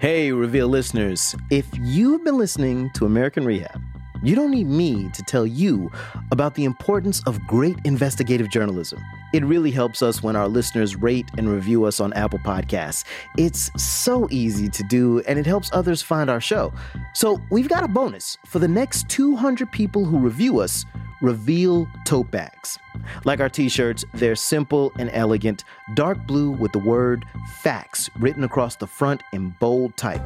Hey, 0.00 0.32
Reveal 0.32 0.66
listeners, 0.66 1.36
if 1.50 1.66
you've 1.78 2.24
been 2.24 2.38
listening 2.38 2.88
to 2.94 3.04
American 3.04 3.44
Rehab, 3.44 3.82
you 4.22 4.34
don't 4.34 4.50
need 4.50 4.66
me 4.66 5.10
to 5.10 5.22
tell 5.22 5.46
you 5.46 5.92
about 6.32 6.54
the 6.54 6.64
importance 6.64 7.22
of 7.24 7.38
great 7.46 7.76
investigative 7.84 8.48
journalism. 8.48 8.98
It 9.34 9.44
really 9.44 9.70
helps 9.70 10.00
us 10.00 10.22
when 10.22 10.36
our 10.36 10.48
listeners 10.48 10.96
rate 10.96 11.26
and 11.36 11.50
review 11.50 11.84
us 11.84 12.00
on 12.00 12.14
Apple 12.14 12.38
Podcasts. 12.38 13.04
It's 13.36 13.70
so 13.76 14.26
easy 14.30 14.70
to 14.70 14.82
do, 14.84 15.20
and 15.28 15.38
it 15.38 15.44
helps 15.44 15.68
others 15.70 16.00
find 16.00 16.30
our 16.30 16.40
show. 16.40 16.72
So, 17.12 17.38
we've 17.50 17.68
got 17.68 17.84
a 17.84 17.88
bonus 17.88 18.38
for 18.46 18.58
the 18.58 18.68
next 18.68 19.06
200 19.10 19.70
people 19.70 20.06
who 20.06 20.18
review 20.18 20.60
us 20.60 20.86
Reveal 21.20 21.86
tote 22.04 22.30
bags. 22.30 22.78
Like 23.24 23.40
our 23.40 23.48
t 23.48 23.68
shirts, 23.68 24.04
they're 24.14 24.34
simple 24.34 24.92
and 24.98 25.10
elegant, 25.12 25.64
dark 25.94 26.26
blue 26.26 26.50
with 26.50 26.72
the 26.72 26.78
word 26.78 27.24
facts 27.62 28.10
written 28.18 28.44
across 28.44 28.76
the 28.76 28.86
front 28.86 29.22
in 29.32 29.54
bold 29.60 29.96
type. 29.96 30.22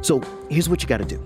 So 0.00 0.20
here's 0.48 0.68
what 0.68 0.82
you 0.82 0.88
got 0.88 0.98
to 0.98 1.04
do 1.04 1.22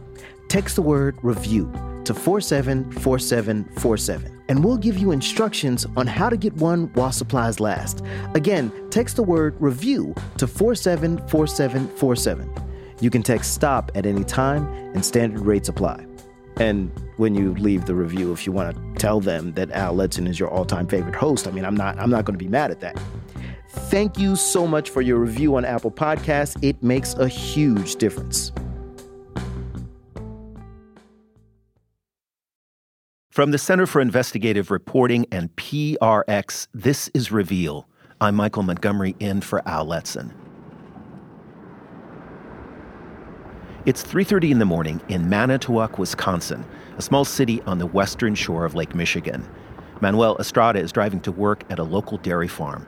text 0.49 0.77
the 0.77 0.83
word 0.83 1.17
review 1.23 1.73
to 2.05 2.15
474747, 2.15 4.43
and 4.49 4.65
we'll 4.65 4.77
give 4.77 4.99
you 4.99 5.13
instructions 5.13 5.87
on 5.97 6.07
how 6.07 6.29
to 6.29 6.37
get 6.37 6.53
one 6.55 6.91
while 6.95 7.13
supplies 7.13 7.61
last. 7.61 8.03
Again, 8.35 8.73
text 8.91 9.17
the 9.17 9.23
word 9.23 9.57
review 9.61 10.15
to 10.39 10.47
474747. 10.47 12.51
You 13.01 13.11
can 13.11 13.23
text 13.23 13.55
stop 13.55 13.91
at 13.95 14.07
any 14.07 14.25
time, 14.25 14.67
and 14.95 15.05
standard 15.05 15.41
rates 15.41 15.69
apply. 15.69 16.07
And 16.57 16.91
when 17.17 17.35
you 17.35 17.55
leave 17.55 17.87
the 17.87 17.95
review, 17.95 18.33
if 18.33 18.47
you 18.47 18.53
want 18.53 18.77
to 18.77 19.01
tell 19.01 19.21
them 19.21 19.53
that 19.55 19.71
Al 19.71 19.95
Letson 19.95 20.29
is 20.29 20.39
your 20.39 20.51
all-time 20.51 20.87
favorite 20.87 21.15
host, 21.15 21.49
I 21.49 21.51
mean, 21.51 21.65
I'm 21.65 21.77
not 21.77 21.99
I'm 21.99 22.11
not 22.11 22.25
going 22.25 22.39
to 22.39 22.45
be 22.45 22.51
mad 22.51 22.71
at 22.71 22.81
that. 22.81 23.01
Thank 23.69 24.19
you 24.19 24.37
so 24.37 24.67
much 24.67 24.91
for 24.91 25.01
your 25.01 25.19
review 25.19 25.57
on 25.57 25.65
Apple 25.65 25.91
Podcasts. 25.91 26.63
It 26.63 26.83
makes 26.83 27.15
a 27.15 27.27
huge 27.27 27.97
difference. 27.97 28.53
From 33.31 33.51
the 33.51 33.57
Center 33.57 33.87
for 33.87 34.03
Investigative 34.03 34.71
Reporting 34.71 35.25
and 35.33 35.55
PRX, 35.57 36.69
this 36.75 37.09
is 37.15 37.33
Reveal. 37.33 37.89
I'm 38.21 38.35
Michael 38.35 38.63
Montgomery 38.63 39.17
in 39.21 39.41
for 39.41 39.67
Al 39.67 39.87
Letson. 39.87 40.33
It's 43.85 44.05
3:30 44.05 44.53
in 44.53 44.61
the 44.61 44.65
morning 44.65 45.01
in 45.09 45.29
Manitowoc, 45.29 45.99
Wisconsin, 45.99 46.65
a 46.99 47.03
small 47.03 47.25
city 47.25 47.61
on 47.67 47.79
the 47.79 47.87
western 47.87 48.37
shore 48.37 48.65
of 48.65 48.77
Lake 48.77 48.95
Michigan. 48.95 49.45
Manuel 50.01 50.37
Estrada 50.39 50.79
is 50.79 50.93
driving 50.93 51.19
to 51.23 51.33
work 51.33 51.65
at 51.69 51.81
a 51.81 51.83
local 51.83 52.17
dairy 52.19 52.47
farm. 52.47 52.87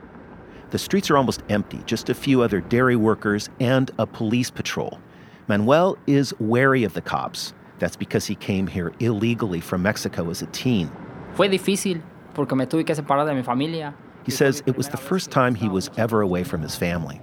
The 0.71 0.79
streets 0.79 1.11
are 1.11 1.17
almost 1.17 1.43
empty, 1.49 1.81
just 1.85 2.11
a 2.11 2.15
few 2.15 2.43
other 2.43 2.61
dairy 2.61 2.95
workers 2.95 3.51
and 3.59 3.91
a 3.99 4.07
police 4.07 4.51
patrol. 4.51 5.01
Manuel 5.49 5.99
is 6.07 6.33
wary 6.39 6.85
of 6.85 6.95
the 6.95 7.03
cops. 7.03 7.55
That's 7.81 7.97
because 7.97 8.27
he 8.27 8.37
came 8.37 8.69
here 8.69 8.93
illegally 9.01 9.59
from 9.59 9.83
Mexico 9.83 10.31
as 10.31 10.43
a 10.43 10.47
teen. 10.47 10.93
Fue 11.35 11.49
difícil 11.49 12.03
porque 12.35 12.55
me 12.55 12.67
tuve 12.67 12.87
que 12.87 12.95
separar 12.95 13.27
de 13.27 13.35
mi 13.35 13.43
familia. 13.43 13.95
He 14.23 14.31
says 14.31 14.63
it 14.65 14.77
was 14.77 14.91
the 14.91 14.97
first 14.97 15.33
time 15.33 15.57
he 15.57 15.69
was 15.69 15.91
ever 15.97 16.21
away 16.21 16.45
from 16.45 16.63
his 16.63 16.77
family. 16.77 17.21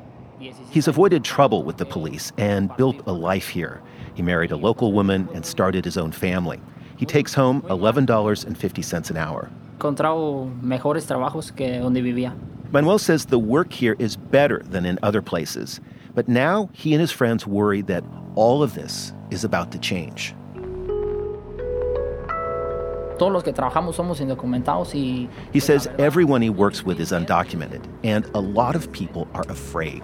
He's 0.70 0.88
avoided 0.88 1.24
trouble 1.24 1.64
with 1.64 1.78
the 1.78 1.86
police 1.86 2.32
and 2.38 2.76
built 2.78 3.02
a 3.06 3.14
life 3.14 3.48
here. 3.50 3.82
He 4.14 4.22
married 4.22 4.52
a 4.52 4.58
local 4.58 4.92
woman 4.92 5.30
and 5.34 5.46
started 5.46 5.86
his 5.86 5.98
own 5.98 6.12
family. 6.12 6.60
He 6.98 7.06
takes 7.06 7.34
home 7.34 7.62
$11.50 7.64 9.10
an 9.10 9.18
hour. 9.18 9.50
mejores 10.62 11.08
trabajos 11.08 11.56
que 11.56 11.80
donde 11.80 12.02
vivía. 12.02 12.34
Manuel 12.72 13.00
says 13.00 13.26
the 13.26 13.40
work 13.40 13.74
here 13.74 13.96
is 14.00 14.16
better 14.16 14.62
than 14.64 14.86
in 14.86 14.98
other 15.04 15.22
places. 15.22 15.82
But 16.14 16.28
now 16.28 16.70
he 16.74 16.94
and 16.94 17.02
his 17.02 17.12
friends 17.12 17.46
worry 17.48 17.82
that 17.84 18.04
all 18.36 18.64
of 18.64 18.74
this 18.74 19.14
is 19.30 19.44
about 19.44 19.72
to 19.72 19.80
change. 19.80 20.34
He 25.54 25.60
says 25.60 25.88
everyone 26.00 26.42
he 26.42 26.50
works 26.50 26.84
with 26.84 27.00
is 27.00 27.12
undocumented, 27.12 27.86
and 28.04 28.26
a 28.34 28.40
lot 28.40 28.76
of 28.76 28.92
people 28.92 29.28
are 29.34 29.46
afraid. 29.48 30.02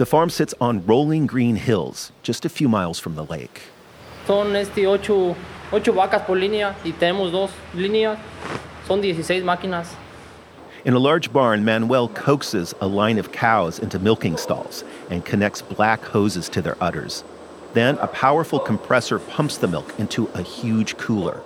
The 0.00 0.06
farm 0.06 0.30
sits 0.30 0.54
on 0.62 0.86
rolling 0.86 1.26
green 1.26 1.56
hills, 1.56 2.10
just 2.22 2.46
a 2.46 2.48
few 2.48 2.70
miles 2.70 2.98
from 2.98 3.16
the 3.16 3.24
lake. 3.26 3.64
Son 4.26 4.56
este 4.56 4.86
ocho, 4.86 5.36
ocho 5.70 5.92
vacas 5.92 6.24
por 6.24 6.36
línea 6.36 6.74
y 6.86 6.92
tenemos 6.92 7.30
dos 7.30 7.50
líneas. 7.74 8.18
Son 8.86 9.02
16 9.02 9.44
máquinas. 9.44 9.88
In 10.86 10.94
a 10.94 10.98
large 10.98 11.30
barn, 11.34 11.66
Manuel 11.66 12.08
coaxes 12.08 12.74
a 12.80 12.86
line 12.86 13.18
of 13.18 13.30
cows 13.30 13.78
into 13.78 13.98
milking 13.98 14.38
stalls 14.38 14.84
and 15.10 15.22
connects 15.22 15.60
black 15.60 16.02
hoses 16.02 16.48
to 16.48 16.62
their 16.62 16.82
udders. 16.82 17.22
Then 17.74 17.98
a 17.98 18.06
powerful 18.06 18.58
compressor 18.58 19.18
pumps 19.18 19.58
the 19.58 19.68
milk 19.68 19.92
into 19.98 20.28
a 20.28 20.40
huge 20.40 20.96
cooler. 20.96 21.42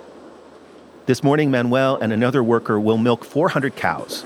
This 1.07 1.25
morning, 1.25 1.51
Manuel 1.51 1.97
and 1.97 2.13
another 2.13 2.41
worker 2.41 2.79
will 2.79 2.97
milk 2.97 3.25
400 3.25 3.75
cows. 3.75 4.23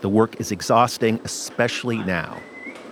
The 0.00 0.08
work 0.08 0.40
is 0.40 0.50
exhausting, 0.50 1.20
especially 1.24 1.98
now. 1.98 2.40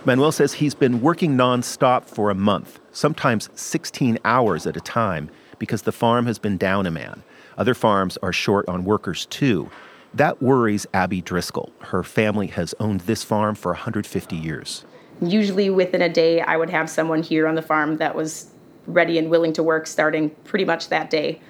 Manuel 0.05 0.31
says 0.31 0.53
he's 0.53 0.73
been 0.73 1.01
working 1.01 1.35
nonstop 1.35 2.05
for 2.05 2.29
a 2.29 2.35
month, 2.35 2.79
sometimes 2.93 3.49
16 3.55 4.17
hours 4.23 4.65
at 4.65 4.77
a 4.77 4.81
time, 4.81 5.29
because 5.59 5.81
the 5.81 5.91
farm 5.91 6.25
has 6.25 6.39
been 6.39 6.57
down 6.57 6.85
a 6.85 6.91
man. 6.91 7.21
Other 7.57 7.73
farms 7.73 8.17
are 8.23 8.31
short 8.31 8.67
on 8.69 8.85
workers 8.85 9.25
too. 9.25 9.69
That 10.13 10.41
worries 10.41 10.87
Abby 10.93 11.21
Driscoll. 11.21 11.73
Her 11.79 12.01
family 12.01 12.47
has 12.47 12.73
owned 12.79 13.01
this 13.01 13.25
farm 13.25 13.55
for 13.55 13.73
150 13.73 14.37
years. 14.37 14.85
Usually 15.21 15.69
within 15.69 16.01
a 16.01 16.07
day, 16.07 16.39
I 16.39 16.55
would 16.55 16.69
have 16.69 16.89
someone 16.89 17.21
here 17.21 17.45
on 17.45 17.55
the 17.55 17.61
farm 17.61 17.97
that 17.97 18.15
was 18.15 18.53
ready 18.87 19.17
and 19.17 19.29
willing 19.29 19.51
to 19.53 19.63
work 19.63 19.85
starting 19.85 20.29
pretty 20.45 20.63
much 20.63 20.87
that 20.87 21.09
day. 21.09 21.41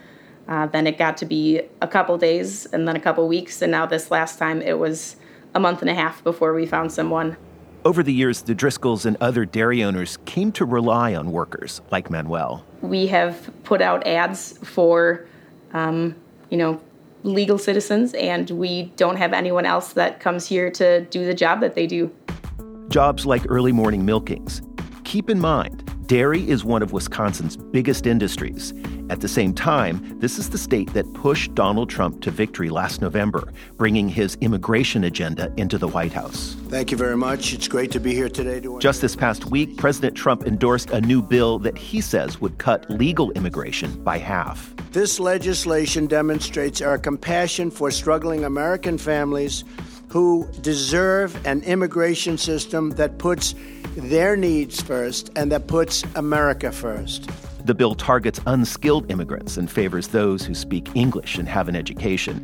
Uh, 0.48 0.66
then 0.66 0.88
it 0.88 0.98
got 0.98 1.18
to 1.18 1.26
be 1.28 1.62
a 1.84 1.88
couple 1.88 2.18
days 2.18 2.66
and 2.66 2.88
then 2.88 2.96
a 2.96 3.00
couple 3.00 3.28
weeks, 3.28 3.62
and 3.62 3.72
now 3.72 3.86
this 3.86 4.10
last 4.10 4.40
time 4.40 4.60
it 4.64 4.80
was 4.80 5.18
a 5.54 5.60
month 5.60 5.82
and 5.82 5.90
a 5.90 5.94
half 5.94 6.24
before 6.24 6.56
we 6.56 6.66
found 6.66 6.92
someone. 6.92 7.38
Over 7.86 8.04
the 8.04 8.12
years, 8.12 8.42
the 8.42 8.54
Driscolls 8.54 9.06
and 9.06 9.16
other 9.22 9.46
dairy 9.46 9.84
owners 9.84 10.18
came 10.26 10.52
to 10.54 10.66
rely 10.66 11.16
on 11.16 11.32
workers 11.32 11.82
like 11.92 12.10
Manuel. 12.10 12.66
We 12.82 13.08
have 13.08 13.50
put 13.64 13.82
out 13.82 14.06
ads 14.06 14.58
for, 14.68 15.26
um, 15.72 16.14
you 16.50 16.58
know, 16.58 16.82
legal 17.24 17.58
citizens, 17.58 18.14
and 18.16 18.50
we 18.50 18.92
don't 18.98 19.16
have 19.16 19.32
anyone 19.32 19.66
else 19.66 19.94
that 19.94 20.20
comes 20.20 20.46
here 20.46 20.70
to 20.72 21.06
do 21.06 21.26
the 21.26 21.34
job 21.34 21.62
that 21.62 21.76
they 21.76 21.88
do. 21.88 22.14
Jobs 22.90 23.26
like 23.26 23.44
early 23.48 23.72
morning 23.72 24.06
milkings. 24.06 24.62
Keep 25.06 25.30
in 25.30 25.40
mind, 25.40 25.90
Dairy 26.08 26.48
is 26.50 26.66
one 26.66 26.82
of 26.82 26.92
Wisconsin's 26.92 27.56
biggest 27.56 28.06
industries. 28.06 28.74
At 29.10 29.22
the 29.22 29.28
same 29.28 29.54
time, 29.54 30.20
this 30.20 30.38
is 30.38 30.52
the 30.52 30.58
state 30.58 30.94
that 30.94 31.12
pushed 31.14 31.56
Donald 31.56 31.90
Trump 31.90 32.22
to 32.22 32.32
victory 32.32 32.70
last 32.70 33.02
November, 33.02 33.52
bringing 33.76 34.08
his 34.08 34.36
immigration 34.42 35.04
agenda 35.04 35.52
into 35.58 35.80
the 35.80 35.88
White 35.88 36.14
House. 36.14 36.56
Thank 36.68 36.92
you 36.92 36.98
very 36.98 37.18
much. 37.18 37.54
It's 37.54 37.68
great 37.68 37.92
to 37.92 38.00
be 38.00 38.14
here 38.14 38.30
today. 38.30 38.60
To 38.60 38.78
Just 38.80 39.02
this 39.02 39.16
past 39.16 39.48
week, 39.48 39.78
President 39.78 40.16
Trump 40.16 40.46
endorsed 40.46 40.92
a 40.92 41.02
new 41.02 41.24
bill 41.24 41.58
that 41.60 41.76
he 41.76 42.02
says 42.02 42.40
would 42.40 42.60
cut 42.60 42.88
legal 42.90 43.32
immigration 43.32 44.04
by 44.04 44.20
half. 44.20 44.76
This 44.92 45.20
legislation 45.20 46.06
demonstrates 46.06 46.80
our 46.82 47.00
compassion 47.00 47.72
for 47.72 47.90
struggling 47.90 48.46
American 48.46 49.00
families 49.00 49.64
who 50.10 50.48
deserve 50.62 51.46
an 51.48 51.64
immigration 51.64 52.38
system 52.38 52.92
that 52.92 53.18
puts 53.18 53.56
their 53.96 54.36
needs 54.36 54.82
first 54.82 55.32
and 55.36 55.52
that 55.52 55.68
puts 55.68 56.04
America 56.16 56.72
first. 56.72 57.30
The 57.70 57.76
bill 57.76 57.94
targets 57.94 58.42
unskilled 58.48 59.12
immigrants 59.12 59.58
and 59.58 59.70
favors 59.70 60.08
those 60.08 60.44
who 60.44 60.56
speak 60.56 60.96
English 60.96 61.38
and 61.38 61.48
have 61.48 61.70
an 61.70 61.76
education. 61.76 62.42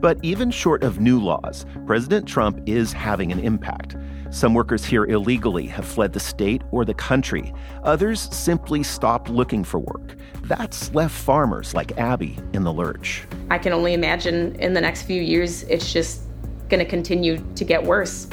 But 0.00 0.18
even 0.24 0.50
short 0.50 0.82
of 0.82 0.98
new 0.98 1.20
laws, 1.20 1.64
President 1.86 2.26
Trump 2.26 2.60
is 2.66 2.92
having 2.92 3.30
an 3.30 3.38
impact. 3.38 3.94
Some 4.30 4.54
workers 4.54 4.84
here 4.84 5.04
illegally 5.04 5.68
have 5.68 5.84
fled 5.84 6.12
the 6.12 6.18
state 6.18 6.62
or 6.72 6.84
the 6.84 6.94
country. 6.94 7.54
Others 7.84 8.22
simply 8.34 8.82
stopped 8.82 9.30
looking 9.30 9.62
for 9.62 9.78
work. 9.78 10.16
That's 10.42 10.92
left 10.92 11.14
farmers 11.14 11.72
like 11.72 11.96
Abby 11.96 12.36
in 12.52 12.64
the 12.64 12.72
lurch. 12.72 13.24
I 13.50 13.58
can 13.58 13.72
only 13.72 13.94
imagine 13.94 14.56
in 14.56 14.72
the 14.72 14.80
next 14.80 15.02
few 15.02 15.22
years, 15.22 15.62
it's 15.62 15.92
just 15.92 16.22
going 16.68 16.84
to 16.84 16.90
continue 16.90 17.38
to 17.54 17.64
get 17.64 17.80
worse. 17.80 18.26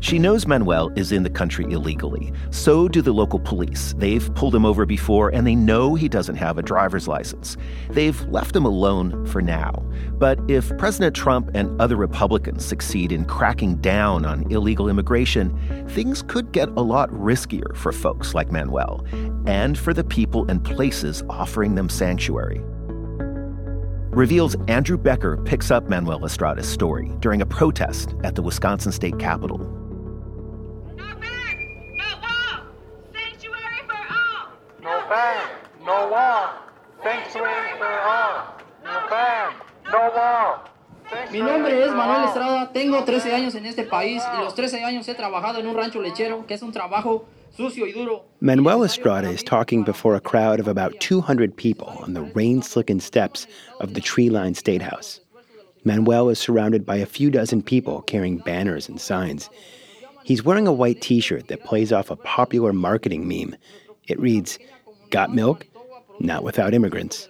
She 0.00 0.18
knows 0.18 0.46
Manuel 0.46 0.92
is 0.96 1.10
in 1.10 1.24
the 1.24 1.30
country 1.30 1.64
illegally. 1.70 2.32
So 2.50 2.88
do 2.88 3.02
the 3.02 3.12
local 3.12 3.40
police. 3.40 3.94
They've 3.98 4.32
pulled 4.34 4.54
him 4.54 4.64
over 4.64 4.86
before 4.86 5.30
and 5.30 5.46
they 5.46 5.56
know 5.56 5.94
he 5.94 6.08
doesn't 6.08 6.36
have 6.36 6.56
a 6.56 6.62
driver's 6.62 7.08
license. 7.08 7.56
They've 7.90 8.20
left 8.28 8.54
him 8.54 8.64
alone 8.64 9.26
for 9.26 9.42
now. 9.42 9.72
But 10.12 10.38
if 10.48 10.76
President 10.78 11.16
Trump 11.16 11.50
and 11.54 11.80
other 11.80 11.96
Republicans 11.96 12.64
succeed 12.64 13.10
in 13.10 13.24
cracking 13.24 13.76
down 13.76 14.24
on 14.24 14.50
illegal 14.52 14.88
immigration, 14.88 15.56
things 15.88 16.22
could 16.22 16.52
get 16.52 16.68
a 16.70 16.82
lot 16.82 17.10
riskier 17.10 17.76
for 17.76 17.90
folks 17.92 18.34
like 18.34 18.52
Manuel 18.52 19.04
and 19.46 19.76
for 19.76 19.92
the 19.92 20.04
people 20.04 20.48
and 20.48 20.62
places 20.64 21.24
offering 21.28 21.74
them 21.74 21.88
sanctuary. 21.88 22.60
Reveal's 24.10 24.56
Andrew 24.68 24.96
Becker 24.96 25.36
picks 25.36 25.70
up 25.70 25.88
Manuel 25.88 26.24
Estrada's 26.24 26.68
story 26.68 27.12
during 27.20 27.42
a 27.42 27.46
protest 27.46 28.14
at 28.24 28.34
the 28.34 28.42
Wisconsin 28.42 28.90
state 28.90 29.18
capitol. 29.18 29.87
No 36.18 36.24
wall, 36.24 36.48
sanctuary 37.02 37.78
for 37.78 37.86
all. 37.86 38.58
No 38.84 39.08
ban, 39.10 39.54
no 39.92 40.10
wall. 40.16 40.64
Mi 41.32 41.40
nombre 41.40 41.82
es 41.82 41.92
Manuel 41.92 42.24
Estrada, 42.28 42.70
tengo 42.72 43.02
13 43.02 43.32
años 43.32 43.54
en 43.54 43.64
este 43.64 43.84
país 43.84 44.22
y 44.34 44.42
los 44.42 44.54
13 44.54 44.84
años 44.84 45.08
he 45.08 45.14
trabajado 45.14 45.58
en 45.58 45.66
un 45.66 45.74
rancho 45.74 46.02
lechero, 46.02 46.46
que 46.46 46.54
es 46.54 46.62
un 46.62 46.72
trabajo 46.72 47.24
sucio 47.56 47.86
y 47.86 47.92
duro. 47.92 48.24
Manuel 48.40 48.84
Estrada 48.84 49.30
is 49.30 49.42
talking 49.42 49.84
before 49.84 50.14
a 50.14 50.20
crowd 50.20 50.60
of 50.60 50.68
about 50.68 50.98
200 51.00 51.56
people 51.56 51.88
on 52.02 52.12
the 52.12 52.22
rain 52.34 52.60
slickened 52.60 53.02
steps 53.02 53.46
of 53.80 53.94
the 53.94 54.00
tree 54.00 54.28
lined 54.28 54.56
State 54.56 54.82
House. 54.82 55.20
Manuel 55.84 56.28
is 56.28 56.38
surrounded 56.38 56.84
by 56.84 56.96
a 56.96 57.06
few 57.06 57.30
dozen 57.30 57.62
people 57.62 58.02
carrying 58.02 58.38
banners 58.38 58.88
and 58.88 59.00
signs. 59.00 59.48
He's 60.24 60.44
wearing 60.44 60.66
a 60.66 60.72
white 60.72 61.00
t 61.00 61.20
shirt 61.20 61.48
that 61.48 61.64
plays 61.64 61.90
off 61.90 62.10
a 62.10 62.16
popular 62.16 62.74
marketing 62.74 63.26
meme. 63.26 63.56
It 64.06 64.20
reads, 64.20 64.58
Got 65.10 65.34
milk? 65.34 65.64
Not 66.20 66.42
without 66.42 66.74
immigrants. 66.74 67.28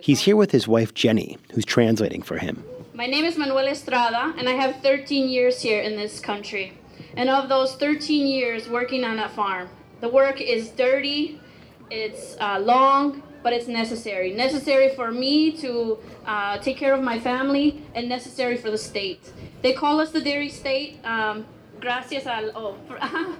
He's 0.00 0.20
here 0.20 0.36
with 0.36 0.50
his 0.50 0.66
wife 0.66 0.94
Jenny, 0.94 1.38
who's 1.52 1.64
translating 1.64 2.22
for 2.22 2.38
him. 2.38 2.64
My 2.94 3.06
name 3.06 3.24
is 3.24 3.36
Manuel 3.36 3.66
Estrada, 3.68 4.34
and 4.38 4.48
I 4.48 4.52
have 4.52 4.80
13 4.82 5.28
years 5.28 5.60
here 5.60 5.80
in 5.80 5.96
this 5.96 6.20
country. 6.20 6.72
And 7.16 7.28
of 7.28 7.48
those 7.48 7.74
13 7.76 8.26
years 8.26 8.68
working 8.68 9.04
on 9.04 9.18
a 9.18 9.28
farm, 9.28 9.68
the 10.00 10.08
work 10.08 10.40
is 10.40 10.70
dirty, 10.70 11.40
it's 11.90 12.36
uh, 12.40 12.58
long, 12.58 13.22
but 13.42 13.52
it's 13.52 13.68
necessary. 13.68 14.32
Necessary 14.32 14.94
for 14.94 15.10
me 15.10 15.52
to 15.58 15.98
uh, 16.26 16.58
take 16.58 16.76
care 16.76 16.94
of 16.94 17.02
my 17.02 17.18
family, 17.18 17.82
and 17.94 18.08
necessary 18.08 18.56
for 18.56 18.70
the 18.70 18.78
state. 18.78 19.30
They 19.62 19.72
call 19.72 20.00
us 20.00 20.10
the 20.10 20.20
dairy 20.20 20.48
state. 20.48 21.04
Um, 21.04 21.46
gracias 21.80 22.26
al 22.26 22.50
oh, 22.54 22.76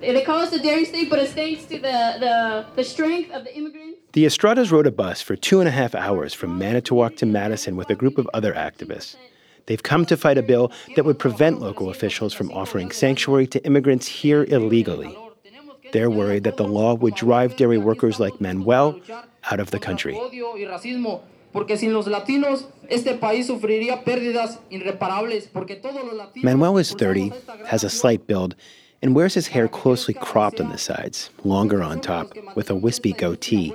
they 0.00 0.22
call 0.22 0.38
us 0.38 0.50
the 0.50 0.58
dairy 0.58 0.84
state, 0.84 1.10
but 1.10 1.18
it's 1.18 1.32
thanks 1.32 1.64
to 1.66 1.78
the 1.78 2.16
the, 2.20 2.66
the 2.76 2.84
strength 2.84 3.30
of 3.32 3.44
the 3.44 3.56
immigrants. 3.56 3.98
The 4.12 4.24
Estradas 4.24 4.72
rode 4.72 4.86
a 4.86 4.90
bus 4.90 5.20
for 5.20 5.36
two 5.36 5.60
and 5.60 5.68
a 5.68 5.72
half 5.72 5.94
hours 5.94 6.34
from 6.34 6.58
Manitowoc 6.58 7.16
to 7.16 7.26
Madison 7.26 7.76
with 7.76 7.90
a 7.90 7.94
group 7.94 8.18
of 8.18 8.28
other 8.32 8.54
activists. 8.54 9.16
They've 9.66 9.82
come 9.82 10.06
to 10.06 10.16
fight 10.16 10.38
a 10.38 10.42
bill 10.42 10.72
that 10.96 11.04
would 11.04 11.18
prevent 11.18 11.60
local 11.60 11.90
officials 11.90 12.32
from 12.32 12.50
offering 12.52 12.90
sanctuary 12.90 13.46
to 13.48 13.64
immigrants 13.66 14.06
here 14.06 14.44
illegally. 14.44 15.14
They're 15.92 16.10
worried 16.10 16.44
that 16.44 16.56
the 16.56 16.66
law 16.66 16.94
would 16.94 17.14
drive 17.14 17.56
dairy 17.56 17.78
workers 17.78 18.18
like 18.18 18.40
Manuel 18.40 18.98
out 19.50 19.60
of 19.60 19.70
the 19.70 19.78
country. 19.78 20.14
Manuel 26.42 26.78
is 26.78 26.92
30, 26.92 27.32
has 27.66 27.84
a 27.84 27.90
slight 27.90 28.26
build, 28.26 28.54
and 29.02 29.14
wears 29.14 29.34
his 29.34 29.48
hair 29.48 29.68
closely 29.68 30.14
cropped 30.14 30.60
on 30.60 30.70
the 30.70 30.78
sides, 30.78 31.30
longer 31.44 31.82
on 31.82 32.00
top, 32.00 32.32
with 32.56 32.70
a 32.70 32.74
wispy 32.74 33.12
goatee. 33.12 33.74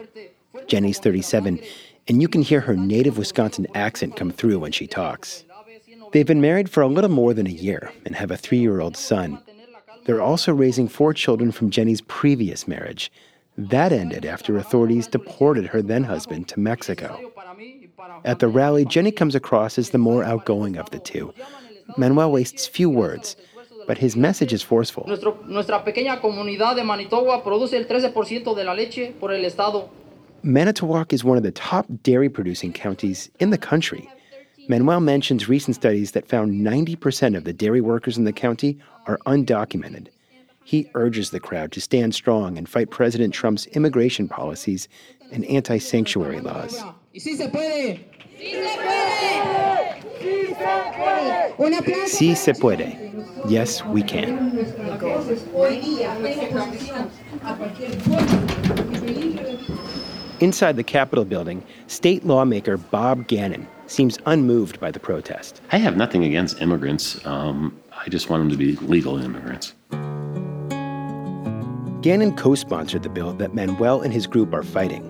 Jenny's 0.68 1.00
37, 1.00 1.60
and 2.08 2.22
you 2.22 2.28
can 2.28 2.42
hear 2.42 2.62
her 2.62 2.75
native 2.75 3.18
Wisconsin 3.18 3.68
accent 3.74 4.16
come 4.16 4.31
through 4.31 4.60
when 4.60 4.72
she 4.72 4.88
talks. 4.88 5.44
They've 6.12 6.28
been 6.28 6.42
married 6.42 6.70
for 6.70 6.81
a 6.84 6.88
little 6.88 7.10
more 7.10 7.34
than 7.34 7.48
a 7.48 7.52
year 7.52 7.92
and 8.06 8.16
have 8.16 8.31
a 8.31 8.38
three 8.38 8.60
year 8.60 8.81
old 8.81 8.96
son. 8.96 9.40
They're 10.06 10.22
also 10.22 10.54
raising 10.54 10.88
four 10.88 11.14
children 11.14 11.52
from 11.52 11.70
Jenny's 11.70 12.02
previous 12.02 12.68
marriage. 12.68 13.12
That 13.58 13.92
ended 13.92 14.25
after 14.25 14.58
authorities 14.58 15.08
deported 15.08 15.68
her 15.68 15.81
then 15.81 16.04
husband 16.04 16.48
to 16.50 16.60
Mexico. 16.60 17.31
At 18.25 18.40
the 18.40 18.48
rally, 18.48 18.86
Jenny 18.86 19.12
comes 19.12 19.36
across 19.36 19.78
as 19.78 19.92
the 19.92 19.98
more 19.98 20.24
outgoing 20.24 20.75
of 20.75 20.90
the 20.92 21.00
two. 21.00 21.34
Manuel 21.98 22.31
wastes 22.31 22.68
few 22.68 22.90
words, 22.90 23.36
but 23.88 23.98
his 23.98 24.16
message 24.16 24.54
is 24.54 24.62
forceful. 24.62 25.04
Manitowoc 30.44 31.14
is 31.14 31.24
one 31.24 31.38
of 31.38 31.44
the 31.44 31.52
top 31.52 31.86
dairy 32.04 32.30
producing 32.30 32.74
counties 32.74 33.30
in 33.40 33.50
the 33.50 33.58
country. 33.58 34.10
Manuel 34.68 35.00
mentions 35.00 35.50
recent 35.50 35.76
studies 35.76 36.12
that 36.12 36.28
found 36.28 36.66
90% 36.66 37.36
of 37.36 37.44
the 37.44 37.54
dairy 37.54 37.82
workers 37.82 38.18
in 38.18 38.24
the 38.24 38.34
county 38.34 38.78
are 39.08 39.20
undocumented. 39.26 40.08
He 40.64 40.90
urges 40.96 41.32
the 41.32 41.40
crowd 41.40 41.72
to 41.74 41.82
stand 41.82 42.16
strong 42.16 42.58
and 42.58 42.68
fight 42.68 42.90
President 42.90 43.34
Trump's 43.34 43.66
immigration 43.68 44.30
policies 44.30 44.88
and 45.32 45.44
anti 45.46 45.78
sanctuary 45.78 46.40
laws. 46.40 46.82
Si 52.06 52.36
se 52.36 52.54
puede. 52.54 52.98
Yes, 53.48 53.84
we 53.86 54.02
can. 54.02 54.58
Inside 60.40 60.75
the 60.78 60.84
Capitol 60.84 61.25
building, 61.25 61.64
state 61.88 62.25
lawmaker 62.25 62.78
Bob 62.78 63.28
Gannon 63.28 63.68
seems 63.88 64.18
unmoved 64.25 64.80
by 64.80 64.92
the 64.92 65.00
protest. 65.00 65.62
I 65.72 65.78
have 65.78 65.98
nothing 65.98 66.24
against 66.24 66.62
immigrants. 66.62 67.24
Um, 67.25 67.78
I 67.92 68.10
just 68.10 68.30
want 68.30 68.42
them 68.42 68.50
to 68.50 68.58
be 68.58 68.75
legal 68.88 69.18
immigrants. 69.18 69.74
Gannon 72.02 72.36
co 72.36 72.56
sponsored 72.56 73.04
the 73.04 73.10
bill 73.10 73.34
that 73.34 73.54
Manuel 73.54 74.02
and 74.02 74.14
his 74.14 74.28
group 74.28 74.54
are 74.54 74.64
fighting. 74.64 75.10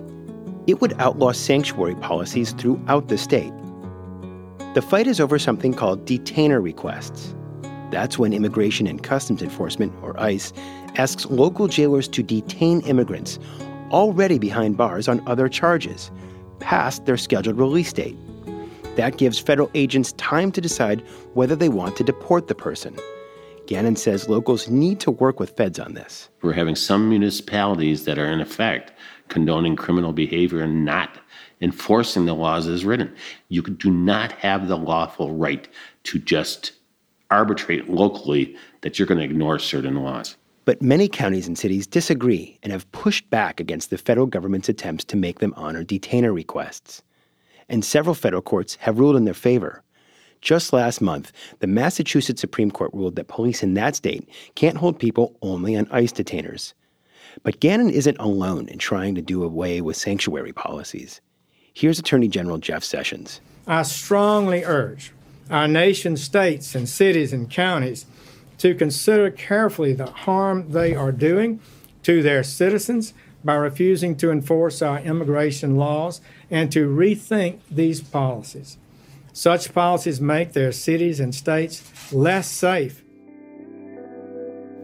It 0.66 0.80
would 0.80 0.94
outlaw 1.00 1.32
sanctuary 1.32 1.96
policies 1.96 2.52
throughout 2.52 3.08
the 3.08 3.18
state. 3.18 3.52
The 4.74 4.82
fight 4.82 5.06
is 5.06 5.20
over 5.20 5.38
something 5.38 5.72
called 5.72 6.04
detainer 6.04 6.60
requests. 6.60 7.32
That's 7.92 8.18
when 8.18 8.32
Immigration 8.32 8.88
and 8.88 9.00
Customs 9.00 9.40
Enforcement, 9.40 9.92
or 10.02 10.18
ICE, 10.18 10.52
asks 10.96 11.26
local 11.26 11.68
jailers 11.68 12.08
to 12.08 12.24
detain 12.24 12.80
immigrants 12.80 13.38
already 13.92 14.36
behind 14.36 14.76
bars 14.76 15.06
on 15.06 15.22
other 15.28 15.48
charges, 15.48 16.10
past 16.58 17.06
their 17.06 17.16
scheduled 17.16 17.56
release 17.56 17.92
date. 17.92 18.16
That 18.96 19.16
gives 19.16 19.38
federal 19.38 19.70
agents 19.74 20.12
time 20.14 20.50
to 20.50 20.60
decide 20.60 21.02
whether 21.34 21.54
they 21.54 21.68
want 21.68 21.94
to 21.98 22.02
deport 22.02 22.48
the 22.48 22.56
person. 22.56 22.98
Gannon 23.68 23.94
says 23.94 24.28
locals 24.28 24.68
need 24.68 24.98
to 25.00 25.12
work 25.12 25.38
with 25.38 25.56
feds 25.56 25.78
on 25.78 25.94
this. 25.94 26.30
We're 26.42 26.52
having 26.52 26.74
some 26.74 27.08
municipalities 27.08 28.06
that 28.06 28.18
are, 28.18 28.26
in 28.26 28.40
effect, 28.40 28.92
condoning 29.28 29.76
criminal 29.76 30.12
behavior 30.12 30.60
and 30.60 30.84
not 30.84 31.18
enforcing 31.60 32.26
the 32.26 32.34
laws 32.34 32.66
as 32.66 32.84
written. 32.84 33.14
You 33.48 33.62
do 33.62 33.90
not 33.90 34.32
have 34.32 34.68
the 34.68 34.76
lawful 34.76 35.34
right 35.34 35.66
to 36.04 36.18
just 36.18 36.72
arbitrate 37.30 37.88
locally 37.88 38.56
that 38.82 38.98
you're 38.98 39.08
going 39.08 39.18
to 39.18 39.24
ignore 39.24 39.58
certain 39.58 39.96
laws. 39.96 40.36
But 40.66 40.80
many 40.80 41.08
counties 41.08 41.46
and 41.46 41.58
cities 41.58 41.86
disagree 41.86 42.58
and 42.62 42.72
have 42.72 42.90
pushed 42.92 43.28
back 43.30 43.60
against 43.60 43.90
the 43.90 43.98
federal 43.98 44.26
government's 44.26 44.68
attempts 44.68 45.04
to 45.04 45.16
make 45.16 45.38
them 45.38 45.54
honor 45.56 45.84
detainer 45.84 46.32
requests 46.32 47.02
and 47.68 47.84
several 47.84 48.14
federal 48.14 48.42
courts 48.42 48.76
have 48.76 48.98
ruled 48.98 49.16
in 49.16 49.24
their 49.24 49.34
favor. 49.34 49.82
Just 50.40 50.72
last 50.72 51.00
month, 51.00 51.32
the 51.60 51.66
Massachusetts 51.66 52.40
Supreme 52.40 52.70
Court 52.70 52.90
ruled 52.92 53.16
that 53.16 53.28
police 53.28 53.62
in 53.62 53.74
that 53.74 53.96
state 53.96 54.28
can't 54.54 54.76
hold 54.76 54.98
people 54.98 55.36
only 55.40 55.74
on 55.76 55.88
ICE 55.90 56.12
detainers. 56.12 56.74
But 57.42 57.60
Gannon 57.60 57.90
isn't 57.90 58.18
alone 58.18 58.68
in 58.68 58.78
trying 58.78 59.14
to 59.16 59.22
do 59.22 59.42
away 59.42 59.80
with 59.80 59.96
sanctuary 59.96 60.52
policies. 60.52 61.20
Here's 61.72 61.98
Attorney 61.98 62.28
General 62.28 62.58
Jeff 62.58 62.84
Sessions. 62.84 63.40
I 63.66 63.82
strongly 63.82 64.64
urge 64.64 65.12
our 65.50 65.68
nation's 65.68 66.22
states 66.22 66.74
and 66.74 66.88
cities 66.88 67.32
and 67.32 67.50
counties 67.50 68.06
to 68.58 68.74
consider 68.74 69.30
carefully 69.30 69.92
the 69.92 70.10
harm 70.10 70.70
they 70.70 70.94
are 70.94 71.12
doing 71.12 71.60
to 72.02 72.22
their 72.22 72.42
citizens 72.42 73.12
by 73.42 73.54
refusing 73.54 74.16
to 74.16 74.30
enforce 74.30 74.80
our 74.80 75.00
immigration 75.00 75.76
laws 75.76 76.20
and 76.50 76.72
to 76.72 76.88
rethink 76.88 77.58
these 77.70 78.00
policies. 78.00 78.78
Such 79.32 79.74
policies 79.74 80.20
make 80.20 80.52
their 80.52 80.72
cities 80.72 81.20
and 81.20 81.34
states 81.34 82.12
less 82.12 82.48
safe. 82.48 83.02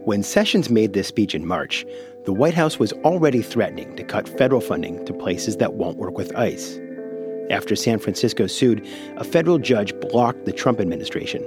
When 0.03 0.23
Sessions 0.23 0.69
made 0.69 0.93
this 0.93 1.07
speech 1.07 1.33
in 1.33 1.45
March, 1.45 1.85
the 2.23 2.33
White 2.33 2.53
House 2.53 2.77
was 2.77 2.93
already 3.03 3.41
threatening 3.41 3.95
to 3.95 4.03
cut 4.03 4.29
federal 4.29 4.61
funding 4.61 5.03
to 5.05 5.13
places 5.13 5.57
that 5.57 5.73
won't 5.73 5.97
work 5.97 6.19
with 6.19 6.35
ICE. 6.35 6.79
After 7.49 7.75
San 7.75 7.97
Francisco 7.97 8.45
sued, 8.45 8.87
a 9.17 9.23
federal 9.23 9.57
judge 9.57 9.99
blocked 9.99 10.45
the 10.45 10.51
Trump 10.51 10.79
administration. 10.79 11.43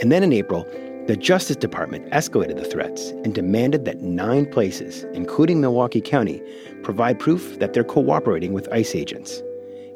And 0.00 0.10
then 0.10 0.24
in 0.24 0.32
April, 0.32 0.66
the 1.06 1.16
Justice 1.16 1.56
Department 1.56 2.10
escalated 2.10 2.56
the 2.56 2.64
threats 2.64 3.10
and 3.22 3.36
demanded 3.36 3.84
that 3.84 4.00
nine 4.00 4.46
places, 4.46 5.04
including 5.14 5.60
Milwaukee 5.60 6.00
County, 6.00 6.42
provide 6.82 7.20
proof 7.20 7.60
that 7.60 7.72
they're 7.72 7.84
cooperating 7.84 8.52
with 8.52 8.70
ICE 8.72 8.96
agents. 8.96 9.42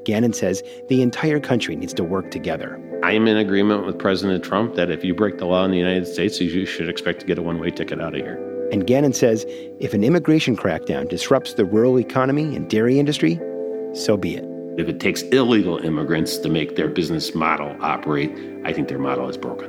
Gannon 0.04 0.32
says 0.32 0.62
the 0.88 1.02
entire 1.02 1.40
country 1.40 1.74
needs 1.74 1.94
to 1.94 2.04
work 2.04 2.30
together. 2.30 2.80
I 3.02 3.12
am 3.12 3.26
in 3.26 3.36
agreement 3.36 3.84
with 3.84 3.98
President 3.98 4.44
Trump 4.44 4.76
that 4.76 4.90
if 4.90 5.02
you 5.02 5.12
break 5.12 5.38
the 5.38 5.46
law 5.46 5.64
in 5.64 5.72
the 5.72 5.78
United 5.78 6.06
States, 6.06 6.40
you 6.40 6.66
should 6.66 6.88
expect 6.88 7.18
to 7.20 7.26
get 7.26 7.36
a 7.36 7.42
one 7.42 7.58
way 7.58 7.70
ticket 7.70 8.00
out 8.00 8.14
of 8.14 8.20
here. 8.20 8.51
And 8.72 8.86
Gannon 8.86 9.12
says 9.12 9.44
if 9.80 9.92
an 9.92 10.02
immigration 10.02 10.56
crackdown 10.56 11.06
disrupts 11.06 11.54
the 11.54 11.66
rural 11.66 11.98
economy 11.98 12.56
and 12.56 12.70
dairy 12.70 12.98
industry, 12.98 13.38
so 13.92 14.16
be 14.16 14.34
it. 14.34 14.44
If 14.78 14.88
it 14.88 14.98
takes 14.98 15.20
illegal 15.24 15.76
immigrants 15.76 16.38
to 16.38 16.48
make 16.48 16.74
their 16.74 16.88
business 16.88 17.34
model 17.34 17.76
operate, 17.82 18.32
I 18.64 18.72
think 18.72 18.88
their 18.88 18.98
model 18.98 19.28
is 19.28 19.36
broken. 19.36 19.68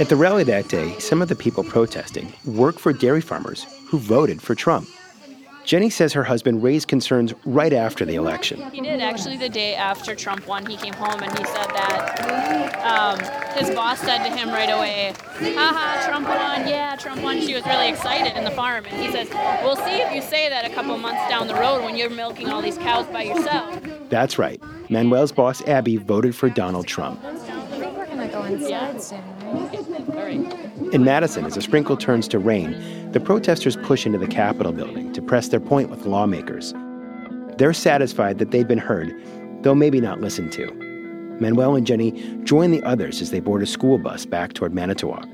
At 0.00 0.08
the 0.08 0.16
rally 0.16 0.42
that 0.42 0.66
day, 0.66 0.98
some 0.98 1.22
of 1.22 1.28
the 1.28 1.36
people 1.36 1.62
protesting 1.62 2.32
work 2.44 2.80
for 2.80 2.92
dairy 2.92 3.20
farmers 3.20 3.64
who 3.86 3.98
voted 3.98 4.42
for 4.42 4.56
Trump. 4.56 4.88
Jenny 5.64 5.88
says 5.88 6.12
her 6.12 6.24
husband 6.24 6.62
raised 6.62 6.88
concerns 6.88 7.32
right 7.46 7.72
after 7.72 8.04
the 8.04 8.16
election. 8.16 8.70
He 8.70 8.82
did 8.82 9.00
actually 9.00 9.38
the 9.38 9.48
day 9.48 9.74
after 9.74 10.14
Trump 10.14 10.46
won. 10.46 10.66
He 10.66 10.76
came 10.76 10.92
home 10.92 11.22
and 11.22 11.38
he 11.38 11.44
said 11.44 11.68
that 11.70 12.84
um, 12.84 13.18
his 13.56 13.74
boss 13.74 13.98
said 14.00 14.24
to 14.24 14.36
him 14.36 14.50
right 14.50 14.68
away, 14.68 15.14
haha, 15.56 16.06
Trump 16.06 16.28
won, 16.28 16.68
yeah, 16.68 16.96
Trump 16.96 17.22
won. 17.22 17.40
She 17.40 17.54
was 17.54 17.64
really 17.64 17.88
excited 17.88 18.36
in 18.36 18.44
the 18.44 18.50
farm. 18.50 18.84
And 18.84 19.02
he 19.02 19.10
says, 19.10 19.28
we'll 19.62 19.76
see 19.76 20.02
if 20.02 20.14
you 20.14 20.20
say 20.20 20.50
that 20.50 20.70
a 20.70 20.74
couple 20.74 20.96
months 20.98 21.26
down 21.30 21.48
the 21.48 21.54
road 21.54 21.82
when 21.82 21.96
you're 21.96 22.10
milking 22.10 22.50
all 22.50 22.60
these 22.60 22.76
cows 22.78 23.06
by 23.06 23.22
yourself. 23.22 23.80
That's 24.10 24.38
right. 24.38 24.62
Manuel's 24.90 25.32
boss, 25.32 25.62
Abby, 25.62 25.96
voted 25.96 26.36
for 26.36 26.50
Donald 26.50 26.86
Trump. 26.86 27.22
I 28.54 28.68
think 28.68 28.70
we're 28.70 28.94
going 28.94 29.30
to 29.30 29.44
go 29.44 29.56
inside 29.56 29.84
soon, 29.84 30.16
right? 30.16 30.94
In 30.94 31.04
Madison, 31.04 31.44
as 31.44 31.56
a 31.56 31.62
sprinkle 31.62 31.96
turns 31.96 32.28
to 32.28 32.38
rain, 32.38 33.10
the 33.12 33.20
protesters 33.20 33.76
push 33.76 34.06
into 34.06 34.18
the 34.18 34.26
Capitol 34.26 34.72
building 34.72 35.12
to 35.12 35.22
press 35.22 35.48
their 35.48 35.60
point 35.60 35.90
with 35.90 36.06
lawmakers. 36.06 36.74
They're 37.58 37.72
satisfied 37.72 38.38
that 38.38 38.50
they've 38.50 38.66
been 38.66 38.78
heard, 38.78 39.14
though 39.62 39.74
maybe 39.74 40.00
not 40.00 40.20
listened 40.20 40.52
to. 40.52 40.72
Manuel 41.40 41.74
and 41.74 41.86
Jenny 41.86 42.12
join 42.44 42.70
the 42.70 42.82
others 42.84 43.20
as 43.20 43.30
they 43.30 43.40
board 43.40 43.62
a 43.62 43.66
school 43.66 43.98
bus 43.98 44.24
back 44.26 44.52
toward 44.52 44.72
Manitowoc. 44.74 45.26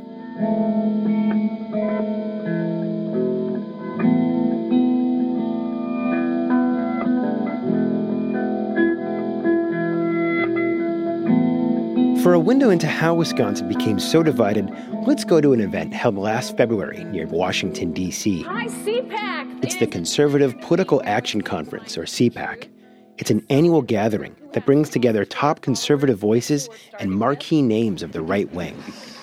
For 12.23 12.35
a 12.35 12.39
window 12.39 12.69
into 12.69 12.87
how 12.87 13.15
Wisconsin 13.15 13.67
became 13.67 13.99
so 13.99 14.23
divided, 14.23 14.71
let's 15.07 15.25
go 15.25 15.41
to 15.41 15.55
an 15.55 15.61
event 15.62 15.95
held 15.95 16.19
last 16.19 16.55
February 16.55 17.03
near 17.05 17.27
Washington, 17.27 17.95
D.C. 17.95 18.43
Hi, 18.43 18.67
CPAC. 18.67 19.65
It's 19.65 19.77
the 19.77 19.87
Conservative 19.87 20.61
Political 20.61 21.00
Action 21.07 21.41
Conference, 21.41 21.97
or 21.97 22.03
CPAC. 22.03 22.69
It's 23.17 23.31
an 23.31 23.47
annual 23.49 23.81
gathering 23.81 24.37
that 24.53 24.67
brings 24.67 24.91
together 24.91 25.25
top 25.25 25.62
conservative 25.62 26.19
voices 26.19 26.69
and 26.99 27.11
marquee 27.11 27.62
names 27.62 28.03
of 28.03 28.12
the 28.12 28.21
right 28.21 28.53
wing. 28.53 28.77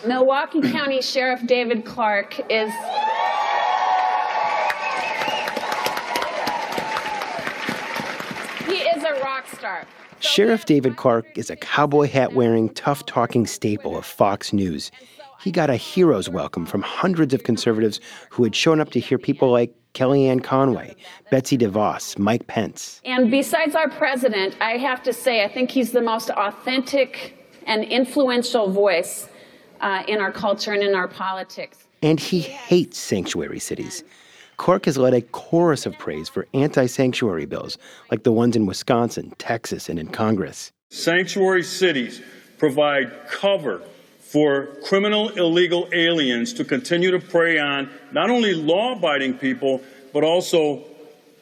Milwaukee 0.08 0.62
County 0.72 1.00
Sheriff 1.00 1.46
David 1.46 1.86
Clarke 1.86 2.40
is. 2.50 2.72
He 8.66 8.78
is 8.78 9.04
a 9.04 9.22
rock 9.22 9.48
star. 9.56 9.86
Sheriff 10.20 10.66
David 10.66 10.98
Clarke 10.98 11.38
is 11.38 11.50
a 11.52 11.56
cowboy 11.56 12.08
hat 12.08 12.34
wearing, 12.34 12.70
tough 12.70 13.06
talking 13.06 13.46
staple 13.46 13.96
of 13.96 14.06
Fox 14.06 14.52
News. 14.52 14.92
He 15.40 15.52
got 15.52 15.70
a 15.70 15.76
hero's 15.76 16.28
welcome 16.28 16.66
from 16.66 16.82
hundreds 16.82 17.36
of 17.36 17.44
conservatives 17.44 18.00
who 18.32 18.44
had 18.44 18.56
shown 18.56 18.82
up 18.82 18.90
to 18.92 19.00
hear 19.00 19.20
people 19.20 19.52
like 19.52 19.74
Kellyanne 19.94 20.44
Conway, 20.44 20.96
Betsy 21.30 21.58
DeVos, 21.58 22.18
Mike 22.18 22.48
Pence. 22.48 23.00
And 23.06 23.30
besides 23.30 23.76
our 23.76 23.90
president, 23.90 24.56
I 24.60 24.78
have 24.78 25.04
to 25.04 25.14
say, 25.14 25.44
I 25.44 25.48
think 25.48 25.70
he's 25.70 25.92
the 25.92 26.02
most 26.02 26.32
authentic 26.32 27.48
and 27.68 27.84
influential 27.84 28.72
voice 28.72 29.30
uh, 29.82 30.04
in 30.08 30.20
our 30.20 30.32
culture 30.32 30.74
and 30.74 30.82
in 30.82 30.96
our 30.96 31.08
politics. 31.08 31.86
And 32.02 32.20
he 32.20 32.40
hates 32.40 32.98
sanctuary 32.98 33.60
cities. 33.60 34.04
Clarke 34.58 34.86
has 34.86 34.98
led 34.98 35.14
a 35.14 35.22
chorus 35.22 35.86
of 35.86 35.98
praise 35.98 36.28
for 36.28 36.48
anti 36.54 36.88
sanctuary 36.88 37.46
bills 37.46 37.78
like 38.12 38.24
the 38.24 38.32
ones 38.32 38.56
in 38.56 38.66
Wisconsin, 38.66 39.34
Texas, 39.38 39.88
and 39.88 40.00
in 40.00 40.08
Congress. 40.08 40.72
Sanctuary 40.90 41.64
cities 41.64 42.22
provide 42.58 43.12
cover 43.30 43.82
for 44.20 44.68
criminal 44.84 45.30
illegal 45.30 45.88
aliens 45.94 46.54
to 46.54 46.66
continue 46.66 47.12
to 47.12 47.20
prey 47.20 47.60
on 47.60 47.90
not 48.12 48.30
only 48.30 48.54
law 48.54 48.94
abiding 48.94 49.36
people, 49.36 49.82
but 50.12 50.24
also 50.24 50.84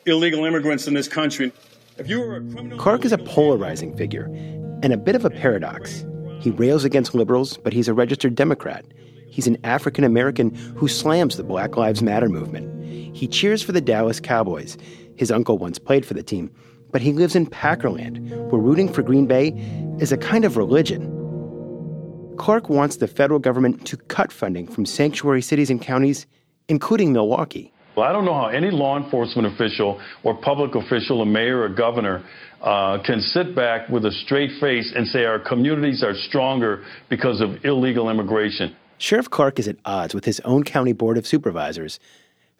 illegal 0.05 0.45
immigrants 0.45 0.87
in 0.87 0.93
this 0.93 1.07
country. 1.07 1.51
If 1.97 2.09
you 2.09 2.19
were 2.19 2.35
a 2.35 2.41
criminal. 2.41 2.77
Clarke 2.77 3.05
is 3.05 3.13
a 3.13 3.17
polarizing 3.17 3.95
figure 3.95 4.25
and 4.83 4.91
a 4.91 4.97
bit 4.97 5.15
of 5.15 5.23
a 5.23 5.29
paradox. 5.29 6.05
He 6.39 6.51
rails 6.51 6.83
against 6.83 7.15
liberals, 7.15 7.57
but 7.57 7.71
he's 7.71 7.87
a 7.87 7.93
registered 7.93 8.35
Democrat. 8.35 8.85
He's 9.35 9.47
an 9.47 9.57
African 9.65 10.05
American 10.05 10.55
who 10.77 10.87
slams 10.87 11.35
the 11.35 11.43
Black 11.43 11.75
Lives 11.75 12.01
Matter 12.01 12.29
movement. 12.29 12.85
He 13.13 13.27
cheers 13.27 13.61
for 13.61 13.73
the 13.73 13.81
Dallas 13.81 14.21
Cowboys. 14.21 14.77
His 15.17 15.29
uncle 15.29 15.57
once 15.57 15.77
played 15.77 16.05
for 16.05 16.13
the 16.13 16.23
team, 16.23 16.49
but 16.93 17.01
he 17.01 17.11
lives 17.11 17.35
in 17.35 17.45
Packerland, 17.45 18.29
where 18.49 18.61
rooting 18.61 18.87
for 18.87 19.01
Green 19.01 19.25
Bay 19.25 19.49
is 19.99 20.13
a 20.13 20.17
kind 20.17 20.45
of 20.45 20.55
religion. 20.55 21.11
Clarke 22.37 22.69
wants 22.69 22.95
the 22.95 23.09
federal 23.09 23.39
government 23.39 23.85
to 23.87 23.97
cut 23.97 24.31
funding 24.31 24.67
from 24.67 24.85
sanctuary 24.85 25.41
cities 25.41 25.69
and 25.69 25.81
counties, 25.81 26.25
including 26.69 27.11
Milwaukee. 27.11 27.73
Well, 27.97 28.07
I 28.07 28.13
don't 28.13 28.23
know 28.23 28.35
how 28.35 28.47
any 28.47 28.71
law 28.71 28.95
enforcement 28.95 29.53
official 29.53 29.99
or 30.23 30.37
public 30.37 30.75
official, 30.75 31.21
a 31.21 31.25
mayor 31.25 31.63
or 31.63 31.69
governor, 31.69 32.23
uh, 32.61 33.03
can 33.03 33.19
sit 33.19 33.53
back 33.53 33.89
with 33.89 34.05
a 34.05 34.11
straight 34.11 34.51
face 34.61 34.93
and 34.95 35.05
say 35.07 35.25
our 35.25 35.39
communities 35.39 36.03
are 36.03 36.13
stronger 36.13 36.85
because 37.09 37.41
of 37.41 37.65
illegal 37.65 38.09
immigration. 38.09 38.73
Sheriff 38.97 39.29
Clarke 39.29 39.59
is 39.59 39.67
at 39.67 39.77
odds 39.83 40.13
with 40.13 40.25
his 40.25 40.39
own 40.41 40.63
county 40.63 40.93
board 40.93 41.17
of 41.17 41.27
supervisors. 41.27 41.99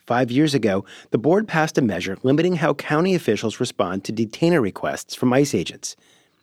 Five 0.05 0.29
years 0.29 0.53
ago, 0.53 0.85
the 1.11 1.17
board 1.17 1.47
passed 1.47 1.77
a 1.77 1.81
measure 1.81 2.17
limiting 2.23 2.57
how 2.57 2.73
county 2.73 3.15
officials 3.15 3.59
respond 3.59 4.03
to 4.03 4.11
detainer 4.11 4.61
requests 4.61 5.15
from 5.15 5.33
ICE 5.33 5.55
agents. 5.55 5.95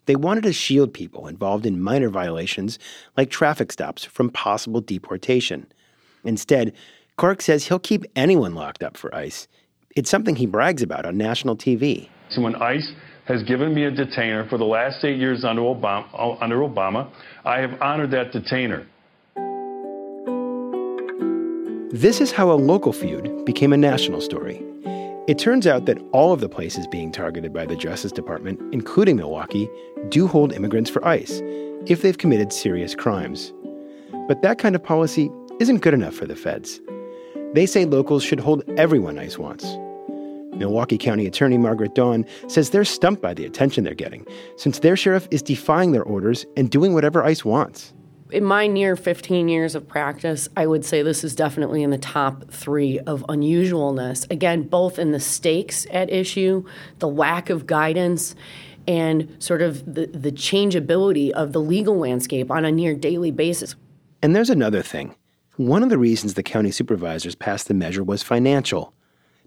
They 0.05 0.15
wanted 0.15 0.43
to 0.43 0.53
shield 0.53 0.93
people 0.93 1.27
involved 1.27 1.65
in 1.65 1.81
minor 1.81 2.09
violations, 2.09 2.77
like 3.15 3.29
traffic 3.29 3.71
stops, 3.71 4.03
from 4.03 4.31
possible 4.31 4.81
deportation. 4.81 5.67
Instead, 6.25 6.73
Clarke 7.15 7.41
says 7.41 7.67
he'll 7.67 7.79
keep 7.79 8.03
anyone 8.15 8.55
locked 8.55 8.83
up 8.83 8.97
for 8.97 9.13
ICE. 9.15 9.47
It's 9.95 10.09
something 10.09 10.35
he 10.35 10.47
brags 10.47 10.81
about 10.81 11.05
on 11.05 11.17
national 11.17 11.55
TV. 11.55 12.09
So 12.31 12.41
when 12.41 12.55
ICE 12.55 12.91
has 13.25 13.43
given 13.43 13.73
me 13.73 13.85
a 13.85 13.91
detainer 13.91 14.49
for 14.49 14.57
the 14.57 14.65
last 14.65 15.05
eight 15.05 15.17
years 15.17 15.45
under 15.45 15.61
Obama, 15.61 16.07
under 16.41 16.57
Obama 16.57 17.09
I 17.45 17.59
have 17.61 17.81
honored 17.81 18.11
that 18.11 18.33
detainer. 18.33 18.87
This 21.93 22.19
is 22.19 22.31
how 22.31 22.51
a 22.51 22.57
local 22.57 22.91
feud 22.91 23.45
became 23.45 23.71
a 23.71 23.77
national 23.77 24.19
story. 24.19 24.59
It 25.27 25.37
turns 25.37 25.67
out 25.67 25.85
that 25.85 25.99
all 26.11 26.33
of 26.33 26.39
the 26.39 26.49
places 26.49 26.87
being 26.87 27.11
targeted 27.11 27.53
by 27.53 27.67
the 27.67 27.75
Justice 27.75 28.11
Department, 28.11 28.59
including 28.73 29.15
Milwaukee, 29.15 29.69
do 30.09 30.25
hold 30.25 30.53
immigrants 30.53 30.89
for 30.89 31.05
ICE 31.05 31.39
if 31.85 32.01
they've 32.01 32.17
committed 32.17 32.51
serious 32.51 32.95
crimes. 32.95 33.53
But 34.27 34.41
that 34.41 34.57
kind 34.57 34.73
of 34.73 34.83
policy 34.83 35.29
isn't 35.59 35.83
good 35.83 35.93
enough 35.93 36.15
for 36.15 36.25
the 36.25 36.35
feds. 36.35 36.81
They 37.53 37.67
say 37.67 37.85
locals 37.85 38.23
should 38.23 38.39
hold 38.39 38.63
everyone 38.75 39.19
ICE 39.19 39.37
wants. 39.37 39.63
Milwaukee 40.57 40.97
County 40.97 41.27
Attorney 41.27 41.59
Margaret 41.59 41.93
Daun 41.93 42.25
says 42.47 42.71
they're 42.71 42.85
stumped 42.85 43.21
by 43.21 43.35
the 43.35 43.45
attention 43.45 43.83
they're 43.83 43.93
getting, 43.93 44.25
since 44.57 44.79
their 44.79 44.97
sheriff 44.97 45.27
is 45.29 45.43
defying 45.43 45.91
their 45.91 46.01
orders 46.01 46.43
and 46.57 46.71
doing 46.71 46.95
whatever 46.95 47.23
ICE 47.23 47.45
wants 47.45 47.93
in 48.33 48.43
my 48.43 48.67
near 48.67 48.95
15 48.95 49.47
years 49.47 49.75
of 49.75 49.87
practice, 49.87 50.49
I 50.57 50.65
would 50.65 50.83
say 50.83 51.03
this 51.03 51.23
is 51.23 51.35
definitely 51.35 51.83
in 51.83 51.91
the 51.91 51.97
top 51.97 52.49
three 52.51 52.99
of 52.99 53.23
unusualness. 53.29 54.29
Again, 54.31 54.63
both 54.63 54.97
in 54.97 55.11
the 55.11 55.19
stakes 55.19 55.85
at 55.91 56.09
issue, 56.09 56.65
the 56.99 57.07
lack 57.07 57.49
of 57.49 57.67
guidance, 57.67 58.35
and 58.87 59.35
sort 59.41 59.61
of 59.61 59.85
the, 59.93 60.07
the 60.07 60.31
changeability 60.31 61.33
of 61.33 61.53
the 61.53 61.61
legal 61.61 61.97
landscape 61.97 62.51
on 62.51 62.65
a 62.65 62.71
near 62.71 62.95
daily 62.95 63.31
basis. 63.31 63.75
And 64.21 64.35
there's 64.35 64.49
another 64.49 64.81
thing. 64.81 65.15
One 65.57 65.83
of 65.83 65.89
the 65.89 65.99
reasons 65.99 66.33
the 66.33 66.43
county 66.43 66.71
supervisors 66.71 67.35
passed 67.35 67.67
the 67.67 67.73
measure 67.73 68.03
was 68.03 68.23
financial. 68.23 68.93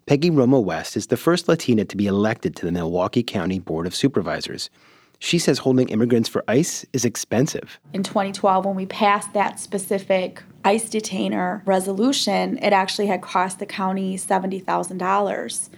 Peggy 0.07 0.31
Romo 0.31 0.63
West 0.63 0.97
is 0.97 1.09
the 1.09 1.17
first 1.17 1.49
Latina 1.49 1.85
to 1.85 1.97
be 1.97 2.07
elected 2.07 2.55
to 2.57 2.65
the 2.65 2.71
Milwaukee 2.71 3.25
County 3.25 3.59
Board 3.59 3.89
of 3.89 3.95
Supervisors. 3.95 4.71
She 5.19 5.39
says 5.39 5.59
holding 5.59 5.89
immigrants 5.89 6.29
for 6.29 6.45
ICE 6.47 6.85
is 6.93 7.05
expensive. 7.05 7.81
In 7.93 8.03
2012, 8.03 8.65
when 8.65 8.75
we 8.75 8.87
passed 8.87 9.33
that 9.33 9.59
specific 9.59 10.43
ICE 10.65 10.89
detainer 10.91 11.63
resolution, 11.65 12.59
it 12.59 12.73
actually 12.73 13.07
had 13.07 13.23
cost 13.23 13.59
the 13.59 13.67
county 13.67 14.17
$70,000 14.17 15.69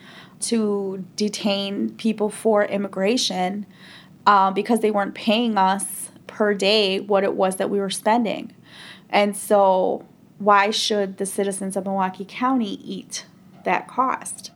to 0.40 1.04
detain 1.16 1.90
people 1.94 2.28
for 2.30 2.64
immigration 2.64 3.66
um, 4.26 4.54
because 4.54 4.80
they 4.80 4.90
weren't 4.90 5.14
paying 5.14 5.56
us 5.56 6.10
per 6.26 6.54
day 6.54 7.00
what 7.00 7.24
it 7.24 7.34
was 7.34 7.56
that 7.56 7.70
we 7.70 7.78
were 7.78 7.90
spending. 7.90 8.52
And 9.10 9.36
so, 9.36 10.06
why 10.38 10.70
should 10.70 11.16
the 11.16 11.26
citizens 11.26 11.76
of 11.76 11.84
Milwaukee 11.84 12.26
County 12.28 12.74
eat 12.84 13.26
that 13.64 13.88
cost? 13.88 14.52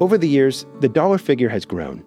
Over 0.00 0.18
the 0.18 0.28
years, 0.28 0.66
the 0.80 0.88
dollar 0.88 1.18
figure 1.18 1.48
has 1.48 1.64
grown. 1.64 2.02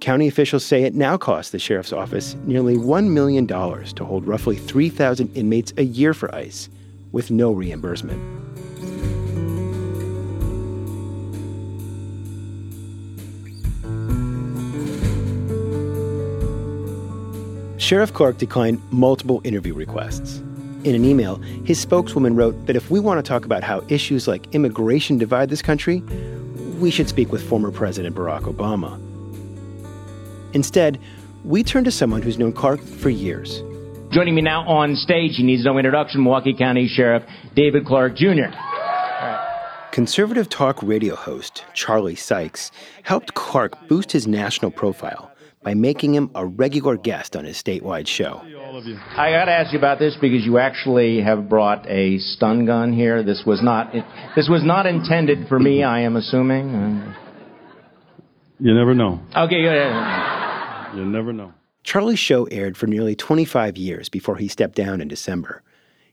County 0.00 0.28
officials 0.28 0.64
say 0.64 0.84
it 0.84 0.94
now 0.94 1.18
costs 1.18 1.52
the 1.52 1.58
sheriff's 1.58 1.92
office 1.92 2.34
nearly 2.46 2.76
$1 2.76 3.10
million 3.10 3.46
to 3.46 4.04
hold 4.04 4.26
roughly 4.26 4.56
3,000 4.56 5.36
inmates 5.36 5.74
a 5.76 5.84
year 5.84 6.14
for 6.14 6.34
ICE. 6.34 6.68
with 7.12 7.30
no 7.30 7.50
reimbursement. 7.50 8.20
Sheriff 17.80 18.14
Clarke 18.14 18.38
declined 18.38 18.80
multiple 18.92 19.40
interview 19.42 19.74
requests. 19.74 20.38
In 20.84 20.94
an 20.94 21.04
email, 21.04 21.36
his 21.64 21.80
spokeswoman 21.80 22.36
wrote 22.36 22.66
that 22.66 22.76
if 22.76 22.90
we 22.90 23.00
want 23.00 23.18
to 23.18 23.28
talk 23.28 23.44
about 23.44 23.64
how 23.64 23.82
issues 23.88 24.28
like 24.28 24.54
immigration 24.54 25.18
divide 25.18 25.50
this 25.50 25.60
country, 25.60 26.00
we 26.78 26.90
should 26.90 27.08
speak 27.08 27.32
with 27.32 27.46
former 27.46 27.72
President 27.72 28.14
Barack 28.14 28.42
Obama. 28.42 29.09
Instead, 30.54 30.98
we 31.44 31.62
turn 31.62 31.84
to 31.84 31.90
someone 31.90 32.22
who's 32.22 32.38
known 32.38 32.52
Clarke 32.52 32.82
for 32.82 33.10
years. 33.10 33.62
Joining 34.12 34.34
me 34.34 34.42
now 34.42 34.66
on 34.66 34.96
stage, 34.96 35.36
he 35.36 35.44
needs 35.44 35.64
no 35.64 35.78
introduction, 35.78 36.22
Milwaukee 36.22 36.54
County 36.54 36.88
Sheriff 36.88 37.22
David 37.54 37.86
Clarke 37.86 38.16
Jr. 38.16 38.50
Conservative 39.92 40.48
talk 40.48 40.82
radio 40.82 41.14
host 41.14 41.64
Charlie 41.74 42.16
Sykes 42.16 42.70
helped 43.02 43.34
Clark 43.34 43.88
boost 43.88 44.12
his 44.12 44.26
national 44.26 44.70
profile 44.70 45.30
by 45.62 45.74
making 45.74 46.14
him 46.14 46.30
a 46.34 46.46
regular 46.46 46.96
guest 46.96 47.36
on 47.36 47.44
his 47.44 47.56
statewide 47.56 48.06
show. 48.06 48.40
I 49.16 49.30
got 49.30 49.44
to 49.44 49.52
ask 49.52 49.72
you 49.72 49.78
about 49.78 49.98
this 49.98 50.16
because 50.20 50.44
you 50.44 50.58
actually 50.58 51.20
have 51.20 51.48
brought 51.48 51.88
a 51.88 52.18
stun 52.18 52.66
gun 52.66 52.92
here. 52.92 53.22
This 53.22 53.42
was 53.46 53.62
not 53.62 53.92
this 54.36 54.48
was 54.48 54.64
not 54.64 54.86
intended 54.86 55.48
for 55.48 55.58
me. 55.58 55.82
I 55.82 56.00
am 56.00 56.16
assuming. 56.16 57.14
You 58.58 58.74
never 58.74 58.94
know. 58.94 59.20
Okay, 59.36 59.62
good. 59.62 60.39
You 60.94 61.04
never 61.04 61.32
know. 61.32 61.54
Charlie's 61.82 62.18
show 62.18 62.44
aired 62.46 62.76
for 62.76 62.86
nearly 62.86 63.14
25 63.14 63.76
years 63.76 64.08
before 64.08 64.36
he 64.36 64.48
stepped 64.48 64.74
down 64.74 65.00
in 65.00 65.08
December. 65.08 65.62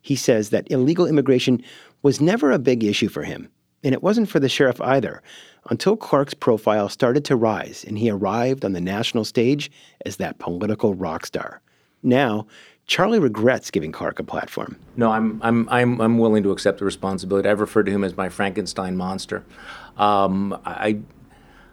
He 0.01 0.15
says 0.15 0.49
that 0.49 0.69
illegal 0.71 1.05
immigration 1.05 1.61
was 2.03 2.21
never 2.21 2.51
a 2.51 2.59
big 2.59 2.83
issue 2.83 3.09
for 3.09 3.23
him, 3.23 3.49
and 3.83 3.93
it 3.93 4.03
wasn't 4.03 4.29
for 4.29 4.39
the 4.39 4.49
sheriff 4.49 4.79
either, 4.81 5.21
until 5.69 5.97
Clarke's 5.97 6.33
profile 6.33 6.87
started 6.87 7.25
to 7.25 7.35
rise 7.35 7.83
and 7.85 7.97
he 7.97 8.09
arrived 8.09 8.63
on 8.63 8.71
the 8.71 8.81
national 8.81 9.25
stage 9.25 9.69
as 10.05 10.17
that 10.17 10.39
political 10.39 10.93
rock 10.93 11.25
star. 11.25 11.61
Now, 12.03 12.47
Charlie 12.85 13.19
regrets 13.19 13.69
giving 13.69 13.91
Clarke 13.91 14.19
a 14.19 14.23
platform. 14.23 14.77
No, 14.95 15.11
I'm, 15.11 15.41
I'm, 15.43 15.67
I'm, 15.69 15.99
I'm 15.99 16.17
willing 16.19 16.43
to 16.43 16.51
accept 16.51 16.79
the 16.79 16.85
responsibility. 16.85 17.49
I've 17.49 17.59
referred 17.59 17.85
to 17.87 17.91
him 17.91 18.05
as 18.05 18.15
my 18.15 18.29
Frankenstein 18.29 18.95
monster. 18.95 19.43
Um, 19.97 20.57
I, 20.65 20.99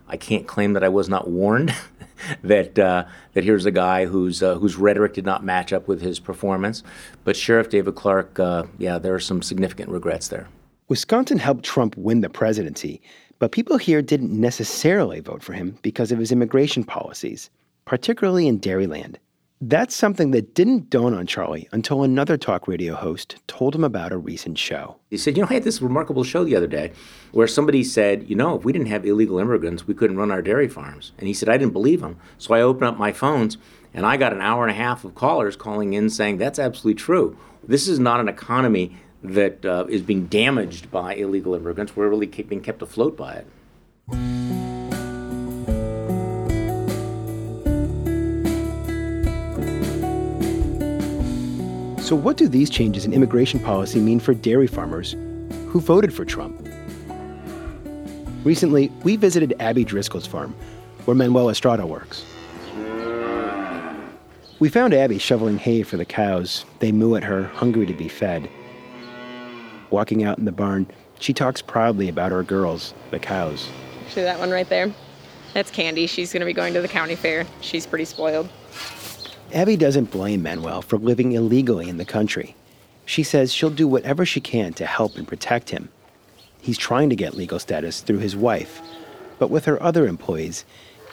I 0.09 0.17
can't 0.17 0.47
claim 0.49 0.73
that 0.73 0.83
I 0.83 0.89
was 0.89 1.09
not 1.09 1.29
warned 1.29 1.73
that 2.43 2.79
uh, 2.79 3.05
that 3.33 3.45
here's 3.45 3.67
a 3.67 3.71
guy 3.71 4.07
whose 4.07 4.43
uh, 4.43 4.57
whose 4.57 4.77
rhetoric 4.77 5.15
did 5.15 5.25
not 5.25 5.45
match 5.45 5.73
up 5.73 5.89
with 5.89 6.01
his 6.01 6.19
performance. 6.19 6.83
But 7.25 7.37
Sheriff 7.37 7.71
David 7.71 7.95
Clarke, 7.95 8.39
uh, 8.39 8.65
yeah, 8.79 8.99
there 8.99 9.15
are 9.15 9.21
some 9.21 9.43
significant 9.43 9.91
regrets 9.91 10.29
there. 10.29 10.49
Wisconsin 10.89 11.39
helped 11.39 11.65
Trump 11.65 11.97
win 11.97 12.21
the 12.21 12.29
presidency, 12.29 13.01
but 13.39 13.53
people 13.53 13.79
here 13.79 14.03
didn't 14.03 14.39
necessarily 14.39 15.21
vote 15.21 15.43
for 15.43 15.55
him 15.55 15.79
because 15.83 16.13
of 16.13 16.19
his 16.19 16.31
immigration 16.31 16.85
policies, 16.85 17.49
particularly 17.87 18.47
in 18.47 18.61
Dairyland. 18.61 19.17
That's 19.67 19.97
something 19.97 20.33
that 20.33 20.55
didn't 20.55 20.91
dawn 20.91 21.15
on 21.15 21.27
Charlie 21.27 21.71
until 21.73 22.03
another 22.03 22.37
talk 22.37 22.69
radio 22.69 22.95
host 22.95 23.37
told 23.47 23.75
him 23.75 23.83
about 23.83 24.13
a 24.13 24.19
recent 24.19 24.59
show. 24.59 24.97
He 25.09 25.17
said, 25.17 25.39
You 25.39 25.43
know, 25.43 25.49
I 25.49 25.55
had 25.55 25.63
this 25.63 25.81
remarkable 25.81 26.23
show 26.23 26.45
the 26.45 26.55
other 26.55 26.67
day 26.67 26.93
where 27.33 27.47
somebody 27.47 27.83
said, 27.83 28.29
You 28.29 28.37
know, 28.37 28.57
if 28.57 28.65
we 28.67 28.75
didn't 28.75 28.89
have 28.89 29.07
illegal 29.07 29.39
immigrants, 29.39 29.87
we 29.87 29.95
couldn't 29.95 30.19
run 30.19 30.31
our 30.31 30.43
dairy 30.43 30.69
farms. 30.69 31.13
And 31.17 31.29
he 31.29 31.33
said, 31.33 31.49
I 31.49 31.57
didn't 31.57 31.73
believe 31.73 32.03
him. 32.03 32.19
So 32.37 32.53
I 32.53 32.61
opened 32.61 32.85
up 32.85 32.99
my 32.99 33.11
phones 33.11 33.57
and 33.95 34.05
I 34.05 34.19
got 34.19 34.35
an 34.35 34.43
hour 34.43 34.65
and 34.65 34.71
a 34.71 34.75
half 34.75 35.03
of 35.03 35.15
callers 35.15 35.57
calling 35.57 35.95
in 35.95 36.11
saying, 36.11 36.37
That's 36.37 36.59
absolutely 36.59 37.01
true. 37.01 37.39
This 37.67 37.89
is 37.89 37.99
not 37.99 38.21
an 38.21 38.29
economy 38.29 38.99
that 39.23 39.65
uh, 39.65 39.87
is 39.89 40.03
being 40.03 40.27
damaged 40.27 40.91
by 40.91 41.15
illegal 41.15 41.55
immigrants. 41.55 41.97
We're 41.97 42.11
really 42.11 42.27
being 42.27 42.61
kept 42.61 42.83
afloat 42.83 43.17
by 43.17 43.43
it. 44.11 44.54
So, 52.05 52.15
what 52.15 52.37
do 52.37 52.49
these 52.49 52.69
changes 52.69 53.07
in 53.07 53.15
immigration 53.15 53.59
policy 53.59 53.99
mean 53.99 54.21
for 54.21 54.35
dairy 54.35 54.67
farmers 54.67 55.13
who 55.69 55.81
voted 55.81 56.13
for 56.13 56.27
Trump? 56.27 56.69
Recently, 58.45 58.93
we 59.05 59.17
visited 59.17 59.57
Abby 59.59 59.87
Driscoll's 59.87 60.27
farm, 60.27 60.55
where 61.07 61.15
Manuel 61.15 61.49
Estrada 61.49 61.87
works. 61.87 62.27
We 64.59 64.69
found 64.69 64.93
Abby 64.93 65.17
shoveling 65.17 65.57
hay 65.57 65.83
for 65.83 65.97
the 65.97 66.05
cows. 66.05 66.67
They 66.81 66.93
moo 66.93 67.15
at 67.17 67.25
her, 67.25 67.45
hungry 67.45 67.87
to 67.87 67.95
be 67.95 68.09
fed. 68.09 68.51
Walking 69.89 70.25
out 70.25 70.37
in 70.37 70.45
the 70.45 70.53
barn, 70.53 70.87
she 71.21 71.33
talks 71.33 71.63
proudly 71.63 72.11
about 72.11 72.33
her 72.33 72.43
girls, 72.43 72.93
the 73.13 73.19
cows. 73.19 73.67
Actually, 74.05 74.25
that 74.25 74.39
one 74.39 74.51
right 74.51 74.69
there. 74.69 74.93
That's 75.55 75.71
Candy. 75.71 76.07
She's 76.07 76.35
going 76.35 76.43
to 76.43 76.47
be 76.47 76.53
going 76.53 76.75
to 76.75 76.83
the 76.83 76.89
county 76.89 77.15
fair. 77.15 77.47
She's 77.63 77.87
pretty 77.87 78.05
spoiled. 78.05 78.51
Abby 79.55 79.77
doesn't 79.77 80.11
blame 80.11 80.43
Manuel 80.43 80.83
for 80.83 80.99
living 80.99 81.31
illegally 81.31 81.89
in 81.89 81.97
the 81.97 82.05
country. 82.05 82.57
She 83.07 83.23
says 83.23 83.53
she'll 83.55 83.71
do 83.71 83.87
whatever 83.87 84.27
she 84.27 84.41
can 84.41 84.73
to 84.73 84.85
help 84.85 85.15
and 85.15 85.29
protect 85.29 85.71
him. 85.71 85.91
He's 86.61 86.77
trying 86.77 87.09
to 87.11 87.15
get 87.15 87.35
legal 87.35 87.61
status 87.61 88.01
through 88.01 88.19
his 88.19 88.35
wife, 88.35 88.83
but 89.39 89.51
with 89.51 89.65
her 89.67 89.81
other 89.81 90.09
employees, 90.09 90.65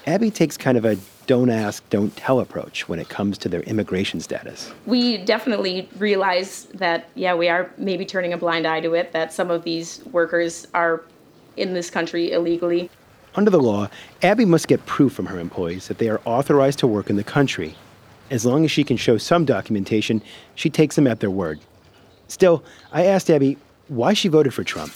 Abby 0.08 0.32
takes 0.32 0.58
kind 0.58 0.76
of 0.76 0.86
a 0.86 0.98
don't 1.28 1.52
ask, 1.52 1.88
don't 1.92 2.18
tell 2.18 2.40
approach 2.40 2.90
when 2.90 2.98
it 2.98 3.10
comes 3.10 3.38
to 3.38 3.48
their 3.48 3.62
immigration 3.62 4.20
status. 4.20 4.74
We 4.88 5.20
definitely 5.20 5.88
realize 5.98 6.64
that, 6.74 7.10
yeah, 7.14 7.36
we 7.36 7.48
are 7.48 7.72
maybe 7.78 8.08
turning 8.08 8.34
a 8.34 8.38
blind 8.38 8.66
eye 8.66 8.82
to 8.82 8.96
it, 8.96 9.12
that 9.12 9.32
some 9.32 9.52
of 9.52 9.64
these 9.64 10.04
workers 10.06 10.66
are 10.74 11.04
in 11.58 11.76
this 11.76 11.92
country 11.92 12.32
illegally. 12.32 12.90
Under 13.36 13.52
the 13.52 13.62
law, 13.62 13.88
Abby 14.24 14.46
must 14.46 14.68
get 14.68 14.84
proof 14.88 15.14
from 15.14 15.28
her 15.28 15.40
employees 15.40 15.88
that 15.90 16.00
they 16.00 16.10
are 16.10 16.22
authorized 16.26 16.80
to 16.80 16.88
work 16.88 17.12
in 17.12 17.18
the 17.18 17.24
country. 17.24 17.76
As 18.32 18.46
long 18.46 18.64
as 18.64 18.72
she 18.72 18.86
can 18.86 18.96
show 18.96 19.18
some 19.18 19.44
documentation, 19.44 20.24
she 20.56 20.70
takes 20.70 20.96
them 20.96 21.06
at 21.06 21.20
their 21.20 21.30
word. 21.30 21.60
Still, 22.30 22.64
I 22.94 23.06
asked 23.06 23.30
Abby 23.30 23.58
why 23.90 24.14
she 24.14 24.30
voted 24.30 24.54
for 24.54 24.64
Trump. 24.64 24.94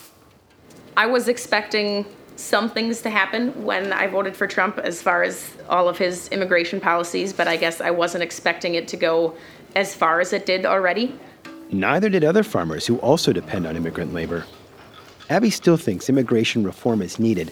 I 0.96 1.06
was 1.06 1.28
expecting 1.28 2.06
some 2.38 2.70
things 2.70 3.02
to 3.02 3.10
happen 3.10 3.66
when 3.66 3.92
I 3.92 4.08
voted 4.08 4.38
for 4.38 4.48
Trump 4.48 4.78
as 4.80 5.02
far 5.02 5.22
as 5.24 5.52
all 5.68 5.90
of 5.90 5.98
his 5.98 6.30
immigration 6.30 6.80
policies, 6.80 7.34
but 7.34 7.48
I 7.48 7.58
guess 7.58 7.82
I 7.82 7.92
wasn't 7.92 8.24
expecting 8.24 8.76
it 8.76 8.88
to 8.90 8.98
go 8.98 9.36
as 9.76 9.94
far 9.94 10.22
as 10.22 10.32
it 10.32 10.46
did 10.46 10.66
already. 10.66 11.20
Neither 11.72 12.08
did 12.08 12.24
other 12.24 12.44
farmers 12.44 12.88
who 12.88 12.98
also 13.00 13.34
depend 13.34 13.68
on 13.68 13.76
immigrant 13.76 14.14
labor. 14.14 14.46
Abby 15.30 15.50
still 15.50 15.78
thinks 15.78 16.08
immigration 16.08 16.64
reform 16.64 17.02
is 17.02 17.20
needed, 17.20 17.52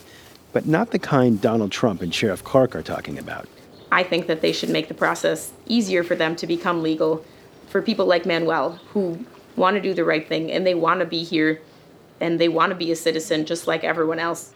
but 0.53 0.65
not 0.65 0.91
the 0.91 0.99
kind 0.99 1.41
Donald 1.41 1.71
Trump 1.71 2.01
and 2.01 2.13
Sheriff 2.13 2.43
Clarke 2.43 2.73
are 2.73 2.83
talking 2.83 3.17
about. 3.17 3.49
I 3.93 4.01
think 4.01 4.25
that 4.25 4.41
they 4.41 4.53
should 4.53 4.71
make 4.71 4.87
the 4.87 4.95
process 4.95 5.51
easier 5.67 6.03
for 6.03 6.15
them 6.15 6.35
to 6.37 6.47
become 6.47 6.81
legal 6.81 7.23
for 7.67 7.79
people 7.79 8.07
like 8.07 8.25
Manuel 8.25 8.79
who 8.91 9.23
want 9.55 9.75
to 9.75 9.81
do 9.81 9.93
the 9.93 10.03
right 10.03 10.27
thing 10.27 10.51
and 10.51 10.65
they 10.65 10.73
want 10.73 10.99
to 11.01 11.05
be 11.05 11.23
here 11.23 11.61
and 12.19 12.39
they 12.39 12.47
want 12.47 12.71
to 12.71 12.75
be 12.75 12.91
a 12.91 12.95
citizen 12.95 13.45
just 13.45 13.67
like 13.67 13.83
everyone 13.83 14.17
else. 14.17 14.51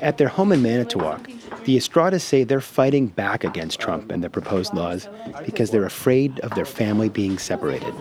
At 0.00 0.16
their 0.16 0.28
home 0.28 0.50
in 0.50 0.62
Manitowoc, 0.62 1.28
the 1.64 1.76
Estradas 1.76 2.22
say 2.22 2.42
they're 2.42 2.62
fighting 2.62 3.08
back 3.08 3.44
against 3.44 3.78
Trump 3.78 4.10
and 4.10 4.24
the 4.24 4.30
proposed 4.30 4.72
laws 4.72 5.08
because 5.44 5.70
they're 5.70 5.84
afraid 5.84 6.40
of 6.40 6.54
their 6.54 6.64
family 6.64 7.10
being 7.10 7.36
separated. 7.36 7.92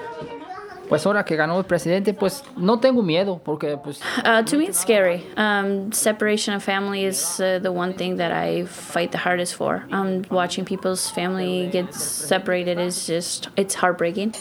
Pues 0.89 1.06
ahora 1.06 1.23
que 1.26 1.36
ganó 1.36 1.58
el 1.58 1.65
presidente, 1.65 2.13
pues 2.13 2.43
no 2.56 2.80
tengo 2.80 3.02
miedo 3.02 3.41
porque 3.43 3.78
pues. 3.78 4.02
Uh, 4.23 4.41
to 4.43 4.58
me, 4.58 4.65
it's 4.67 4.80
scary. 4.80 5.26
Um, 5.36 5.91
separation 5.91 6.54
of 6.54 6.63
family 6.63 7.04
is 7.04 7.39
uh, 7.39 7.60
the 7.60 7.71
one 7.71 7.93
thing 7.93 8.17
that 8.17 8.32
I 8.32 8.65
fight 8.65 9.12
the 9.12 9.17
hardest 9.17 9.56
for. 9.56 9.86
Um, 9.91 10.23
watching 10.32 10.63
people's 10.65 11.10
family 11.10 11.67
get 11.71 11.93
separated 11.93 12.80
is 12.80 13.06
just 13.06 13.50
it's 13.58 13.76
heartbreaking. 13.76 14.34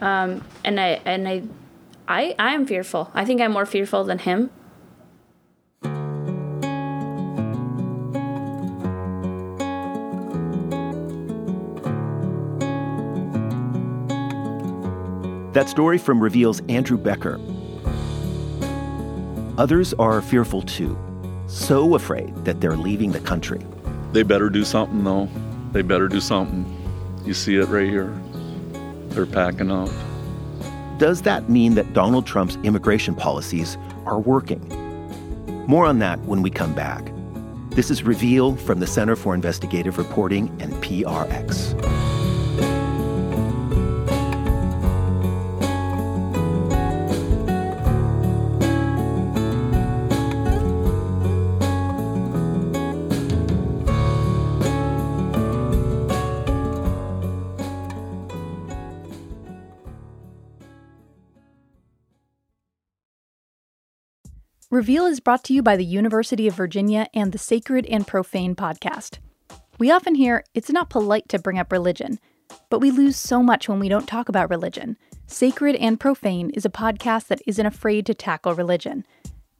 Um, 0.00 0.42
and 0.64 0.80
I 0.80 1.00
and 1.04 1.28
I, 1.28 1.42
I 2.08 2.34
I 2.38 2.54
am 2.54 2.66
fearful. 2.66 3.10
I 3.14 3.24
think 3.24 3.40
I'm 3.40 3.52
more 3.52 3.66
fearful 3.66 4.04
than 4.04 4.18
him. 4.18 4.50
That 15.54 15.68
story 15.68 15.98
from 15.98 16.18
Reveal's 16.18 16.60
Andrew 16.68 16.98
Becker. 16.98 17.38
Others 19.56 19.94
are 19.94 20.20
fearful 20.20 20.62
too, 20.62 20.98
so 21.46 21.94
afraid 21.94 22.34
that 22.44 22.60
they're 22.60 22.76
leaving 22.76 23.12
the 23.12 23.20
country. 23.20 23.64
They 24.12 24.24
better 24.24 24.50
do 24.50 24.64
something, 24.64 25.04
though. 25.04 25.28
They 25.70 25.82
better 25.82 26.08
do 26.08 26.20
something. 26.20 26.66
You 27.24 27.34
see 27.34 27.54
it 27.54 27.66
right 27.66 27.88
here. 27.88 28.12
They're 29.10 29.26
packing 29.26 29.70
up. 29.70 29.90
Does 30.98 31.22
that 31.22 31.48
mean 31.48 31.76
that 31.76 31.92
Donald 31.92 32.26
Trump's 32.26 32.56
immigration 32.64 33.14
policies 33.14 33.78
are 34.06 34.18
working? 34.18 34.60
More 35.68 35.86
on 35.86 36.00
that 36.00 36.18
when 36.22 36.42
we 36.42 36.50
come 36.50 36.74
back. 36.74 37.12
This 37.70 37.92
is 37.92 38.02
Reveal 38.02 38.56
from 38.56 38.80
the 38.80 38.88
Center 38.88 39.14
for 39.14 39.36
Investigative 39.36 39.98
Reporting 39.98 40.48
and 40.60 40.72
PRX. 40.74 42.13
Reveal 64.74 65.06
is 65.06 65.20
brought 65.20 65.44
to 65.44 65.54
you 65.54 65.62
by 65.62 65.76
the 65.76 65.84
University 65.84 66.48
of 66.48 66.56
Virginia 66.56 67.06
and 67.14 67.30
the 67.30 67.38
Sacred 67.38 67.86
and 67.86 68.04
Profane 68.04 68.56
podcast. 68.56 69.18
We 69.78 69.92
often 69.92 70.16
hear 70.16 70.42
it's 70.52 70.68
not 70.68 70.90
polite 70.90 71.28
to 71.28 71.38
bring 71.38 71.60
up 71.60 71.70
religion, 71.70 72.18
but 72.70 72.80
we 72.80 72.90
lose 72.90 73.16
so 73.16 73.40
much 73.40 73.68
when 73.68 73.78
we 73.78 73.88
don't 73.88 74.08
talk 74.08 74.28
about 74.28 74.50
religion. 74.50 74.96
Sacred 75.28 75.76
and 75.76 76.00
Profane 76.00 76.50
is 76.50 76.64
a 76.64 76.70
podcast 76.70 77.28
that 77.28 77.40
isn't 77.46 77.64
afraid 77.64 78.04
to 78.06 78.14
tackle 78.14 78.56
religion. 78.56 79.06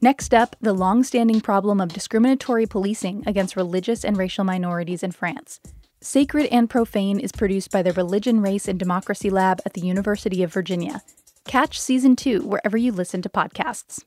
Next 0.00 0.34
up, 0.34 0.56
the 0.60 0.72
long 0.72 1.04
standing 1.04 1.40
problem 1.40 1.80
of 1.80 1.92
discriminatory 1.92 2.66
policing 2.66 3.22
against 3.24 3.54
religious 3.54 4.04
and 4.04 4.16
racial 4.16 4.42
minorities 4.42 5.04
in 5.04 5.12
France. 5.12 5.60
Sacred 6.00 6.48
and 6.50 6.68
Profane 6.68 7.20
is 7.20 7.30
produced 7.30 7.70
by 7.70 7.82
the 7.82 7.92
Religion, 7.92 8.42
Race, 8.42 8.66
and 8.66 8.80
Democracy 8.80 9.30
Lab 9.30 9.60
at 9.64 9.74
the 9.74 9.86
University 9.86 10.42
of 10.42 10.52
Virginia. 10.52 11.02
Catch 11.46 11.80
season 11.80 12.16
two 12.16 12.40
wherever 12.40 12.76
you 12.76 12.90
listen 12.90 13.22
to 13.22 13.28
podcasts. 13.28 14.02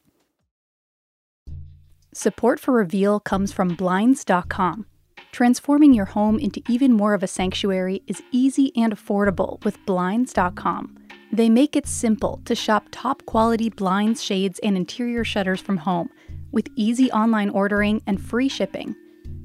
Support 2.17 2.59
for 2.59 2.71
Reveal 2.71 3.19
comes 3.19 3.53
from 3.53 3.75
Blinds.com. 3.75 4.87
Transforming 5.31 5.93
your 5.93 6.05
home 6.05 6.39
into 6.39 6.63
even 6.67 6.91
more 6.91 7.13
of 7.13 7.21
a 7.21 7.27
sanctuary 7.27 8.01
is 8.07 8.23
easy 8.31 8.75
and 8.75 8.91
affordable 8.91 9.63
with 9.63 9.77
Blinds.com. 9.85 10.97
They 11.31 11.47
make 11.47 11.75
it 11.75 11.85
simple 11.85 12.41
to 12.45 12.55
shop 12.55 12.87
top 12.89 13.23
quality 13.27 13.69
blinds, 13.69 14.23
shades, 14.23 14.59
and 14.63 14.75
interior 14.75 15.23
shutters 15.23 15.61
from 15.61 15.77
home 15.77 16.09
with 16.51 16.69
easy 16.75 17.11
online 17.11 17.51
ordering 17.51 18.01
and 18.07 18.19
free 18.19 18.49
shipping. 18.49 18.95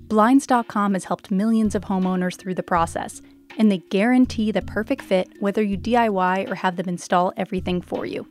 Blinds.com 0.08 0.94
has 0.94 1.04
helped 1.04 1.30
millions 1.30 1.74
of 1.74 1.82
homeowners 1.82 2.38
through 2.38 2.54
the 2.54 2.62
process, 2.62 3.20
and 3.58 3.70
they 3.70 3.78
guarantee 3.90 4.50
the 4.50 4.62
perfect 4.62 5.02
fit 5.02 5.28
whether 5.40 5.62
you 5.62 5.76
DIY 5.76 6.50
or 6.50 6.54
have 6.54 6.76
them 6.76 6.88
install 6.88 7.34
everything 7.36 7.82
for 7.82 8.06
you. 8.06 8.26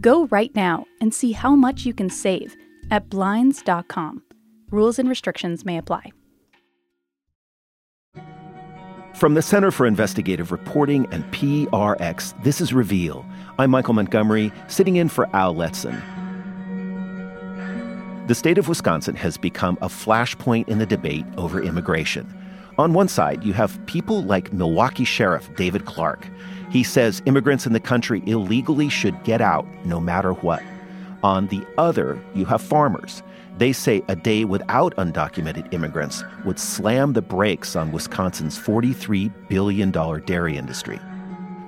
Go 0.00 0.26
right 0.26 0.54
now 0.54 0.86
and 1.00 1.12
see 1.12 1.32
how 1.32 1.56
much 1.56 1.84
you 1.84 1.92
can 1.92 2.08
save 2.08 2.56
at 2.90 3.08
Blinds.com. 3.08 4.22
Rules 4.70 4.98
and 4.98 5.08
restrictions 5.08 5.64
may 5.64 5.76
apply. 5.76 6.12
From 9.14 9.34
the 9.34 9.42
Center 9.42 9.70
for 9.70 9.86
Investigative 9.86 10.50
Reporting 10.50 11.06
and 11.10 11.24
PRX, 11.32 12.42
this 12.42 12.60
is 12.60 12.72
Reveal. 12.72 13.26
I'm 13.58 13.70
Michael 13.70 13.92
Montgomery, 13.92 14.50
sitting 14.68 14.96
in 14.96 15.08
for 15.08 15.28
Al 15.36 15.54
Letson. 15.54 16.00
The 18.28 18.34
state 18.34 18.56
of 18.56 18.68
Wisconsin 18.68 19.16
has 19.16 19.36
become 19.36 19.76
a 19.82 19.88
flashpoint 19.88 20.68
in 20.68 20.78
the 20.78 20.86
debate 20.86 21.26
over 21.36 21.60
immigration. 21.60 22.32
On 22.78 22.94
one 22.94 23.08
side, 23.08 23.44
you 23.44 23.52
have 23.52 23.84
people 23.84 24.22
like 24.22 24.52
Milwaukee 24.54 25.04
Sheriff 25.04 25.54
David 25.56 25.84
Clarke. 25.84 26.26
He 26.70 26.82
says 26.82 27.20
immigrants 27.26 27.66
in 27.66 27.74
the 27.74 27.80
country 27.80 28.22
illegally 28.24 28.88
should 28.88 29.22
get 29.24 29.42
out 29.42 29.66
no 29.84 30.00
matter 30.00 30.32
what. 30.32 30.62
On 31.22 31.46
the 31.48 31.66
other, 31.76 32.22
you 32.34 32.44
have 32.46 32.62
farmers. 32.62 33.22
They 33.58 33.72
say 33.72 34.02
a 34.08 34.16
day 34.16 34.44
without 34.44 34.96
undocumented 34.96 35.72
immigrants 35.74 36.24
would 36.46 36.58
slam 36.58 37.12
the 37.12 37.20
brakes 37.22 37.76
on 37.76 37.92
Wisconsin's 37.92 38.58
$43 38.58 39.30
billion 39.48 39.90
dairy 39.90 40.56
industry. 40.56 40.98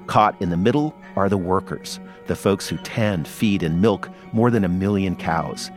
Caught 0.07 0.41
in 0.41 0.51
the 0.51 0.57
middle 0.57 0.95
are 1.17 1.29
the 1.29 1.37
workers, 1.37 2.01
the 2.29 2.37
folks 2.37 2.67
who 2.67 2.79
tend, 2.79 3.29
feed, 3.29 3.63
and 3.63 3.83
milk 3.83 4.09
more 4.33 4.51
than 4.51 4.65
a 4.65 4.69
million 4.69 5.17
cows. 5.17 5.71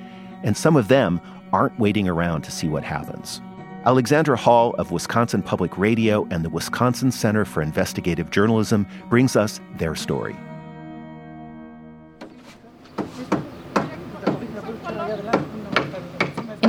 And 0.44 0.56
some 0.56 0.78
of 0.78 0.88
them 0.88 1.20
aren't 1.52 1.78
waiting 1.80 2.08
around 2.08 2.44
to 2.44 2.52
see 2.52 2.68
what 2.70 2.84
happens. 2.84 3.42
Alexandra 3.86 4.38
Hall 4.38 4.74
of 4.80 4.92
Wisconsin 4.92 5.44
Public 5.44 5.78
Radio 5.78 6.28
and 6.32 6.44
the 6.44 6.50
Wisconsin 6.50 7.12
Center 7.12 7.46
for 7.46 7.62
Investigative 7.62 8.32
Journalism 8.32 8.88
brings 9.10 9.36
us 9.36 9.60
their 9.78 9.96
story. 9.96 10.36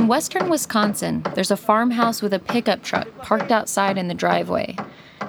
In 0.07 0.11
western 0.11 0.47
Wisconsin, 0.47 1.21
there's 1.35 1.51
a 1.51 1.57
farmhouse 1.57 2.21
with 2.21 2.33
a 2.33 2.39
pickup 2.39 2.81
truck 2.81 3.09
parked 3.17 3.51
outside 3.51 3.97
in 3.97 4.07
the 4.07 4.13
driveway. 4.13 4.77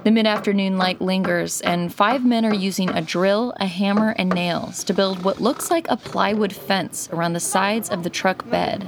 The 0.05 0.12
mid 0.12 0.25
afternoon 0.25 0.79
light 0.79 1.01
lingers, 1.01 1.61
and 1.62 1.93
five 1.93 2.25
men 2.25 2.47
are 2.47 2.55
using 2.55 2.88
a 2.91 3.03
drill, 3.03 3.53
a 3.57 3.67
hammer, 3.67 4.14
and 4.17 4.31
nails 4.31 4.85
to 4.85 4.95
build 4.95 5.25
what 5.25 5.41
looks 5.41 5.69
like 5.69 5.88
a 5.88 5.97
plywood 5.97 6.53
fence 6.53 7.09
around 7.12 7.33
the 7.33 7.41
sides 7.41 7.91
of 7.91 8.05
the 8.05 8.09
truck 8.09 8.49
bed. 8.49 8.85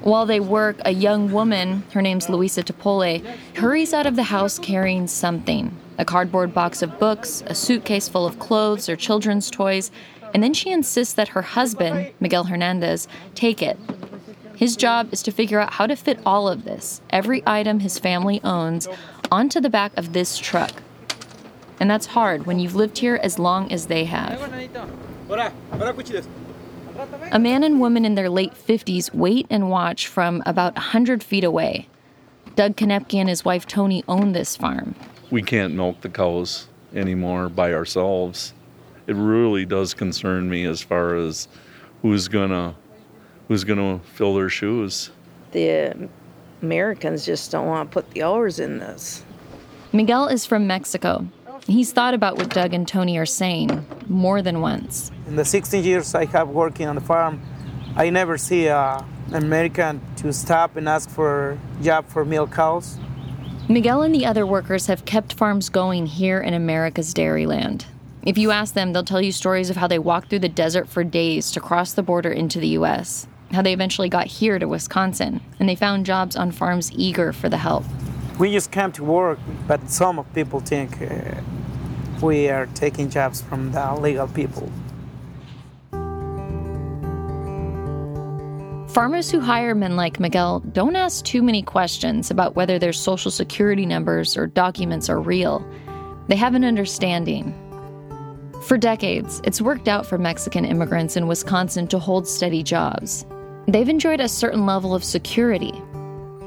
While 0.00 0.24
they 0.24 0.40
work, 0.40 0.80
a 0.86 0.92
young 0.92 1.30
woman, 1.30 1.82
her 1.92 2.00
name's 2.00 2.30
Luisa 2.30 2.62
Topole, 2.62 3.22
hurries 3.54 3.92
out 3.92 4.06
of 4.06 4.16
the 4.16 4.22
house 4.22 4.58
carrying 4.58 5.06
something 5.06 5.76
a 5.98 6.04
cardboard 6.06 6.54
box 6.54 6.80
of 6.80 6.98
books, 6.98 7.42
a 7.46 7.54
suitcase 7.54 8.08
full 8.08 8.24
of 8.24 8.38
clothes 8.38 8.88
or 8.88 8.96
children's 8.96 9.50
toys, 9.50 9.90
and 10.32 10.42
then 10.42 10.54
she 10.54 10.70
insists 10.70 11.14
that 11.14 11.28
her 11.28 11.42
husband, 11.42 12.12
Miguel 12.20 12.44
Hernandez, 12.44 13.08
take 13.34 13.62
it. 13.62 13.78
His 14.56 14.76
job 14.76 15.08
is 15.12 15.22
to 15.22 15.32
figure 15.32 15.58
out 15.58 15.74
how 15.74 15.86
to 15.86 15.96
fit 15.96 16.20
all 16.26 16.46
of 16.46 16.64
this, 16.64 17.00
every 17.10 17.42
item 17.46 17.80
his 17.80 17.98
family 17.98 18.40
owns, 18.44 18.88
onto 19.32 19.60
the 19.60 19.70
back 19.70 19.96
of 19.96 20.12
this 20.12 20.36
truck. 20.36 20.82
And 21.80 21.90
that's 21.90 22.06
hard 22.06 22.44
when 22.44 22.58
you've 22.58 22.74
lived 22.74 22.98
here 22.98 23.18
as 23.22 23.38
long 23.38 23.72
as 23.72 23.86
they 23.86 24.04
have. 24.04 24.38
A 27.32 27.38
man 27.38 27.62
and 27.62 27.80
woman 27.80 28.04
in 28.04 28.16
their 28.16 28.28
late 28.28 28.52
50s 28.52 29.14
wait 29.14 29.46
and 29.48 29.70
watch 29.70 30.06
from 30.06 30.42
about 30.44 30.74
100 30.74 31.22
feet 31.22 31.44
away. 31.44 31.88
Doug 32.54 32.76
Konepke 32.76 33.14
and 33.14 33.28
his 33.28 33.44
wife 33.44 33.66
Tony 33.66 34.04
own 34.06 34.32
this 34.32 34.56
farm. 34.56 34.94
We 35.30 35.42
can't 35.42 35.72
milk 35.72 36.02
the 36.02 36.10
cows 36.10 36.68
anymore 36.92 37.48
by 37.48 37.72
ourselves 37.72 38.52
it 39.10 39.16
really 39.16 39.66
does 39.66 39.92
concern 39.92 40.48
me 40.48 40.64
as 40.64 40.80
far 40.80 41.16
as 41.16 41.48
who's 42.00 42.28
gonna 42.28 42.76
who's 43.48 43.64
gonna 43.64 43.98
fill 44.14 44.36
their 44.36 44.48
shoes. 44.48 45.10
The 45.50 46.08
Americans 46.62 47.26
just 47.26 47.50
don't 47.50 47.66
want 47.66 47.90
to 47.90 47.92
put 47.92 48.08
the 48.12 48.22
hours 48.22 48.60
in 48.60 48.78
this. 48.78 49.24
Miguel 49.92 50.28
is 50.28 50.46
from 50.46 50.68
Mexico. 50.68 51.26
He's 51.66 51.92
thought 51.92 52.14
about 52.14 52.36
what 52.36 52.50
Doug 52.50 52.72
and 52.72 52.86
Tony 52.86 53.18
are 53.18 53.26
saying 53.26 53.84
more 54.06 54.42
than 54.42 54.60
once. 54.60 55.10
In 55.26 55.34
the 55.34 55.44
16 55.44 55.82
years 55.82 56.14
I 56.14 56.26
have 56.26 56.48
working 56.48 56.86
on 56.86 56.94
the 56.94 57.00
farm, 57.00 57.42
I 57.96 58.10
never 58.10 58.38
see 58.38 58.66
a 58.66 59.04
American 59.32 60.00
to 60.18 60.32
stop 60.32 60.76
and 60.76 60.88
ask 60.88 61.10
for 61.10 61.58
a 61.80 61.82
job 61.82 62.06
for 62.06 62.24
milk 62.24 62.52
cows. 62.52 62.96
Miguel 63.68 64.02
and 64.02 64.14
the 64.14 64.26
other 64.26 64.46
workers 64.46 64.86
have 64.86 65.04
kept 65.04 65.32
farms 65.32 65.68
going 65.68 66.06
here 66.06 66.40
in 66.40 66.54
America's 66.54 67.12
dairyland. 67.12 67.86
If 68.22 68.36
you 68.36 68.50
ask 68.50 68.74
them, 68.74 68.92
they'll 68.92 69.02
tell 69.02 69.22
you 69.22 69.32
stories 69.32 69.70
of 69.70 69.76
how 69.76 69.86
they 69.86 69.98
walked 69.98 70.28
through 70.28 70.40
the 70.40 70.48
desert 70.48 70.90
for 70.90 71.02
days 71.02 71.50
to 71.52 71.60
cross 71.60 71.94
the 71.94 72.02
border 72.02 72.30
into 72.30 72.60
the 72.60 72.68
US, 72.68 73.26
how 73.50 73.62
they 73.62 73.72
eventually 73.72 74.10
got 74.10 74.26
here 74.26 74.58
to 74.58 74.68
Wisconsin, 74.68 75.40
and 75.58 75.66
they 75.66 75.74
found 75.74 76.04
jobs 76.04 76.36
on 76.36 76.52
farms 76.52 76.92
eager 76.92 77.32
for 77.32 77.48
the 77.48 77.56
help. 77.56 77.84
We 78.38 78.52
just 78.52 78.72
came 78.72 78.92
to 78.92 79.04
work, 79.04 79.38
but 79.66 79.88
some 79.88 80.18
of 80.18 80.32
people 80.34 80.60
think 80.60 81.00
uh, 81.00 81.40
we 82.20 82.50
are 82.50 82.66
taking 82.74 83.08
jobs 83.08 83.40
from 83.40 83.72
the 83.72 83.94
legal 83.94 84.28
people. 84.28 84.70
Farmers 88.90 89.30
who 89.30 89.40
hire 89.40 89.74
men 89.74 89.96
like 89.96 90.20
Miguel 90.20 90.60
don't 90.60 90.96
ask 90.96 91.24
too 91.24 91.42
many 91.42 91.62
questions 91.62 92.30
about 92.30 92.54
whether 92.54 92.78
their 92.78 92.92
social 92.92 93.30
security 93.30 93.86
numbers 93.86 94.36
or 94.36 94.46
documents 94.46 95.08
are 95.08 95.20
real. 95.20 95.66
They 96.28 96.36
have 96.36 96.54
an 96.54 96.64
understanding 96.64 97.54
for 98.62 98.76
decades, 98.76 99.40
it's 99.44 99.62
worked 99.62 99.88
out 99.88 100.04
for 100.04 100.18
Mexican 100.18 100.64
immigrants 100.64 101.16
in 101.16 101.26
Wisconsin 101.26 101.88
to 101.88 101.98
hold 101.98 102.28
steady 102.28 102.62
jobs. 102.62 103.24
They've 103.66 103.88
enjoyed 103.88 104.20
a 104.20 104.28
certain 104.28 104.66
level 104.66 104.94
of 104.94 105.02
security. 105.02 105.72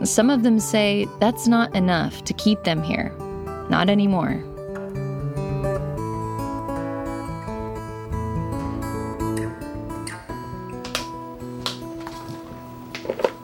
Some 0.03 0.29
of 0.29 0.43
them 0.43 0.59
say 0.59 1.07
that's 1.19 1.47
not 1.47 1.75
enough 1.75 2.23
to 2.25 2.33
keep 2.33 2.63
them 2.63 2.83
here. 2.83 3.11
Not 3.69 3.89
anymore. 3.89 4.43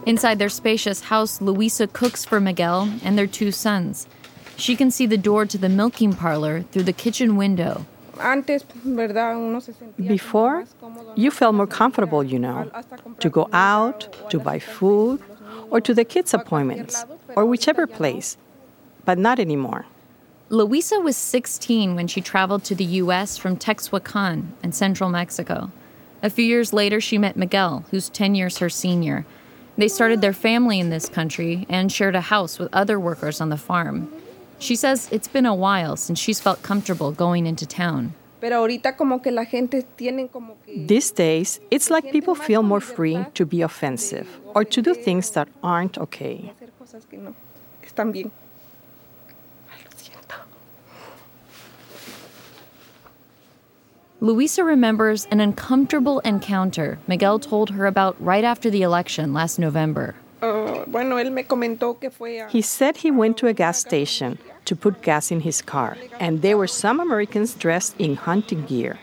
Inside 0.05 0.39
their 0.39 0.49
spacious 0.49 1.01
house, 1.01 1.41
Luisa 1.41 1.87
cooks 1.87 2.23
for 2.23 2.39
Miguel 2.39 2.91
and 3.03 3.17
their 3.17 3.27
two 3.27 3.51
sons. 3.51 4.07
She 4.57 4.75
can 4.75 4.91
see 4.91 5.05
the 5.05 5.17
door 5.17 5.45
to 5.47 5.57
the 5.57 5.69
milking 5.69 6.13
parlor 6.13 6.63
through 6.71 6.83
the 6.83 6.93
kitchen 6.93 7.35
window 7.35 7.85
before, 10.07 10.65
you 11.15 11.31
felt 11.31 11.55
more 11.55 11.67
comfortable, 11.67 12.23
you 12.23 12.39
know, 12.39 12.69
to 13.19 13.29
go 13.29 13.49
out, 13.53 14.29
to 14.29 14.39
buy 14.39 14.59
food, 14.59 15.21
or 15.69 15.81
to 15.81 15.93
the 15.93 16.05
kids' 16.05 16.33
appointments, 16.33 17.05
or 17.35 17.45
whichever 17.45 17.87
place, 17.87 18.37
but 19.05 19.17
not 19.17 19.39
anymore. 19.39 19.85
Luisa 20.49 20.99
was 20.99 21.15
16 21.15 21.95
when 21.95 22.07
she 22.07 22.21
traveled 22.21 22.63
to 22.63 22.73
the 22.73 22.85
U.S. 23.03 23.37
from 23.37 23.55
Tehuacán 23.55 24.47
in 24.63 24.71
central 24.71 25.09
Mexico. 25.09 25.71
A 26.23 26.29
few 26.29 26.43
years 26.43 26.73
later, 26.73 26.99
she 26.99 27.17
met 27.17 27.37
Miguel, 27.37 27.85
who's 27.91 28.09
10 28.09 28.33
years 28.33 28.57
her 28.57 28.69
senior. 28.69 29.25
They 29.77 29.87
started 29.87 30.21
their 30.21 30.33
family 30.33 30.79
in 30.79 30.89
this 30.89 31.07
country 31.07 31.65
and 31.69 31.91
shared 31.91 32.15
a 32.15 32.21
house 32.21 32.57
with 32.57 32.73
other 32.73 32.99
workers 32.99 33.39
on 33.39 33.49
the 33.49 33.57
farm. 33.57 34.11
She 34.59 34.75
says 34.75 35.07
it's 35.11 35.27
been 35.27 35.45
a 35.45 35.55
while 35.55 35.95
since 35.95 36.19
she's 36.19 36.39
felt 36.39 36.61
comfortable 36.61 37.11
going 37.11 37.47
into 37.47 37.65
town. 37.65 38.13
These 40.67 41.11
days, 41.11 41.59
it's 41.71 41.89
like 41.89 42.11
people 42.11 42.35
feel 42.35 42.63
more 42.63 42.79
free 42.79 43.25
to 43.33 43.45
be 43.45 43.61
offensive 43.61 44.27
or 44.55 44.63
to 44.63 44.81
do 44.81 44.93
things 44.93 45.31
that 45.31 45.47
aren't 45.63 45.97
okay. 45.97 46.53
Ah, 50.31 50.43
Luisa 54.21 54.63
remembers 54.65 55.25
an 55.31 55.39
uncomfortable 55.39 56.19
encounter 56.19 56.99
Miguel 57.07 57.39
told 57.39 57.69
her 57.71 57.85
about 57.85 58.21
right 58.21 58.43
after 58.43 58.69
the 58.69 58.81
election 58.81 59.33
last 59.33 59.59
November. 59.59 60.15
He 62.49 62.61
said 62.61 62.97
he 62.97 63.11
went 63.11 63.37
to 63.37 63.47
a 63.47 63.53
gas 63.53 63.79
station 63.79 64.37
to 64.65 64.75
put 64.75 65.01
gas 65.01 65.31
in 65.31 65.41
his 65.41 65.61
car, 65.61 65.97
and 66.19 66.41
there 66.41 66.57
were 66.57 66.67
some 66.67 66.99
Americans 66.99 67.53
dressed 67.53 67.95
in 67.99 68.15
hunting 68.15 68.63
gear. 68.65 68.99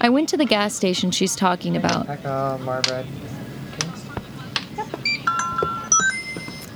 I 0.00 0.10
went 0.10 0.28
to 0.30 0.36
the 0.36 0.44
gas 0.44 0.74
station 0.74 1.10
she's 1.10 1.34
talking 1.34 1.76
about. 1.76 2.08
Uh, 2.24 2.58
Margaret. 2.58 3.06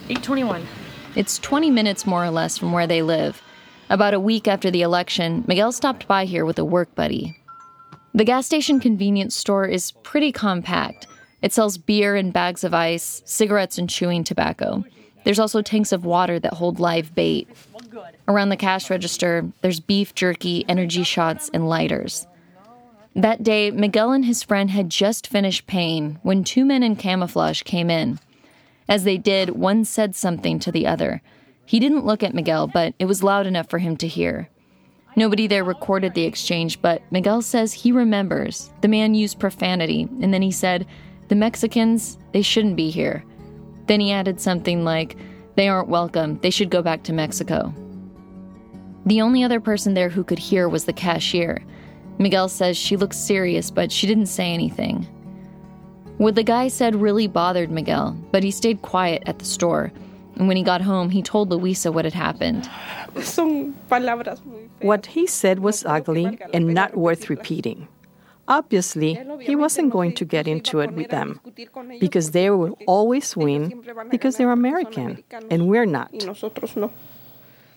821. 0.08 0.66
It's 1.14 1.38
20 1.38 1.70
minutes 1.70 2.06
more 2.06 2.24
or 2.24 2.30
less 2.30 2.56
from 2.56 2.72
where 2.72 2.86
they 2.86 3.02
live. 3.02 3.42
About 3.90 4.14
a 4.14 4.20
week 4.20 4.48
after 4.48 4.70
the 4.70 4.82
election, 4.82 5.44
Miguel 5.46 5.72
stopped 5.72 6.08
by 6.08 6.24
here 6.24 6.44
with 6.44 6.58
a 6.58 6.64
work 6.64 6.94
buddy. 6.94 7.36
The 8.14 8.24
gas 8.24 8.46
station 8.46 8.80
convenience 8.80 9.36
store 9.36 9.66
is 9.66 9.92
pretty 10.02 10.32
compact. 10.32 11.06
It 11.42 11.52
sells 11.52 11.78
beer 11.78 12.16
and 12.16 12.32
bags 12.32 12.64
of 12.64 12.74
ice, 12.74 13.22
cigarettes 13.24 13.78
and 13.78 13.88
chewing 13.88 14.24
tobacco. 14.24 14.84
There's 15.24 15.38
also 15.38 15.62
tanks 15.62 15.92
of 15.92 16.04
water 16.04 16.38
that 16.38 16.54
hold 16.54 16.80
live 16.80 17.14
bait. 17.14 17.48
Around 18.28 18.50
the 18.50 18.56
cash 18.56 18.90
register, 18.90 19.50
there's 19.60 19.80
beef 19.80 20.14
jerky, 20.14 20.64
energy 20.68 21.02
shots, 21.02 21.50
and 21.52 21.68
lighters. 21.68 22.26
That 23.16 23.42
day, 23.42 23.70
Miguel 23.70 24.12
and 24.12 24.24
his 24.24 24.42
friend 24.42 24.70
had 24.70 24.88
just 24.88 25.26
finished 25.26 25.66
paying 25.66 26.18
when 26.22 26.44
two 26.44 26.64
men 26.64 26.82
in 26.82 26.96
camouflage 26.96 27.62
came 27.62 27.90
in. 27.90 28.20
As 28.88 29.04
they 29.04 29.18
did, 29.18 29.50
one 29.50 29.84
said 29.84 30.14
something 30.14 30.58
to 30.60 30.72
the 30.72 30.86
other. 30.86 31.22
He 31.66 31.80
didn't 31.80 32.06
look 32.06 32.22
at 32.22 32.34
Miguel, 32.34 32.66
but 32.66 32.94
it 32.98 33.06
was 33.06 33.22
loud 33.22 33.46
enough 33.46 33.68
for 33.68 33.78
him 33.78 33.96
to 33.98 34.08
hear. 34.08 34.48
Nobody 35.16 35.46
there 35.46 35.64
recorded 35.64 36.14
the 36.14 36.24
exchange, 36.24 36.80
but 36.80 37.02
Miguel 37.10 37.42
says 37.42 37.72
he 37.72 37.90
remembers. 37.90 38.70
The 38.80 38.88
man 38.88 39.14
used 39.14 39.40
profanity, 39.40 40.08
and 40.20 40.32
then 40.32 40.42
he 40.42 40.52
said, 40.52 40.86
The 41.30 41.36
Mexicans, 41.36 42.18
they 42.32 42.42
shouldn't 42.42 42.74
be 42.74 42.90
here. 42.90 43.24
Then 43.86 44.00
he 44.00 44.10
added 44.10 44.40
something 44.40 44.82
like, 44.82 45.16
They 45.54 45.68
aren't 45.68 45.88
welcome, 45.88 46.40
they 46.40 46.50
should 46.50 46.70
go 46.70 46.82
back 46.82 47.04
to 47.04 47.12
Mexico. 47.12 47.72
The 49.06 49.20
only 49.20 49.44
other 49.44 49.60
person 49.60 49.94
there 49.94 50.08
who 50.08 50.24
could 50.24 50.40
hear 50.40 50.68
was 50.68 50.86
the 50.86 50.92
cashier. 50.92 51.64
Miguel 52.18 52.48
says 52.48 52.76
she 52.76 52.96
looked 52.96 53.14
serious, 53.14 53.70
but 53.70 53.92
she 53.92 54.08
didn't 54.08 54.26
say 54.26 54.52
anything. 54.52 55.04
What 56.18 56.34
the 56.34 56.42
guy 56.42 56.66
said 56.66 56.96
really 56.96 57.28
bothered 57.28 57.70
Miguel, 57.70 58.18
but 58.32 58.42
he 58.42 58.50
stayed 58.50 58.82
quiet 58.82 59.22
at 59.26 59.38
the 59.38 59.44
store. 59.44 59.92
And 60.34 60.48
when 60.48 60.56
he 60.56 60.64
got 60.64 60.80
home, 60.80 61.10
he 61.10 61.22
told 61.22 61.50
Luisa 61.50 61.92
what 61.92 62.06
had 62.06 62.12
happened. 62.12 62.68
What 64.80 65.06
he 65.06 65.28
said 65.28 65.60
was 65.60 65.84
ugly 65.84 66.40
and 66.52 66.74
not 66.74 66.96
worth 66.96 67.30
repeating. 67.30 67.86
Obviously, 68.50 69.16
he 69.40 69.54
wasn't 69.54 69.92
going 69.92 70.12
to 70.16 70.24
get 70.24 70.48
into 70.48 70.80
it 70.80 70.92
with 70.92 71.08
them 71.10 71.40
because 72.00 72.32
they 72.32 72.50
will 72.50 72.76
always 72.88 73.36
win 73.36 73.80
because 74.10 74.36
they're 74.36 74.50
American 74.50 75.22
and 75.50 75.68
we're 75.68 75.86
not. 75.86 76.10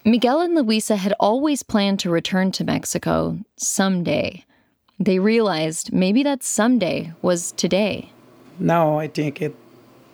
Miguel 0.04 0.42
and 0.42 0.56
Luisa 0.56 0.96
had 0.96 1.14
always 1.20 1.62
planned 1.62 2.00
to 2.00 2.10
return 2.10 2.52
to 2.54 2.64
Mexico 2.64 3.38
someday. 3.56 4.44
They 5.00 5.20
realized 5.20 5.94
maybe 5.94 6.24
that 6.24 6.42
someday 6.44 7.14
was 7.22 7.52
today. 7.52 8.12
Now 8.58 8.98
I 8.98 9.08
think 9.08 9.44
it 9.44 9.56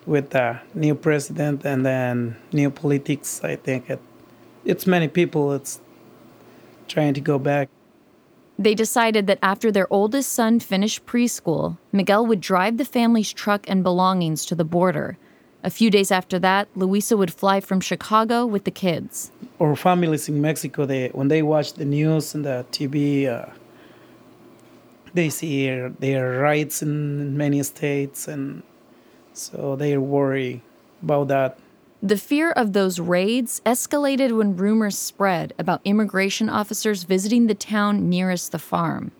with 0.06 0.32
the 0.32 0.60
new 0.74 0.93
president 0.95 1.65
and 1.65 1.86
then 1.86 2.36
new 2.52 2.69
politics, 2.69 3.41
I 3.43 3.56
think 3.56 3.89
it, 3.89 4.00
it's 4.65 4.86
many 4.86 5.08
people 5.08 5.54
it's 5.54 5.80
trying 6.89 7.13
to 7.13 7.22
go 7.22 7.39
back. 7.39 7.69
They 8.60 8.76
decided 8.76 9.26
that 9.28 9.39
after 9.41 9.72
their 9.72 9.88
oldest 9.91 10.34
son 10.34 10.60
finished 10.60 11.06
preschool, 11.06 11.78
Miguel 11.93 12.26
would 12.26 12.41
drive 12.41 12.76
the 12.76 12.84
family's 12.84 13.32
truck 13.32 13.63
and 13.69 13.84
belongings 13.84 14.43
to 14.48 14.54
the 14.54 14.65
border. 14.65 15.17
A 15.63 15.69
few 15.69 15.89
days 15.89 16.12
after 16.12 16.38
that, 16.39 16.67
Luisa 16.76 17.15
would 17.15 17.32
fly 17.32 17.62
from 17.62 17.80
Chicago 17.80 18.45
with 18.45 18.65
the 18.65 18.72
kids. 18.72 19.32
Our 19.62 19.78
families 19.78 20.28
in 20.28 20.41
Mexico, 20.41 20.86
they 20.86 21.08
when 21.10 21.30
they 21.30 21.41
watch 21.41 21.74
the 21.74 21.86
news 21.86 22.36
and 22.36 22.43
the 22.43 22.65
TV, 22.69 23.28
uh, 23.28 23.45
they 25.13 25.30
see 25.30 25.69
their 26.00 26.41
rights 26.41 26.82
in 26.82 27.38
many 27.38 27.63
states 27.63 28.28
and 28.28 28.63
so 29.32 29.78
they 29.78 29.98
worry 29.98 30.62
about 31.02 31.30
that. 31.30 31.58
The 32.01 32.17
fear 32.17 32.51
of 32.51 32.71
those 32.71 32.97
raids 32.97 33.62
escalated 33.65 34.31
when 34.31 34.55
rumors 34.55 34.97
spread 34.97 35.53
about 35.59 35.81
immigration 35.83 36.47
officers 36.47 37.03
visiting 37.03 37.47
the 37.47 37.55
town 37.55 38.07
nearest 38.07 38.53
the 38.53 38.59
farm. 38.59 39.12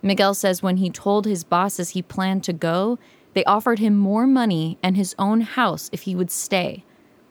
Miguel 0.00 0.34
says 0.34 0.62
when 0.62 0.76
he 0.76 0.90
told 0.90 1.26
his 1.26 1.42
bosses 1.42 1.90
he 1.90 2.02
planned 2.02 2.44
to 2.44 2.52
go, 2.52 3.00
they 3.32 3.42
offered 3.46 3.80
him 3.80 3.96
more 3.96 4.28
money 4.28 4.78
and 4.80 4.96
his 4.96 5.16
own 5.18 5.40
house 5.40 5.90
if 5.92 6.02
he 6.02 6.14
would 6.14 6.30
stay. 6.30 6.84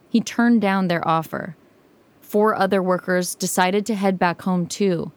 He 0.10 0.20
turned 0.20 0.60
down 0.60 0.90
their 0.90 1.08
offer. 1.08 1.56
Four 2.20 2.54
other 2.54 2.84
workers 2.84 3.36
decided 3.36 3.86
to 3.86 3.96
head 3.96 4.20
back 4.20 4.42
home 4.42 4.68
too. 4.68 5.14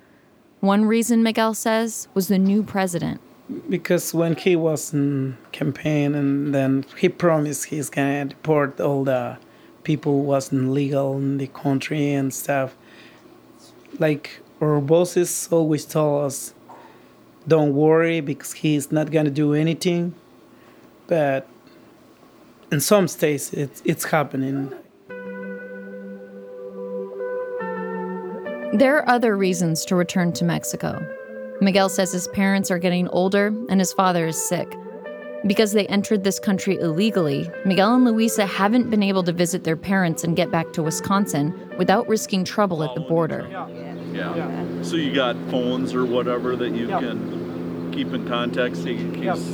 One 0.60 0.84
reason, 0.84 1.24
Miguel 1.24 1.54
says, 1.54 2.06
was 2.14 2.28
the 2.28 2.38
new 2.38 2.62
president 2.62 3.20
because 3.68 4.12
when 4.12 4.34
he 4.34 4.56
was 4.56 4.92
in 4.92 5.36
campaign 5.52 6.14
and 6.14 6.54
then 6.54 6.84
he 6.98 7.08
promised 7.08 7.66
he's 7.66 7.90
gonna 7.90 8.24
deport 8.26 8.80
all 8.80 9.04
the 9.04 9.38
people 9.86 10.22
wasn't 10.22 10.72
legal 10.72 11.16
in 11.16 11.38
the 11.38 11.46
country 11.46 12.12
and 12.12 12.34
stuff. 12.34 12.76
Like 14.00 14.40
our 14.60 14.80
bosses 14.80 15.48
always 15.52 15.84
tell 15.84 16.24
us 16.24 16.52
don't 17.46 17.72
worry 17.72 18.20
because 18.20 18.52
he's 18.54 18.90
not 18.90 19.12
gonna 19.12 19.30
do 19.30 19.54
anything. 19.54 20.16
But 21.06 21.46
in 22.72 22.80
some 22.80 23.06
states 23.06 23.52
it's, 23.52 23.80
it's 23.84 24.04
happening. 24.06 24.72
There 28.72 28.96
are 28.96 29.08
other 29.08 29.36
reasons 29.36 29.84
to 29.84 29.94
return 29.94 30.32
to 30.32 30.44
mexico. 30.44 30.90
Miguel 31.60 31.88
says 31.88 32.12
his 32.12 32.26
parents 32.28 32.72
are 32.72 32.80
getting 32.80 33.06
older 33.08 33.46
and 33.70 33.80
his 33.80 33.92
father 33.92 34.26
is 34.26 34.36
sick. 34.36 34.68
Because 35.46 35.72
they 35.72 35.86
entered 35.86 36.24
this 36.24 36.38
country 36.38 36.76
illegally, 36.80 37.48
Miguel 37.64 37.94
and 37.94 38.04
Luisa 38.04 38.46
haven't 38.46 38.90
been 38.90 39.02
able 39.02 39.22
to 39.24 39.32
visit 39.32 39.64
their 39.64 39.76
parents 39.76 40.24
and 40.24 40.34
get 40.34 40.50
back 40.50 40.72
to 40.72 40.82
Wisconsin 40.82 41.54
without 41.78 42.08
risking 42.08 42.44
trouble 42.44 42.82
at 42.82 42.94
the 42.94 43.00
border. 43.00 43.46
Yeah. 43.50 43.68
Yeah. 44.12 44.82
So 44.82 44.96
you 44.96 45.14
got 45.14 45.36
phones 45.50 45.94
or 45.94 46.04
whatever 46.04 46.56
that 46.56 46.70
you 46.70 46.88
can 46.88 47.92
keep 47.92 48.12
in 48.12 48.26
contact 48.26 48.76
so 48.76 48.86
in 48.86 49.12
case 49.12 49.46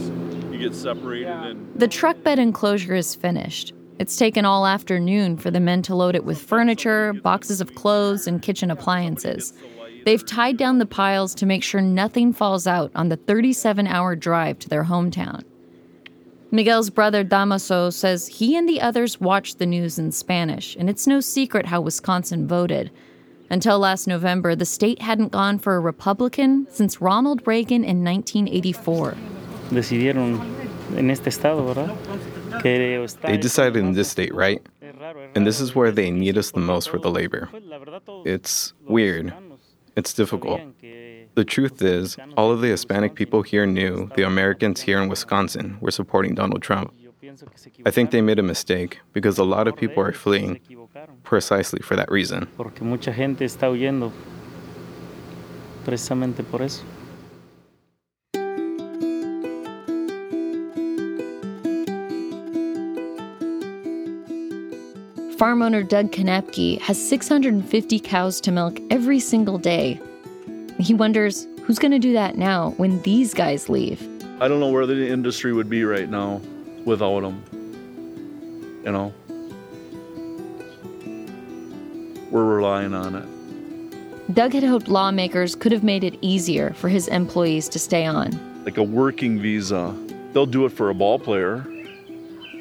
you 0.52 0.59
get 0.59 0.74
separated. 0.74 1.28
And- 1.28 1.72
the 1.74 1.88
truck 1.88 2.22
bed 2.22 2.38
enclosure 2.38 2.94
is 2.94 3.14
finished. 3.14 3.74
It's 3.98 4.16
taken 4.16 4.44
all 4.44 4.66
afternoon 4.66 5.37
for 5.37 5.50
the 5.50 5.61
men 5.61 5.83
to 5.83 5.94
load 5.94 6.14
it 6.14 6.24
with 6.24 6.40
furniture, 6.40 7.12
boxes 7.12 7.61
of 7.61 7.74
clothes, 7.74 8.26
and 8.26 8.40
kitchen 8.40 8.70
appliances. 8.70 9.52
They've 10.05 10.24
tied 10.24 10.57
down 10.57 10.78
the 10.78 10.87
piles 10.87 11.35
to 11.37 11.46
make 11.46 11.62
sure 11.62 11.81
nothing 11.81 12.33
falls 12.33 12.66
out 12.66 12.90
on 12.94 13.09
the 13.09 13.16
37 13.16 13.87
hour 13.87 14.16
drive 14.16 14.59
to 14.61 14.68
their 14.68 14.85
hometown. 14.85 15.44
Miguel's 16.55 16.91
brother 16.91 17.25
Damaso 17.25 17.91
says 17.91 18.27
he 18.27 18.57
and 18.59 18.69
the 18.69 18.79
others 18.79 19.19
watched 19.19 19.59
the 19.59 19.65
news 19.65 19.99
in 19.99 20.12
Spanish, 20.12 20.77
and 20.77 20.91
it's 20.91 21.07
no 21.07 21.19
secret 21.19 21.65
how 21.65 21.81
Wisconsin 21.81 22.47
voted. 22.47 22.91
Until 23.49 23.79
last 23.79 24.07
November, 24.07 24.55
the 24.55 24.67
state 24.67 25.01
hadn't 25.01 25.33
gone 25.33 25.59
for 25.59 25.77
a 25.77 25.81
Republican 25.81 26.67
since 26.71 27.01
Ronald 27.01 27.41
Reagan 27.47 27.85
in 27.85 28.05
1984. 28.05 29.17
They 33.23 33.38
decided 33.38 33.77
in 33.77 33.93
this 33.93 34.11
state, 34.11 34.35
right? 34.35 34.61
And 35.35 35.47
this 35.47 35.59
is 35.59 35.75
where 35.75 35.91
they 35.91 36.11
need 36.11 36.37
us 36.37 36.51
the 36.51 36.61
most 36.61 36.91
for 36.91 36.99
the 36.99 37.11
labor. 37.11 37.49
It's 38.27 38.75
weird. 38.85 39.33
It's 39.97 40.12
difficult. 40.12 40.61
The 41.35 41.45
truth 41.45 41.81
is, 41.81 42.18
all 42.37 42.51
of 42.51 42.61
the 42.61 42.68
Hispanic 42.68 43.14
people 43.14 43.40
here 43.40 43.64
knew 43.64 44.11
the 44.16 44.23
Americans 44.23 44.83
here 44.83 45.01
in 45.01 45.09
Wisconsin 45.09 45.79
were 45.81 45.90
supporting 45.90 46.35
Donald 46.35 46.61
Trump. 46.61 46.92
I 47.87 47.90
think 47.90 48.11
they 48.11 48.21
made 48.21 48.38
a 48.38 48.42
mistake 48.42 49.01
because 49.14 49.38
a 49.38 49.45
lot 49.45 49.66
of 49.66 49.75
people 49.75 50.03
are 50.03 50.12
fleeing 50.12 50.61
precisely 51.23 51.81
for 51.81 51.97
that 51.97 52.11
reason. 52.11 52.49
Farm 65.38 65.62
owner 65.62 65.83
Doug 65.83 66.12
Kanepke 66.12 66.79
has 66.83 67.09
650 67.09 67.99
cows 68.01 68.40
to 68.42 68.53
milk 68.53 68.79
every 68.90 69.18
single 69.18 69.59
day. 69.59 69.99
He 70.83 70.95
wonders 70.95 71.47
Who's 71.64 71.79
going 71.79 71.92
to 71.92 72.01
do 72.01 72.12
that 72.14 72.37
now 72.37 72.71
when 72.77 73.01
these 73.03 73.35
guys 73.35 73.68
leave? 73.68 74.03
I 74.40 74.49
don't 74.49 74.59
know 74.59 74.71
where 74.71 74.85
the 74.85 75.09
industry 75.09 75.53
would 75.53 75.71
be 75.71 75.85
right 75.85 76.09
now 76.09 76.40
without 76.85 77.21
them. 77.21 77.45
You 78.85 78.90
know? 78.90 79.14
We're 82.33 82.57
relying 82.57 82.95
on 82.95 83.14
it. 83.14 84.35
Doug 84.35 84.55
had 84.55 84.64
hoped 84.64 84.88
lawmakers 84.88 85.55
could 85.55 85.71
have 85.71 85.85
made 85.85 86.03
it 86.03 86.18
easier 86.21 86.73
for 86.75 86.88
his 86.88 87.07
employees 87.09 87.68
to 87.68 87.79
stay 87.79 88.07
on. 88.07 88.64
Like 88.64 88.79
a 88.79 88.83
working 88.83 89.38
visa. 89.38 89.95
They'll 90.33 90.47
do 90.47 90.64
it 90.64 90.71
for 90.71 90.90
a 90.90 90.95
ball 90.95 91.21
player. 91.21 91.64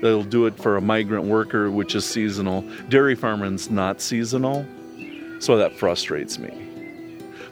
They'll 0.03 0.23
do 0.23 0.45
it 0.45 0.57
for 0.57 0.77
a 0.77 0.81
migrant 0.81 1.25
worker, 1.25 1.71
which 1.71 1.95
is 1.95 2.05
seasonal. 2.05 2.61
Dairy 2.89 3.15
farming's 3.15 3.71
not 3.71 3.99
seasonal, 3.99 4.65
so 5.39 5.57
that 5.57 5.75
frustrates 5.75 6.37
me. 6.37 6.70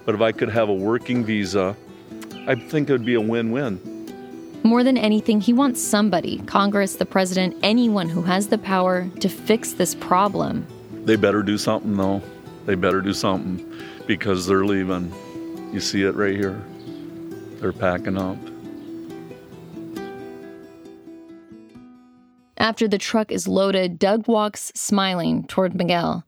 But 0.05 0.15
if 0.15 0.21
I 0.21 0.31
could 0.31 0.49
have 0.49 0.69
a 0.69 0.73
working 0.73 1.23
visa, 1.23 1.75
I 2.47 2.55
think 2.55 2.89
it 2.89 2.93
would 2.93 3.05
be 3.05 3.13
a 3.15 3.21
win 3.21 3.51
win. 3.51 3.79
More 4.63 4.83
than 4.83 4.97
anything, 4.97 5.39
he 5.39 5.53
wants 5.53 5.81
somebody 5.81 6.39
Congress, 6.45 6.95
the 6.95 7.05
president, 7.05 7.55
anyone 7.63 8.09
who 8.09 8.21
has 8.23 8.47
the 8.47 8.57
power 8.57 9.07
to 9.19 9.29
fix 9.29 9.73
this 9.73 9.95
problem. 9.95 10.65
They 11.05 11.15
better 11.15 11.43
do 11.43 11.57
something, 11.57 11.95
though. 11.95 12.21
They 12.65 12.75
better 12.75 13.01
do 13.01 13.13
something 13.13 13.65
because 14.05 14.45
they're 14.45 14.65
leaving. 14.65 15.13
You 15.71 15.79
see 15.79 16.03
it 16.03 16.15
right 16.15 16.35
here. 16.35 16.61
They're 17.59 17.73
packing 17.73 18.17
up. 18.17 18.37
After 22.57 22.87
the 22.87 22.97
truck 22.97 23.31
is 23.31 23.47
loaded, 23.47 23.97
Doug 23.97 24.27
walks 24.27 24.71
smiling 24.75 25.45
toward 25.45 25.73
Miguel. 25.75 26.25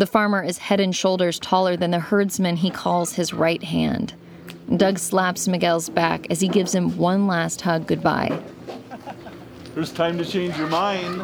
The 0.00 0.06
farmer 0.06 0.42
is 0.42 0.56
head 0.56 0.80
and 0.80 0.96
shoulders 0.96 1.38
taller 1.38 1.76
than 1.76 1.90
the 1.90 1.98
herdsman 1.98 2.56
he 2.56 2.70
calls 2.70 3.12
his 3.12 3.34
right 3.34 3.62
hand. 3.62 4.14
Doug 4.74 4.98
slaps 4.98 5.46
Miguel's 5.46 5.90
back 5.90 6.26
as 6.30 6.40
he 6.40 6.48
gives 6.48 6.74
him 6.74 6.96
one 6.96 7.26
last 7.26 7.60
hug 7.60 7.86
goodbye. 7.86 8.42
There's 9.74 9.92
time 9.92 10.16
to 10.16 10.24
change 10.24 10.56
your 10.56 10.68
mind. 10.68 11.20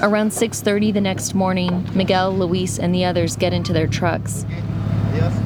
Around 0.00 0.32
6:30 0.32 0.92
the 0.92 1.02
next 1.02 1.34
morning, 1.34 1.86
Miguel, 1.92 2.34
Luis, 2.34 2.78
and 2.78 2.94
the 2.94 3.04
others 3.04 3.36
get 3.36 3.52
into 3.52 3.74
their 3.74 3.86
trucks. 3.86 4.46
Yes. 5.12 5.38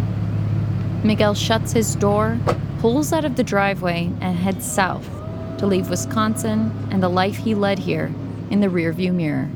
Miguel 1.03 1.35
shuts 1.35 1.73
his 1.73 1.97
door, 1.97 2.39
pulls 2.79 3.13
out 3.13 3.25
of 3.25 3.35
the 3.35 3.43
driveway, 3.43 4.13
and 4.21 4.39
heads 4.39 4.65
south 4.65 5.22
to 5.63 5.69
leave 5.69 5.89
Wisconsin 5.89 6.73
and 6.91 7.01
the 7.01 7.09
life 7.09 7.37
he 7.37 7.55
led 7.55 7.79
here 7.79 8.13
in 8.51 8.59
the 8.59 8.67
rearview 8.67 9.15
mirror. 9.15 9.49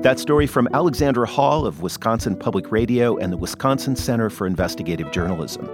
That 0.00 0.18
story 0.18 0.46
from 0.46 0.66
Alexandra 0.72 1.26
Hall 1.26 1.66
of 1.66 1.82
Wisconsin 1.82 2.34
Public 2.36 2.72
Radio 2.72 3.18
and 3.18 3.30
the 3.30 3.36
Wisconsin 3.36 3.94
Center 3.94 4.30
for 4.30 4.46
Investigative 4.46 5.12
Journalism. 5.12 5.68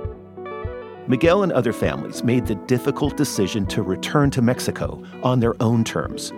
Miguel 1.07 1.45
and 1.45 1.53
other 1.53 1.73
families 1.73 2.25
made 2.25 2.47
the 2.47 2.57
difficult 2.67 3.17
decision 3.17 3.65
to 3.67 3.85
return 3.85 4.31
to 4.31 4.43
Mexico 4.43 5.01
on 5.23 5.39
their 5.39 5.55
own 5.63 5.85
terms. 5.85 6.33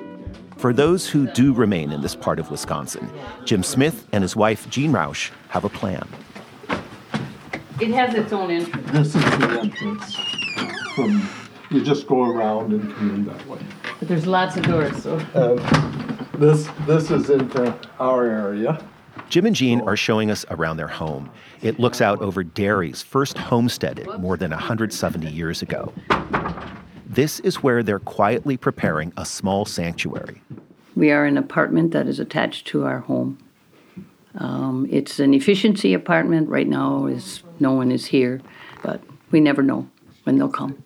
For 0.63 0.73
those 0.73 1.09
who 1.09 1.27
do 1.27 1.53
remain 1.53 1.91
in 1.91 2.03
this 2.03 2.15
part 2.15 2.39
of 2.39 2.49
Wisconsin, 2.49 3.11
Jim 3.45 3.65
Smith 3.65 4.07
and 4.13 4.23
his 4.23 4.37
wife 4.37 4.71
Jean 4.71 4.93
Rausch 4.93 5.33
have 5.49 5.65
a 5.65 5.69
plan. 5.69 6.09
It 7.81 7.89
has 7.89 8.15
its 8.15 8.33
own 8.33 8.49
entrance. 8.49 8.93
This 8.93 9.07
is 9.09 9.25
the 9.25 9.59
entrance. 9.61 10.15
From, 10.95 11.29
you 11.73 11.83
just 11.83 12.07
go 12.07 12.31
around 12.31 12.73
and 12.73 12.95
come 12.95 13.11
in 13.11 13.25
that 13.25 13.45
way. 13.49 13.59
But 13.99 14.07
there's 14.07 14.25
lots 14.25 14.57
of 14.57 14.63
doors, 14.63 15.03
so. 15.03 15.17
Um, 15.35 16.29
this 16.35 16.69
this 16.87 17.11
is 17.11 17.29
into 17.29 17.77
our 17.99 18.25
area. 18.25 18.81
Jim 19.31 19.47
and 19.47 19.57
Jean 19.57 19.81
are 19.81 19.97
showing 19.97 20.31
us 20.31 20.47
around 20.49 20.77
their 20.77 20.87
home. 20.87 21.29
It 21.61 21.81
looks 21.81 22.01
out 22.01 22.23
over 22.23 22.45
dairies 22.45 23.03
first 23.03 23.37
homesteaded 23.37 24.07
more 24.21 24.37
than 24.37 24.53
170 24.53 25.29
years 25.29 25.61
ago. 25.61 25.93
This 27.13 27.41
is 27.41 27.63
where 27.63 27.83
they're 27.83 27.99
quietly 27.99 28.57
preparing 28.57 29.13
a 29.19 29.27
small 29.27 29.67
sanctuary. 29.67 30.41
We 30.97 31.11
are 31.11 31.27
an 31.27 31.37
apartment 31.37 31.93
that 31.93 32.07
is 32.07 32.19
attached 32.19 32.67
to 32.69 32.87
our 32.87 33.01
home. 33.01 33.37
Um, 34.37 34.89
it's 34.91 35.21
an 35.21 35.35
efficiency 35.35 35.93
apartment. 35.93 36.49
Right 36.49 36.67
now, 36.67 37.05
is 37.05 37.43
no 37.61 37.73
one 37.73 37.93
is 37.93 38.07
here, 38.07 38.41
but 38.83 39.03
we 39.31 39.41
never 39.41 39.63
know 39.63 39.91
when 40.25 40.39
they'll 40.39 40.49
come. 40.49 40.83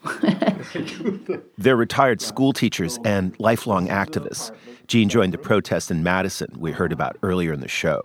They're 1.58 1.76
retired 1.76 2.20
school 2.20 2.52
teachers 2.52 2.98
and 3.04 3.38
lifelong 3.38 3.86
activists. 3.86 4.50
Jean 4.88 5.08
joined 5.08 5.32
the 5.32 5.38
protest 5.38 5.92
in 5.92 6.02
Madison 6.02 6.52
we 6.58 6.72
heard 6.72 6.90
about 6.90 7.16
earlier 7.22 7.52
in 7.52 7.60
the 7.60 7.68
show. 7.68 8.02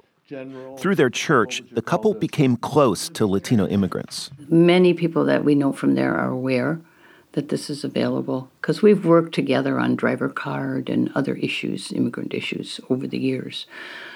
Through 0.77 0.95
their 0.95 1.09
church, 1.09 1.63
the 1.71 1.81
couple 1.81 2.13
became 2.13 2.55
close 2.55 3.09
to 3.09 3.25
Latino 3.25 3.67
immigrants. 3.67 4.29
Many 4.47 4.93
people 4.93 5.25
that 5.25 5.43
we 5.43 5.55
know 5.55 5.73
from 5.73 5.95
there 5.95 6.15
are 6.15 6.29
aware 6.29 6.79
that 7.33 7.49
this 7.49 7.69
is 7.69 7.83
available 7.83 8.49
because 8.59 8.81
we've 8.81 9.05
worked 9.05 9.33
together 9.33 9.79
on 9.79 9.95
driver 9.95 10.29
card 10.29 10.89
and 10.89 11.11
other 11.15 11.35
issues, 11.35 11.91
immigrant 11.91 12.33
issues, 12.33 12.79
over 12.89 13.07
the 13.07 13.17
years. 13.17 13.65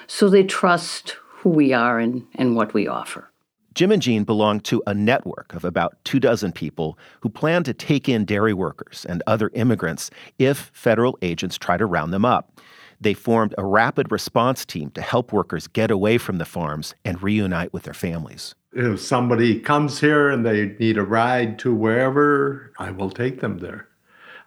So 0.06 0.28
they 0.28 0.44
trust 0.44 1.16
who 1.28 1.50
we 1.50 1.72
are 1.72 1.98
and, 1.98 2.26
and 2.34 2.56
what 2.56 2.74
we 2.74 2.86
offer. 2.86 3.30
Jim 3.74 3.92
and 3.92 4.00
Jean 4.00 4.24
belong 4.24 4.60
to 4.60 4.82
a 4.86 4.94
network 4.94 5.52
of 5.52 5.62
about 5.62 5.98
two 6.02 6.18
dozen 6.18 6.50
people 6.50 6.98
who 7.20 7.28
plan 7.28 7.62
to 7.64 7.74
take 7.74 8.08
in 8.08 8.24
dairy 8.24 8.54
workers 8.54 9.04
and 9.06 9.22
other 9.26 9.50
immigrants 9.52 10.10
if 10.38 10.70
federal 10.72 11.18
agents 11.20 11.58
try 11.58 11.76
to 11.76 11.84
round 11.84 12.10
them 12.12 12.24
up. 12.24 12.58
They 13.00 13.12
formed 13.12 13.54
a 13.58 13.66
rapid 13.66 14.10
response 14.10 14.64
team 14.64 14.90
to 14.92 15.02
help 15.02 15.30
workers 15.30 15.68
get 15.68 15.90
away 15.90 16.16
from 16.16 16.38
the 16.38 16.46
farms 16.46 16.94
and 17.04 17.22
reunite 17.22 17.74
with 17.74 17.82
their 17.82 17.92
families. 17.92 18.54
If 18.78 19.00
somebody 19.00 19.58
comes 19.58 20.00
here 20.00 20.28
and 20.28 20.44
they 20.44 20.76
need 20.78 20.98
a 20.98 21.02
ride 21.02 21.58
to 21.60 21.74
wherever, 21.74 22.72
I 22.78 22.90
will 22.90 23.08
take 23.08 23.40
them 23.40 23.56
there. 23.56 23.88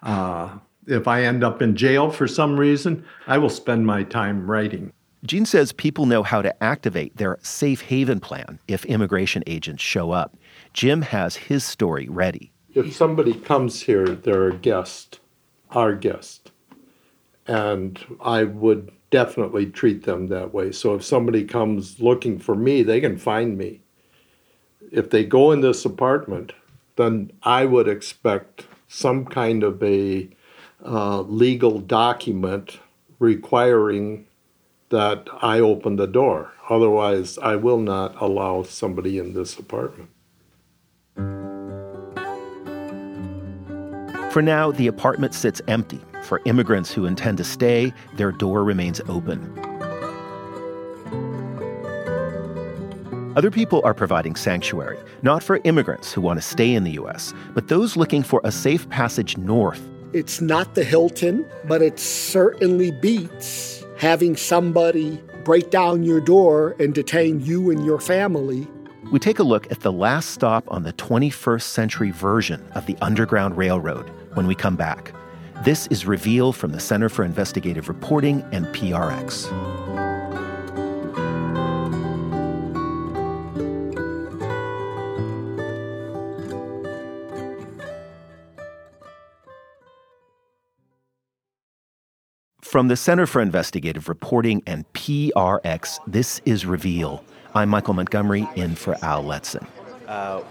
Uh, 0.03 0.59
if 0.85 1.07
I 1.07 1.23
end 1.23 1.43
up 1.43 1.63
in 1.63 1.75
jail 1.75 2.11
for 2.11 2.27
some 2.27 2.59
reason, 2.59 3.03
I 3.25 3.39
will 3.39 3.49
spend 3.49 3.87
my 3.87 4.03
time 4.03 4.49
writing. 4.49 4.93
Jean 5.25 5.47
says 5.47 5.71
people 5.71 6.05
know 6.05 6.21
how 6.21 6.43
to 6.43 6.63
activate 6.63 7.17
their 7.17 7.39
safe 7.41 7.81
haven 7.81 8.19
plan 8.19 8.59
if 8.67 8.85
immigration 8.85 9.41
agents 9.47 9.81
show 9.81 10.11
up. 10.11 10.37
Jim 10.73 11.01
has 11.01 11.35
his 11.35 11.63
story 11.63 12.07
ready. 12.07 12.51
If 12.75 12.95
somebody 12.95 13.33
comes 13.33 13.81
here, 13.81 14.09
they're 14.09 14.49
a 14.49 14.55
guest, 14.55 15.21
our 15.71 15.95
guest. 15.95 16.51
And 17.47 17.99
I 18.21 18.43
would 18.43 18.91
definitely 19.09 19.65
treat 19.65 20.03
them 20.03 20.27
that 20.27 20.53
way. 20.53 20.71
So 20.71 20.93
if 20.93 21.03
somebody 21.03 21.45
comes 21.45 21.99
looking 21.99 22.37
for 22.37 22.53
me, 22.53 22.83
they 22.83 23.01
can 23.01 23.17
find 23.17 23.57
me. 23.57 23.81
If 24.91 25.09
they 25.09 25.23
go 25.23 25.51
in 25.51 25.61
this 25.61 25.85
apartment, 25.85 26.53
then 26.95 27.31
I 27.43 27.65
would 27.65 27.87
expect 27.87 28.67
some 28.87 29.25
kind 29.25 29.63
of 29.63 29.81
a 29.83 30.29
uh, 30.83 31.21
legal 31.21 31.79
document 31.79 32.79
requiring 33.19 34.25
that 34.89 35.27
I 35.41 35.59
open 35.59 35.97
the 35.97 36.07
door. 36.07 36.51
Otherwise, 36.69 37.37
I 37.37 37.55
will 37.55 37.79
not 37.79 38.19
allow 38.21 38.63
somebody 38.63 39.17
in 39.17 39.33
this 39.33 39.57
apartment. 39.57 40.09
For 44.31 44.41
now, 44.41 44.71
the 44.71 44.87
apartment 44.87 45.33
sits 45.33 45.61
empty. 45.67 45.99
For 46.23 46.41
immigrants 46.45 46.91
who 46.91 47.05
intend 47.05 47.37
to 47.39 47.43
stay, 47.43 47.93
their 48.15 48.31
door 48.31 48.63
remains 48.63 49.01
open. 49.07 49.68
Other 53.39 53.51
people 53.51 53.79
are 53.85 53.93
providing 53.93 54.35
sanctuary, 54.35 54.97
not 55.21 55.41
for 55.41 55.61
immigrants 55.63 56.11
who 56.11 56.19
want 56.19 56.41
to 56.41 56.45
stay 56.45 56.73
in 56.73 56.83
the 56.83 56.91
U.S., 57.03 57.33
but 57.53 57.69
those 57.69 57.95
looking 57.95 58.21
for 58.21 58.41
a 58.43 58.51
safe 58.51 58.89
passage 58.89 59.37
north. 59.37 59.81
It's 60.11 60.41
not 60.41 60.75
the 60.75 60.83
Hilton, 60.83 61.45
but 61.65 61.81
it 61.81 61.99
certainly 62.01 62.91
beats 62.91 63.85
having 63.97 64.35
somebody 64.35 65.23
break 65.45 65.69
down 65.69 66.03
your 66.03 66.19
door 66.19 66.75
and 66.81 66.93
detain 66.93 67.39
you 67.39 67.71
and 67.71 67.85
your 67.85 68.01
family. 68.01 68.67
We 69.09 69.19
take 69.19 69.39
a 69.39 69.43
look 69.43 69.71
at 69.71 69.79
the 69.79 69.93
last 69.93 70.31
stop 70.31 70.65
on 70.67 70.83
the 70.83 70.91
21st 70.91 71.61
century 71.61 72.11
version 72.11 72.61
of 72.75 72.87
the 72.87 72.97
Underground 73.01 73.55
Railroad 73.55 74.11
when 74.33 74.47
we 74.47 74.53
come 74.55 74.75
back. 74.75 75.13
This 75.63 75.87
is 75.87 76.05
Reveal 76.05 76.51
from 76.51 76.73
the 76.73 76.79
Center 76.81 77.07
for 77.07 77.23
Investigative 77.23 77.87
Reporting 77.87 78.43
and 78.51 78.65
PRX. 78.75 79.78
From 92.61 92.89
the 92.89 92.97
Center 92.97 93.25
for 93.25 93.41
Investigative 93.41 94.09
Reporting 94.09 94.61
and 94.67 94.91
PRX, 94.93 95.99
this 96.05 96.41
is 96.45 96.65
Reveal. 96.65 97.23
I'm 97.55 97.69
Michael 97.69 97.93
Montgomery 97.93 98.47
in 98.55 98.75
for 98.75 98.95
Al 99.03 99.23
Letson. 99.23 99.65
Uh, 100.07 100.41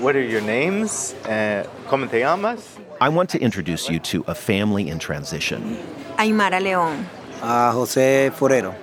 what 0.00 0.16
are 0.16 0.22
your 0.22 0.40
names? 0.40 1.14
Uh, 1.24 1.66
¿Cómo 1.86 2.10
te 2.10 2.20
llamas? 2.20 2.76
I 3.00 3.08
want 3.08 3.30
to 3.30 3.38
introduce 3.40 3.88
you 3.88 4.00
to 4.00 4.24
a 4.26 4.34
family 4.34 4.88
in 4.88 4.98
transition. 4.98 5.78
Imaira 6.18 6.60
León. 6.60 7.04
Uh, 7.40 7.72
Jose 7.72 8.30
Forero. 8.34 8.74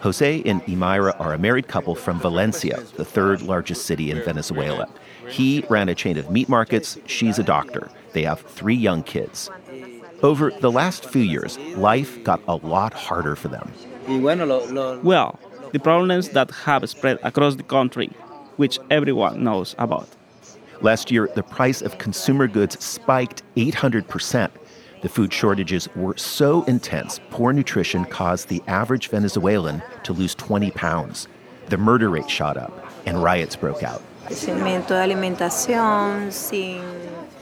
Jose 0.00 0.42
and 0.42 0.62
Imaira 0.64 1.18
are 1.18 1.32
a 1.32 1.38
married 1.38 1.68
couple 1.68 1.94
from 1.94 2.18
Valencia, 2.20 2.82
the 2.96 3.04
third 3.04 3.40
largest 3.40 3.86
city 3.86 4.10
in 4.10 4.22
Venezuela. 4.22 4.86
He 5.28 5.64
ran 5.70 5.88
a 5.88 5.94
chain 5.94 6.18
of 6.18 6.30
meat 6.30 6.48
markets, 6.48 6.98
she's 7.06 7.38
a 7.38 7.42
doctor. 7.42 7.88
They 8.12 8.24
have 8.24 8.40
three 8.40 8.74
young 8.74 9.02
kids. 9.02 9.48
Over 10.24 10.50
the 10.58 10.72
last 10.72 11.04
few 11.04 11.20
years, 11.20 11.58
life 11.76 12.24
got 12.24 12.40
a 12.48 12.56
lot 12.56 12.94
harder 12.94 13.36
for 13.36 13.48
them. 13.48 13.70
Well, 15.02 15.38
the 15.72 15.78
problems 15.78 16.30
that 16.30 16.50
have 16.50 16.88
spread 16.88 17.18
across 17.22 17.56
the 17.56 17.62
country, 17.62 18.10
which 18.56 18.78
everyone 18.90 19.44
knows 19.44 19.74
about. 19.76 20.08
Last 20.80 21.10
year, 21.10 21.28
the 21.34 21.42
price 21.42 21.82
of 21.82 21.98
consumer 21.98 22.48
goods 22.48 22.82
spiked 22.82 23.42
800%. 23.56 24.50
The 25.02 25.10
food 25.10 25.30
shortages 25.30 25.90
were 25.94 26.16
so 26.16 26.64
intense, 26.64 27.20
poor 27.28 27.52
nutrition 27.52 28.06
caused 28.06 28.48
the 28.48 28.62
average 28.66 29.08
Venezuelan 29.08 29.82
to 30.04 30.14
lose 30.14 30.34
20 30.34 30.70
pounds. 30.70 31.28
The 31.66 31.76
murder 31.76 32.08
rate 32.08 32.30
shot 32.30 32.56
up, 32.56 32.72
and 33.04 33.22
riots 33.22 33.56
broke 33.56 33.82
out. 33.82 34.02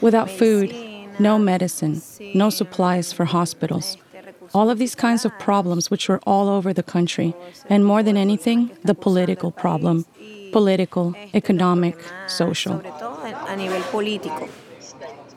Without 0.00 0.30
food, 0.30 0.91
no 1.22 1.38
medicine, 1.38 2.02
no 2.34 2.50
supplies 2.50 3.12
for 3.12 3.24
hospitals. 3.24 3.96
All 4.54 4.68
of 4.68 4.78
these 4.78 4.94
kinds 4.94 5.24
of 5.24 5.38
problems, 5.38 5.90
which 5.90 6.08
were 6.08 6.20
all 6.26 6.48
over 6.48 6.72
the 6.72 6.82
country. 6.82 7.34
And 7.68 7.84
more 7.84 8.02
than 8.02 8.16
anything, 8.16 8.70
the 8.84 8.94
political 8.94 9.50
problem 9.50 10.04
political, 10.52 11.14
economic, 11.32 11.98
social. 12.26 12.82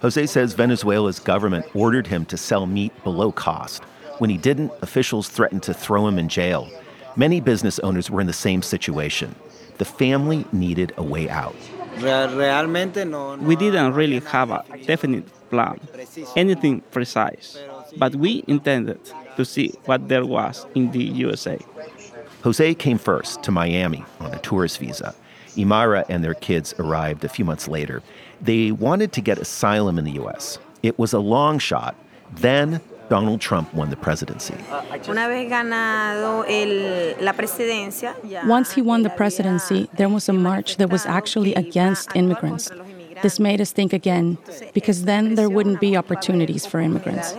Jose 0.02 0.26
says 0.26 0.54
Venezuela's 0.54 1.20
government 1.20 1.66
ordered 1.74 2.08
him 2.08 2.26
to 2.26 2.36
sell 2.38 2.66
meat 2.66 2.92
below 3.06 3.32
cost. 3.32 3.82
When 4.20 4.30
he 4.30 4.38
didn't, 4.38 4.72
officials 4.82 5.30
threatened 5.30 5.64
to 5.64 5.74
throw 5.74 6.06
him 6.06 6.20
in 6.20 6.28
jail. 6.28 6.70
Many 7.16 7.40
business 7.40 7.80
owners 7.80 8.12
were 8.12 8.20
in 8.20 8.28
the 8.28 8.34
same 8.34 8.62
situation. 8.62 9.36
The 9.78 9.86
family 9.86 10.46
needed 10.52 10.94
a 10.98 11.04
way 11.04 11.30
out. 11.30 11.56
We 11.96 13.56
didn't 13.56 13.94
really 13.94 14.20
have 14.20 14.52
a 14.52 14.66
definite 14.86 15.26
plan, 15.56 15.80
anything 16.36 16.82
precise, 16.92 17.58
but 17.98 18.16
we 18.16 18.44
intended 18.48 19.00
to 19.38 19.46
see 19.46 19.74
what 19.86 20.08
there 20.08 20.26
was 20.26 20.66
in 20.76 20.92
the 20.92 21.04
USA. 21.04 21.58
Jose 22.44 22.76
came 22.76 22.98
first 22.98 23.42
to 23.44 23.52
Miami 23.52 24.06
on 24.20 24.34
a 24.34 24.40
tourist 24.40 24.78
visa. 24.80 25.16
Imaira 25.56 26.06
and 26.10 26.24
their 26.24 26.34
kids 26.34 26.74
arrived 26.80 27.24
a 27.24 27.30
few 27.30 27.46
months 27.46 27.68
later. 27.68 28.04
They 28.42 28.72
wanted 28.72 29.14
to 29.14 29.22
get 29.22 29.38
asylum 29.40 29.98
in 29.98 30.06
the 30.06 30.12
U.S. 30.24 30.60
It 30.84 31.00
was 31.00 31.14
a 31.14 31.20
long 31.20 31.60
shot. 31.60 31.96
Then 32.32 32.82
Donald 33.10 33.40
Trump 33.40 33.74
won 33.74 33.90
the 33.90 33.96
presidency. 33.96 34.56
Once 38.46 38.72
he 38.74 38.82
won 38.82 39.04
the 39.04 39.14
presidency, 39.16 39.90
there 39.98 40.10
was 40.10 40.30
a 40.30 40.34
march 40.34 40.78
that 40.78 40.90
was 40.90 41.06
actually 41.06 41.54
against 41.56 42.16
immigrants. 42.16 42.72
This 43.26 43.40
made 43.40 43.60
us 43.60 43.72
think 43.72 43.92
again, 43.92 44.38
because 44.76 45.06
then 45.06 45.34
there 45.34 45.50
wouldn't 45.50 45.82
be 45.82 45.98
opportunities 45.98 46.68
for 46.68 46.80
immigrants. 46.80 47.34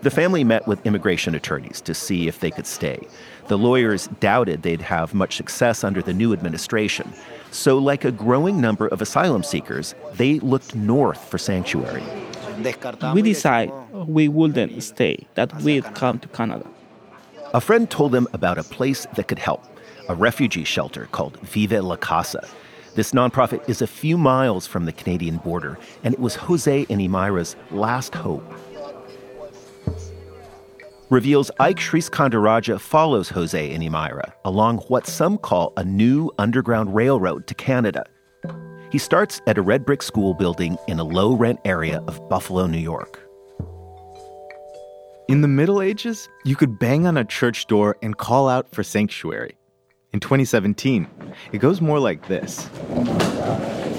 The 0.00 0.10
family 0.10 0.44
met 0.44 0.66
with 0.66 0.86
immigration 0.86 1.34
attorneys 1.34 1.82
to 1.82 1.92
see 1.92 2.26
if 2.26 2.40
they 2.40 2.50
could 2.50 2.66
stay. 2.66 3.06
The 3.48 3.58
lawyers 3.58 4.08
doubted 4.18 4.62
they'd 4.62 4.80
have 4.80 5.12
much 5.12 5.36
success 5.36 5.84
under 5.84 6.00
the 6.00 6.14
new 6.14 6.32
administration. 6.32 7.12
So, 7.50 7.76
like 7.76 8.06
a 8.06 8.10
growing 8.10 8.62
number 8.62 8.86
of 8.86 9.02
asylum 9.02 9.42
seekers, 9.42 9.94
they 10.14 10.38
looked 10.38 10.74
north 10.74 11.22
for 11.28 11.36
sanctuary. 11.36 12.02
We 13.12 13.20
decided 13.20 13.74
we 13.92 14.26
wouldn't 14.28 14.82
stay, 14.84 15.26
that 15.34 15.54
we'd 15.60 15.84
come 15.94 16.18
to 16.20 16.28
Canada. 16.28 16.66
A 17.52 17.60
friend 17.60 17.90
told 17.90 18.12
them 18.12 18.26
about 18.32 18.56
a 18.56 18.62
place 18.62 19.06
that 19.16 19.28
could 19.28 19.38
help 19.38 19.62
a 20.08 20.14
refugee 20.14 20.64
shelter 20.64 21.08
called 21.12 21.38
Vive 21.40 21.84
la 21.84 21.96
Casa. 21.96 22.48
This 22.96 23.12
nonprofit 23.12 23.68
is 23.68 23.82
a 23.82 23.86
few 23.86 24.16
miles 24.16 24.66
from 24.66 24.86
the 24.86 24.92
Canadian 24.92 25.36
border, 25.36 25.78
and 26.02 26.14
it 26.14 26.18
was 26.18 26.34
Jose 26.34 26.86
and 26.88 26.98
Imaira's 26.98 27.54
last 27.70 28.14
hope. 28.14 28.42
Reveals 31.10 31.50
Ike 31.60 31.76
Sriskandarajah 31.76 32.80
follows 32.80 33.28
Jose 33.28 33.74
and 33.74 33.82
Imaira 33.82 34.32
along 34.46 34.78
what 34.88 35.06
some 35.06 35.36
call 35.36 35.74
a 35.76 35.84
new 35.84 36.30
underground 36.38 36.94
railroad 36.94 37.46
to 37.48 37.54
Canada. 37.54 38.06
He 38.90 38.96
starts 38.96 39.42
at 39.46 39.58
a 39.58 39.62
red 39.62 39.84
brick 39.84 40.02
school 40.02 40.32
building 40.32 40.78
in 40.88 40.98
a 40.98 41.04
low 41.04 41.34
rent 41.34 41.60
area 41.66 42.02
of 42.08 42.26
Buffalo, 42.30 42.66
New 42.66 42.78
York. 42.78 43.20
In 45.28 45.42
the 45.42 45.48
Middle 45.48 45.82
Ages, 45.82 46.30
you 46.46 46.56
could 46.56 46.78
bang 46.78 47.06
on 47.06 47.18
a 47.18 47.24
church 47.26 47.66
door 47.66 47.98
and 48.00 48.16
call 48.16 48.48
out 48.48 48.70
for 48.70 48.82
sanctuary. 48.82 49.54
In 50.12 50.20
2017, 50.20 51.06
it 51.52 51.58
goes 51.58 51.80
more 51.80 51.98
like 51.98 52.26
this 52.28 52.68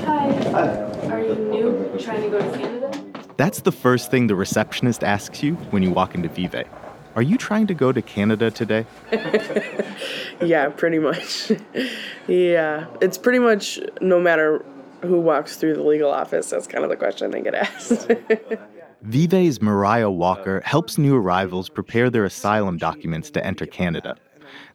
Hi. 0.06 0.78
Are 1.12 1.22
you 1.22 1.36
new? 1.36 1.98
Trying 2.00 2.22
to 2.24 2.30
go 2.30 2.40
to 2.40 2.58
Canada? 2.58 3.24
That's 3.38 3.62
the 3.62 3.72
first 3.72 4.10
thing 4.10 4.28
the 4.28 4.36
receptionist 4.36 5.04
asks 5.04 5.44
you 5.44 5.56
when 5.72 5.84
you 5.84 5.92
walk 5.92 6.16
into 6.16 6.30
Vive. 6.30 6.66
Are 7.16 7.22
you 7.22 7.38
trying 7.38 7.68
to 7.68 7.74
go 7.74 7.92
to 7.92 8.02
Canada 8.02 8.52
today? 8.52 8.86
yeah, 10.42 10.70
pretty 10.70 11.00
much. 11.00 11.52
yeah, 12.28 12.88
it's 13.02 13.18
pretty 13.18 13.40
much 13.40 13.80
no 14.02 14.20
matter 14.20 14.64
who 15.02 15.20
walks 15.20 15.58
through 15.58 15.76
the 15.76 15.84
legal 15.84 16.12
office, 16.12 16.50
that's 16.50 16.68
kind 16.68 16.84
of 16.84 16.90
the 16.90 16.96
question 16.96 17.32
they 17.32 17.42
get 17.42 17.56
asked. 17.56 18.12
Vive's 19.04 19.62
Mariah 19.62 20.10
Walker 20.10 20.62
helps 20.66 20.98
new 20.98 21.16
arrivals 21.16 21.70
prepare 21.70 22.10
their 22.10 22.26
asylum 22.26 22.78
documents 22.78 23.30
to 23.32 23.46
enter 23.46 23.66
Canada. 23.66 24.16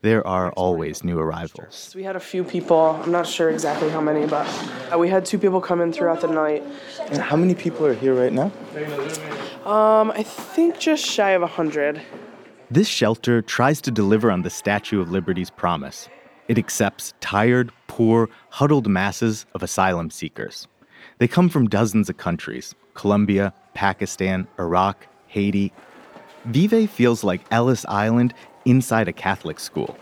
There 0.02 0.26
are 0.26 0.50
always 0.52 1.04
new 1.04 1.18
arrivals. 1.18 1.92
We 1.94 2.02
had 2.02 2.16
a 2.16 2.20
few 2.20 2.44
people, 2.44 3.00
I'm 3.02 3.12
not 3.12 3.26
sure 3.26 3.50
exactly 3.50 3.90
how 3.90 4.00
many, 4.00 4.26
but 4.26 4.46
uh, 4.92 4.98
we 4.98 5.08
had 5.08 5.24
two 5.24 5.38
people 5.38 5.60
come 5.60 5.80
in 5.80 5.92
throughout 5.92 6.20
the 6.20 6.28
night. 6.28 6.62
And 7.00 7.18
how 7.18 7.36
many 7.36 7.54
people 7.54 7.86
are 7.86 7.94
here 7.94 8.14
right 8.14 8.32
now? 8.32 8.50
Um, 9.64 10.10
I 10.10 10.22
think 10.22 10.78
just 10.78 11.04
shy 11.04 11.30
of 11.30 11.42
100. 11.42 12.00
This 12.70 12.88
shelter 12.88 13.42
tries 13.42 13.80
to 13.82 13.90
deliver 13.90 14.30
on 14.30 14.42
the 14.42 14.50
Statue 14.50 15.00
of 15.00 15.10
Liberty's 15.10 15.50
promise. 15.50 16.08
It 16.48 16.58
accepts 16.58 17.14
tired, 17.20 17.70
poor, 17.86 18.28
huddled 18.50 18.88
masses 18.88 19.46
of 19.54 19.62
asylum 19.62 20.10
seekers. 20.10 20.66
They 21.18 21.28
come 21.28 21.48
from 21.48 21.68
dozens 21.68 22.08
of 22.08 22.16
countries 22.16 22.74
Colombia, 22.94 23.54
Pakistan, 23.74 24.46
Iraq, 24.58 25.06
Haiti. 25.28 25.72
Vive 26.46 26.90
feels 26.90 27.22
like 27.22 27.40
Ellis 27.50 27.86
Island 27.86 28.34
inside 28.64 29.08
a 29.08 29.12
Catholic 29.12 29.60
school. 29.60 29.96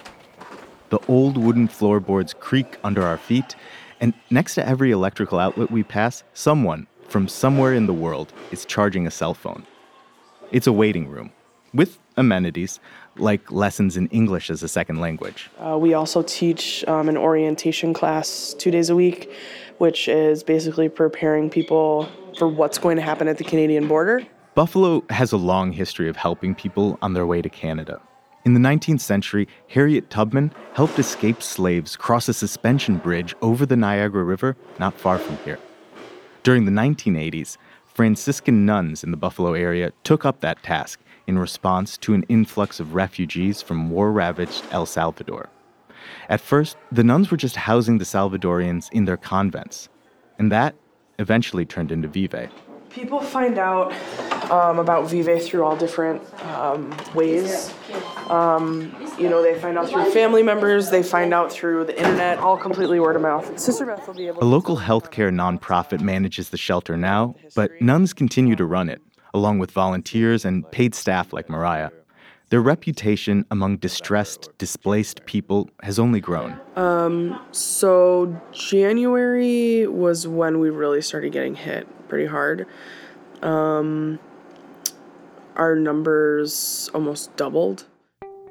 The 0.90 0.98
old 1.08 1.36
wooden 1.36 1.68
floorboards 1.68 2.34
creak 2.34 2.78
under 2.82 3.02
our 3.02 3.16
feet, 3.16 3.56
and 4.00 4.14
next 4.30 4.54
to 4.56 4.66
every 4.66 4.90
electrical 4.90 5.38
outlet 5.38 5.70
we 5.70 5.82
pass, 5.82 6.24
someone 6.34 6.86
from 7.08 7.28
somewhere 7.28 7.74
in 7.74 7.86
the 7.86 7.92
world 7.92 8.32
is 8.50 8.64
charging 8.64 9.06
a 9.06 9.10
cell 9.10 9.34
phone. 9.34 9.66
It's 10.52 10.66
a 10.66 10.72
waiting 10.72 11.08
room 11.08 11.32
with 11.72 11.98
amenities 12.16 12.80
like 13.16 13.50
lessons 13.50 13.96
in 13.96 14.08
English 14.08 14.50
as 14.50 14.62
a 14.62 14.68
second 14.68 15.00
language. 15.00 15.50
Uh, 15.58 15.76
we 15.78 15.94
also 15.94 16.22
teach 16.22 16.84
um, 16.86 17.08
an 17.08 17.16
orientation 17.16 17.92
class 17.94 18.54
two 18.58 18.70
days 18.70 18.90
a 18.90 18.96
week, 18.96 19.32
which 19.78 20.08
is 20.08 20.42
basically 20.42 20.88
preparing 20.88 21.50
people 21.50 22.08
for 22.38 22.48
what's 22.48 22.78
going 22.78 22.96
to 22.96 23.02
happen 23.02 23.28
at 23.28 23.38
the 23.38 23.44
Canadian 23.44 23.86
border. 23.88 24.26
Buffalo 24.54 25.04
has 25.10 25.32
a 25.32 25.36
long 25.36 25.72
history 25.72 26.08
of 26.08 26.16
helping 26.16 26.54
people 26.54 26.98
on 27.02 27.14
their 27.14 27.26
way 27.26 27.40
to 27.42 27.48
Canada. 27.48 28.00
In 28.42 28.54
the 28.54 28.60
19th 28.60 29.00
century, 29.00 29.48
Harriet 29.68 30.08
Tubman 30.08 30.52
helped 30.72 30.98
escaped 30.98 31.42
slaves 31.42 31.94
cross 31.94 32.26
a 32.26 32.32
suspension 32.32 32.96
bridge 32.96 33.34
over 33.42 33.66
the 33.66 33.76
Niagara 33.76 34.24
River 34.24 34.56
not 34.78 34.94
far 34.94 35.18
from 35.18 35.36
here. 35.44 35.58
During 36.42 36.64
the 36.64 36.70
1980s, 36.70 37.58
Franciscan 37.84 38.64
nuns 38.64 39.04
in 39.04 39.10
the 39.10 39.18
Buffalo 39.18 39.52
area 39.52 39.92
took 40.04 40.24
up 40.24 40.40
that 40.40 40.62
task 40.62 41.00
in 41.26 41.38
response 41.38 41.98
to 41.98 42.14
an 42.14 42.22
influx 42.30 42.80
of 42.80 42.94
refugees 42.94 43.60
from 43.60 43.90
war 43.90 44.10
ravaged 44.10 44.64
El 44.70 44.86
Salvador. 44.86 45.50
At 46.30 46.40
first, 46.40 46.78
the 46.90 47.04
nuns 47.04 47.30
were 47.30 47.36
just 47.36 47.56
housing 47.56 47.98
the 47.98 48.06
Salvadorians 48.06 48.90
in 48.90 49.04
their 49.04 49.18
convents, 49.18 49.90
and 50.38 50.50
that 50.50 50.74
eventually 51.18 51.66
turned 51.66 51.92
into 51.92 52.08
Vive. 52.08 52.50
People 52.90 53.20
find 53.20 53.56
out 53.56 53.92
um, 54.50 54.78
about 54.78 55.08
Vive 55.08 55.42
through 55.44 55.64
all 55.64 55.76
different 55.76 56.22
um, 56.44 56.94
ways. 57.14 57.72
Um, 58.28 58.94
you 59.18 59.28
know, 59.28 59.42
they 59.42 59.58
find 59.58 59.78
out 59.78 59.88
through 59.88 60.10
family 60.12 60.42
members, 60.42 60.90
they 60.90 61.02
find 61.02 61.32
out 61.32 61.52
through 61.52 61.84
the 61.84 61.96
internet, 61.96 62.38
all 62.38 62.56
completely 62.56 62.98
word 63.00 63.16
of 63.16 63.22
mouth. 63.22 63.58
Sister 63.58 63.86
Beth 63.86 64.06
will 64.06 64.14
be 64.14 64.26
able 64.26 64.42
A 64.42 64.44
local 64.44 64.78
healthcare 64.78 65.32
nonprofit 65.32 66.00
manages 66.00 66.50
the 66.50 66.56
shelter 66.58 66.96
now, 66.96 67.36
but 67.54 67.70
nuns 67.80 68.12
continue 68.12 68.56
to 68.56 68.64
run 68.64 68.88
it 68.88 69.00
along 69.32 69.58
with 69.60 69.70
volunteers 69.70 70.44
and 70.44 70.68
paid 70.72 70.94
staff 70.94 71.32
like 71.32 71.48
Mariah. 71.48 71.90
Their 72.50 72.60
reputation 72.60 73.46
among 73.52 73.76
distressed, 73.76 74.50
displaced 74.58 75.24
people 75.24 75.70
has 75.84 76.00
only 76.00 76.20
grown. 76.20 76.58
Um, 76.74 77.40
so 77.52 78.40
January 78.50 79.86
was 79.86 80.26
when 80.26 80.58
we 80.58 80.68
really 80.68 81.00
started 81.00 81.30
getting 81.32 81.54
hit 81.54 81.86
pretty 82.08 82.26
hard. 82.26 82.66
Um, 83.40 84.18
our 85.54 85.76
numbers 85.76 86.90
almost 86.92 87.36
doubled. 87.36 87.86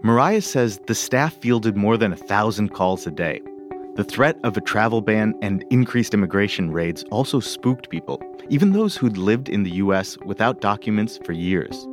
Mariah 0.02 0.41
says 0.41 0.80
the 0.88 0.95
staff 0.95 1.34
fielded 1.41 1.76
more 1.76 1.97
than 1.97 2.14
a 2.14 2.18
thousand 2.18 2.70
calls 2.70 3.06
a 3.06 3.12
day. 3.12 3.41
The 3.95 4.06
threat 4.06 4.38
of 4.45 4.56
a 4.56 4.62
travel 4.62 5.02
ban 5.02 5.34
and 5.41 5.66
increased 5.72 6.14
immigration 6.14 6.72
raids 6.72 7.04
also 7.12 7.41
spooked 7.41 7.89
people, 7.89 8.24
even 8.47 8.72
those 8.72 8.95
who'd 8.95 9.18
lived 9.18 9.50
in 9.50 9.64
the 9.64 9.72
U.S. 9.72 10.18
without 10.20 10.62
documents 10.62 11.20
for 11.26 11.34
years. 11.34 11.86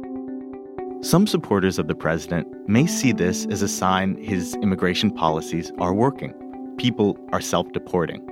Some 1.03 1.27
supporters 1.27 1.79
of 1.79 1.89
the 1.89 1.95
president 1.95 2.49
may 2.69 2.87
see 2.87 3.13
this 3.13 3.47
as 3.47 3.63
a 3.63 3.69
sign 3.69 4.17
his 4.17 4.55
immigration 4.57 5.11
policies 5.11 5.71
are 5.79 5.95
working. 5.95 6.33
People 6.79 7.19
are 7.33 7.41
self 7.41 7.71
deporting. 7.73 8.23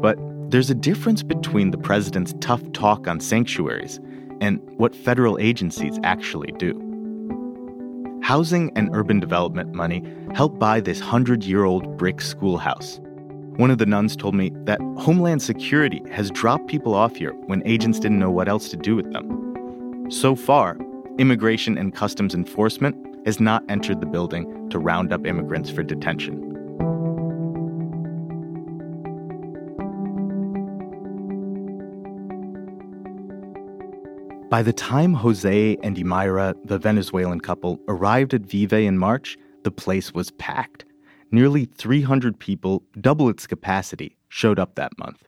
But 0.00 0.16
there's 0.50 0.70
a 0.70 0.74
difference 0.74 1.22
between 1.22 1.70
the 1.70 1.78
president's 1.78 2.34
tough 2.40 2.62
talk 2.72 3.06
on 3.06 3.20
sanctuaries 3.20 4.00
and 4.40 4.60
what 4.78 4.94
federal 4.94 5.38
agencies 5.38 5.98
actually 6.04 6.52
do. 6.52 6.72
Housing 8.22 8.70
and 8.76 8.90
urban 8.94 9.20
development 9.20 9.74
money 9.74 10.02
helped 10.34 10.58
buy 10.58 10.80
this 10.80 11.00
100 11.00 11.44
year 11.44 11.64
old 11.64 11.96
brick 11.98 12.20
schoolhouse. 12.20 13.00
One 13.56 13.70
of 13.70 13.78
the 13.78 13.86
nuns 13.86 14.14
told 14.14 14.34
me 14.34 14.52
that 14.64 14.80
Homeland 14.98 15.42
Security 15.42 16.00
has 16.12 16.30
dropped 16.30 16.68
people 16.68 16.94
off 16.94 17.16
here 17.16 17.32
when 17.46 17.66
agents 17.66 17.98
didn't 17.98 18.20
know 18.20 18.30
what 18.30 18.48
else 18.48 18.68
to 18.70 18.76
do 18.76 18.94
with 18.94 19.12
them. 19.12 20.06
So 20.10 20.36
far, 20.36 20.78
Immigration 21.18 21.76
and 21.76 21.92
Customs 21.92 22.32
Enforcement 22.32 22.94
has 23.26 23.40
not 23.40 23.64
entered 23.68 24.00
the 24.00 24.06
building 24.06 24.70
to 24.70 24.78
round 24.78 25.12
up 25.12 25.26
immigrants 25.26 25.68
for 25.68 25.82
detention. 25.82 26.44
By 34.48 34.62
the 34.62 34.72
time 34.72 35.12
Jose 35.12 35.76
and 35.82 35.96
Imaira, 35.96 36.54
the 36.64 36.78
Venezuelan 36.78 37.40
couple, 37.40 37.80
arrived 37.88 38.32
at 38.32 38.42
Vive 38.42 38.72
in 38.72 38.96
March, 38.96 39.36
the 39.64 39.72
place 39.72 40.14
was 40.14 40.30
packed. 40.30 40.84
Nearly 41.32 41.64
300 41.64 42.38
people, 42.38 42.84
double 43.00 43.28
its 43.28 43.48
capacity, 43.48 44.16
showed 44.28 44.60
up 44.60 44.76
that 44.76 44.96
month. 44.96 45.26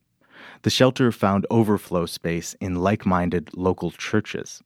The 0.62 0.70
shelter 0.70 1.10
found 1.10 1.48
overflow 1.50 2.06
space 2.06 2.54
in 2.60 2.76
like 2.76 3.04
minded 3.04 3.50
local 3.56 3.90
churches. 3.90 4.62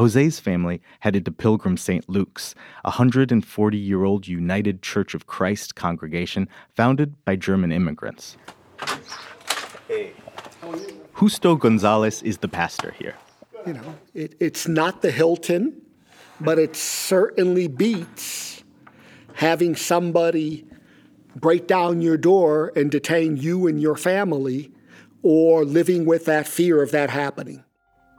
Jose's 0.00 0.40
family 0.40 0.80
headed 1.00 1.26
to 1.26 1.30
Pilgrim 1.30 1.76
St. 1.76 2.08
Luke's, 2.08 2.54
a 2.86 2.88
140 2.88 3.76
year 3.76 4.04
old 4.04 4.26
United 4.26 4.80
Church 4.80 5.12
of 5.12 5.26
Christ 5.26 5.74
congregation 5.74 6.48
founded 6.74 7.22
by 7.26 7.36
German 7.36 7.70
immigrants. 7.70 8.38
Hey. 9.88 10.12
Justo 11.18 11.54
Gonzalez 11.54 12.22
is 12.22 12.38
the 12.38 12.48
pastor 12.48 12.92
here. 12.92 13.14
You 13.66 13.74
know, 13.74 13.94
it, 14.14 14.36
it's 14.40 14.66
not 14.66 15.02
the 15.02 15.10
Hilton, 15.10 15.82
but 16.40 16.58
it 16.58 16.76
certainly 16.76 17.68
beats 17.68 18.64
having 19.34 19.76
somebody 19.76 20.66
break 21.36 21.66
down 21.66 22.00
your 22.00 22.16
door 22.16 22.72
and 22.74 22.90
detain 22.90 23.36
you 23.36 23.66
and 23.66 23.78
your 23.78 23.96
family 23.96 24.72
or 25.22 25.66
living 25.66 26.06
with 26.06 26.24
that 26.24 26.48
fear 26.48 26.82
of 26.82 26.90
that 26.92 27.10
happening. 27.10 27.64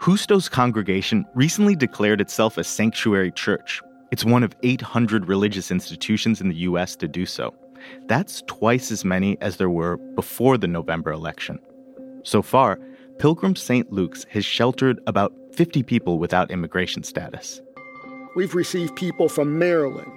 Justo's 0.03 0.49
congregation 0.49 1.27
recently 1.35 1.75
declared 1.75 2.21
itself 2.21 2.57
a 2.57 2.63
sanctuary 2.63 3.31
church. 3.31 3.83
It's 4.11 4.25
one 4.25 4.41
of 4.41 4.55
800 4.63 5.27
religious 5.27 5.69
institutions 5.69 6.41
in 6.41 6.49
the 6.49 6.55
U.S. 6.55 6.95
to 6.95 7.07
do 7.07 7.27
so. 7.27 7.53
That's 8.07 8.41
twice 8.47 8.91
as 8.91 9.05
many 9.05 9.39
as 9.41 9.57
there 9.57 9.69
were 9.69 9.97
before 10.15 10.57
the 10.57 10.67
November 10.67 11.11
election. 11.11 11.59
So 12.23 12.41
far, 12.41 12.79
Pilgrim 13.19 13.55
St. 13.55 13.91
Luke's 13.91 14.25
has 14.31 14.43
sheltered 14.43 14.99
about 15.05 15.33
50 15.53 15.83
people 15.83 16.17
without 16.17 16.49
immigration 16.49 17.03
status. 17.03 17.61
We've 18.35 18.55
received 18.55 18.95
people 18.95 19.29
from 19.29 19.59
Maryland, 19.59 20.11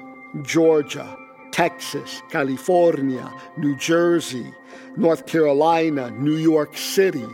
Georgia, 0.47 1.14
Texas, 1.51 2.22
California, 2.30 3.30
New 3.59 3.76
Jersey, 3.76 4.51
North 4.97 5.26
Carolina, 5.26 6.11
New 6.11 6.37
York 6.37 6.74
City, 6.74 7.26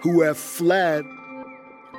who 0.00 0.20
have 0.22 0.38
fled. 0.38 1.04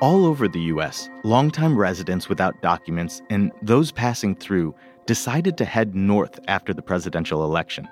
All 0.00 0.24
over 0.24 0.48
the 0.48 0.60
U.S., 0.72 1.10
longtime 1.24 1.76
residents 1.76 2.26
without 2.26 2.62
documents 2.62 3.20
and 3.28 3.52
those 3.60 3.92
passing 3.92 4.34
through 4.34 4.74
decided 5.04 5.58
to 5.58 5.66
head 5.66 5.94
north 5.94 6.40
after 6.48 6.72
the 6.72 6.80
presidential 6.80 7.44
election. 7.44 7.86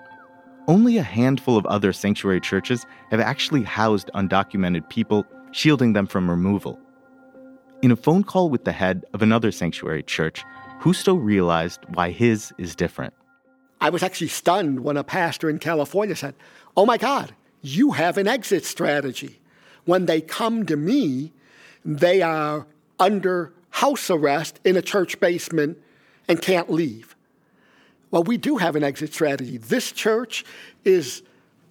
Only 0.69 0.97
a 0.97 1.03
handful 1.03 1.59
of 1.59 1.67
other 1.67 1.93
sanctuary 1.93 2.41
churches 2.41 2.87
have 3.11 3.21
actually 3.21 3.63
housed 3.63 4.11
undocumented 4.15 4.89
people, 4.89 5.27
shielding 5.53 5.93
them 5.93 6.07
from 6.07 6.31
removal. 6.31 6.81
In 7.83 7.91
a 7.91 7.97
phone 7.97 8.25
call 8.25 8.49
with 8.49 8.65
the 8.65 8.73
head 8.73 9.05
of 9.13 9.21
another 9.21 9.53
sanctuary 9.53 10.03
church, 10.03 10.43
Justo 10.83 11.13
realized 11.15 11.81
why 11.93 12.11
his 12.11 12.55
is 12.57 12.75
different. 12.75 13.13
I 13.83 13.91
was 13.91 14.03
actually 14.03 14.29
stunned 14.29 14.81
when 14.81 14.97
a 14.97 15.05
pastor 15.05 15.51
in 15.51 15.59
California 15.59 16.17
said, 16.17 16.35
Oh 16.75 16.87
my 16.87 16.97
God, 16.97 17.35
you 17.61 17.91
have 17.91 18.17
an 18.17 18.27
exit 18.27 18.65
strategy. 18.65 19.41
When 19.85 20.07
they 20.07 20.23
come 20.23 20.65
to 20.65 20.77
me, 20.77 21.33
they 21.85 22.23
are 22.23 22.67
under 22.99 23.53
house 23.71 24.11
arrest 24.11 24.61
in 24.65 24.77
a 24.77 24.83
church 24.83 25.21
basement 25.21 25.79
and 26.29 26.43
can't 26.43 26.71
leave. 26.71 27.17
Well, 28.11 28.23
we 28.23 28.37
do 28.39 28.57
have 28.57 28.77
an 28.77 28.85
exit 28.85 29.13
strategy. 29.13 29.59
This 29.59 29.93
church 29.93 30.45
is 30.85 31.23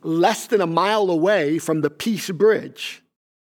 less 0.04 0.48
than 0.48 0.62
a 0.62 0.68
mile 0.68 1.10
away 1.10 1.60
from 1.60 1.82
the 1.82 1.90
Peace 1.90 2.30
Bridge. 2.30 3.04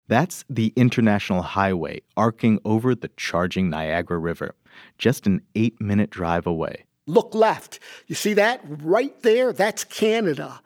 That's 0.06 0.44
the 0.50 0.72
international 0.76 1.42
highway 1.42 2.02
arcing 2.16 2.60
over 2.64 2.94
the 2.94 3.08
charging 3.16 3.70
Niagara 3.70 4.18
River, 4.18 4.54
just 4.98 5.26
an 5.26 5.40
eight 5.54 5.80
minute 5.80 6.10
drive 6.10 6.46
away. 6.46 6.84
Look 7.06 7.34
left. 7.34 7.80
You 8.06 8.14
see 8.14 8.34
that? 8.34 8.60
Right 8.64 9.18
there, 9.22 9.52
that's 9.52 9.84
Canada. 9.84 10.60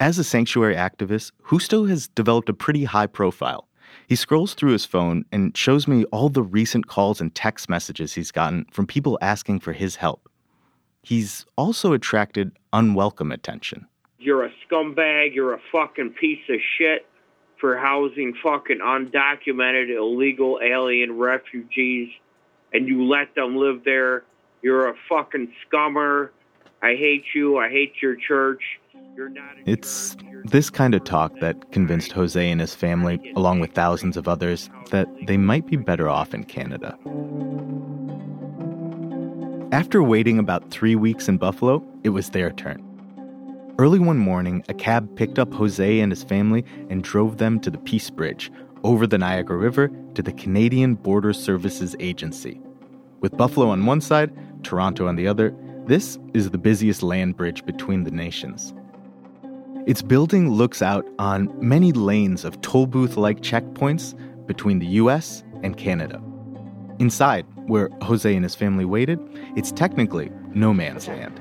As 0.00 0.18
a 0.18 0.24
sanctuary 0.24 0.76
activist, 0.76 1.32
Justo 1.48 1.86
has 1.86 2.08
developed 2.08 2.48
a 2.48 2.54
pretty 2.54 2.84
high 2.84 3.06
profile. 3.06 3.67
He 4.08 4.16
scrolls 4.16 4.54
through 4.54 4.72
his 4.72 4.86
phone 4.86 5.26
and 5.30 5.54
shows 5.54 5.86
me 5.86 6.04
all 6.06 6.30
the 6.30 6.42
recent 6.42 6.86
calls 6.86 7.20
and 7.20 7.34
text 7.34 7.68
messages 7.68 8.14
he's 8.14 8.32
gotten 8.32 8.64
from 8.72 8.86
people 8.86 9.18
asking 9.20 9.60
for 9.60 9.74
his 9.74 9.96
help. 9.96 10.30
He's 11.02 11.44
also 11.56 11.92
attracted 11.92 12.52
unwelcome 12.72 13.30
attention. 13.32 13.86
You're 14.18 14.46
a 14.46 14.50
scumbag. 14.64 15.34
You're 15.34 15.52
a 15.52 15.60
fucking 15.70 16.14
piece 16.18 16.42
of 16.48 16.56
shit 16.78 17.06
for 17.60 17.76
housing 17.76 18.32
fucking 18.42 18.78
undocumented 18.78 19.94
illegal 19.94 20.58
alien 20.62 21.18
refugees 21.18 22.08
and 22.72 22.88
you 22.88 23.04
let 23.04 23.34
them 23.34 23.56
live 23.56 23.84
there. 23.84 24.24
You're 24.62 24.88
a 24.88 24.94
fucking 25.10 25.52
scummer. 25.66 26.30
I 26.80 26.94
hate 26.94 27.24
you. 27.34 27.58
I 27.58 27.68
hate 27.68 27.92
your 28.00 28.16
church. 28.16 28.62
It's 29.66 30.16
this 30.44 30.70
kind 30.70 30.94
of 30.94 31.04
talk 31.04 31.38
that 31.40 31.72
convinced 31.72 32.12
Jose 32.12 32.50
and 32.50 32.60
his 32.60 32.74
family, 32.74 33.32
along 33.36 33.60
with 33.60 33.72
thousands 33.72 34.16
of 34.16 34.28
others, 34.28 34.70
that 34.90 35.08
they 35.26 35.36
might 35.36 35.66
be 35.66 35.76
better 35.76 36.08
off 36.08 36.32
in 36.34 36.44
Canada. 36.44 36.96
After 39.72 40.02
waiting 40.02 40.38
about 40.38 40.70
three 40.70 40.96
weeks 40.96 41.28
in 41.28 41.36
Buffalo, 41.36 41.84
it 42.02 42.10
was 42.10 42.30
their 42.30 42.50
turn. 42.52 42.84
Early 43.78 43.98
one 43.98 44.18
morning, 44.18 44.64
a 44.68 44.74
cab 44.74 45.14
picked 45.16 45.38
up 45.38 45.52
Jose 45.52 46.00
and 46.00 46.10
his 46.10 46.24
family 46.24 46.64
and 46.88 47.04
drove 47.04 47.36
them 47.36 47.60
to 47.60 47.70
the 47.70 47.78
Peace 47.78 48.10
Bridge, 48.10 48.50
over 48.84 49.06
the 49.06 49.18
Niagara 49.18 49.56
River 49.56 49.90
to 50.14 50.22
the 50.22 50.32
Canadian 50.32 50.94
Border 50.94 51.32
Services 51.32 51.94
Agency. 52.00 52.60
With 53.20 53.36
Buffalo 53.36 53.68
on 53.68 53.86
one 53.86 54.00
side, 54.00 54.32
Toronto 54.62 55.06
on 55.06 55.16
the 55.16 55.28
other, 55.28 55.54
this 55.86 56.18
is 56.34 56.50
the 56.50 56.58
busiest 56.58 57.02
land 57.02 57.36
bridge 57.36 57.64
between 57.64 58.04
the 58.04 58.10
nations. 58.10 58.72
Its 59.88 60.02
building 60.02 60.50
looks 60.50 60.82
out 60.82 61.06
on 61.18 61.48
many 61.66 61.92
lanes 61.92 62.44
of 62.44 62.60
toll 62.60 62.86
booth 62.86 63.16
like 63.16 63.40
checkpoints 63.40 64.14
between 64.46 64.80
the 64.80 64.86
US 65.02 65.42
and 65.62 65.78
Canada. 65.78 66.20
Inside, 66.98 67.46
where 67.68 67.88
Jose 68.02 68.30
and 68.34 68.44
his 68.44 68.54
family 68.54 68.84
waited, 68.84 69.18
it's 69.56 69.72
technically 69.72 70.30
no 70.52 70.74
man's 70.74 71.08
land. 71.08 71.40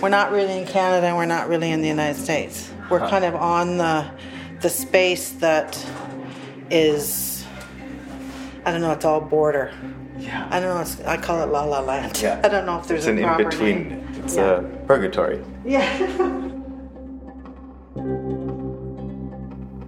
We're 0.00 0.08
not 0.08 0.30
really 0.30 0.58
in 0.60 0.66
Canada 0.68 1.08
and 1.08 1.16
we're 1.16 1.26
not 1.26 1.48
really 1.48 1.72
in 1.72 1.82
the 1.82 1.88
United 1.88 2.14
States. 2.20 2.70
We're 2.90 3.08
kind 3.08 3.24
of 3.24 3.34
on 3.34 3.78
the 3.78 4.08
the 4.60 4.68
space 4.70 5.30
that 5.44 5.84
is 6.70 7.44
I 8.64 8.70
don't 8.70 8.82
know, 8.82 8.92
it's 8.92 9.04
all 9.04 9.20
border. 9.20 9.72
Yeah. 10.16 10.46
I 10.48 10.60
don't 10.60 10.74
know, 10.76 10.80
it's, 10.82 11.00
I 11.00 11.16
call 11.16 11.42
it 11.42 11.46
La 11.50 11.64
La 11.64 11.80
Land. 11.80 12.20
Yeah. 12.22 12.40
I 12.44 12.48
don't 12.48 12.66
know 12.66 12.78
if 12.78 12.86
there's 12.86 13.06
it's 13.08 13.18
a 13.18 13.24
an 13.24 13.40
in 13.40 13.48
between. 13.48 13.88
name. 13.88 14.22
It's 14.22 14.36
Yeah. 14.36 14.58
a 14.60 14.62
purgatory. 14.86 15.42
Yeah. 15.64 16.46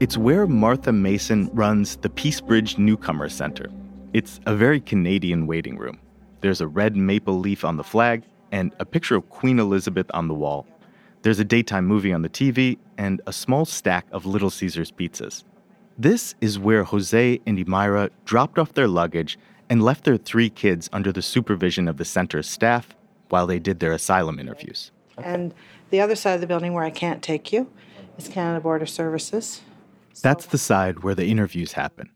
It's 0.03 0.19
where 0.19 0.49
Martha 0.49 0.93
Mason 0.93 1.49
runs 1.53 1.95
the 1.97 2.11
Peace 2.11 2.41
Bridge 2.41 2.77
Newcomer 2.77 3.29
Center. 3.29 3.71
It's 4.13 4.41
a 4.47 4.57
very 4.57 4.81
Canadian 4.81 5.47
waiting 5.47 5.79
room. 5.79 6.01
There's 6.41 6.61
a 6.61 6.67
red 6.67 6.97
maple 6.97 7.39
leaf 7.39 7.65
on 7.65 7.77
the 7.77 7.85
flag 7.85 8.25
and 8.51 8.75
a 8.81 8.85
picture 8.85 9.15
of 9.15 9.31
Queen 9.31 9.61
Elizabeth 9.61 10.11
on 10.13 10.27
the 10.27 10.35
wall. 10.35 10.67
There's 11.23 11.39
a 11.39 11.45
daytime 11.45 11.87
movie 11.87 12.13
on 12.13 12.23
the 12.23 12.29
TV 12.29 12.79
and 12.99 13.21
a 13.29 13.33
small 13.33 13.65
stack 13.65 14.05
of 14.11 14.27
Little 14.27 14.51
Caesars 14.51 14.91
pizzas. 14.91 15.45
This 15.97 16.35
is 16.41 16.59
where 16.59 16.83
Jose 16.83 17.41
and 17.47 17.57
Imaira 17.59 18.11
dropped 18.25 18.59
off 18.59 18.75
their 18.75 18.89
luggage 18.89 19.39
and 19.71 19.85
left 19.85 20.03
their 20.03 20.17
three 20.17 20.51
kids 20.51 20.91
under 20.93 21.13
the 21.13 21.23
supervision 21.23 21.87
of 21.87 21.97
the 21.97 22.05
center's 22.05 22.49
staff 22.49 22.89
while 23.29 23.47
they 23.47 23.61
did 23.61 23.79
their 23.79 23.93
asylum 23.93 24.41
interviews. 24.41 24.91
And 25.17 25.55
the 25.91 26.01
other 26.01 26.17
side 26.17 26.35
of 26.35 26.41
the 26.41 26.49
building 26.49 26.73
where 26.73 26.83
I 26.83 26.91
can't 26.91 27.23
take 27.23 27.53
you 27.53 27.71
is 28.19 28.29
Canada 28.29 28.61
Border 28.61 28.87
Services. 28.87 29.61
That's 30.23 30.47
the 30.47 30.59
side 30.59 31.03
where 31.03 31.15
the 31.15 31.27
interviews 31.27 31.73
happen. 31.73 32.11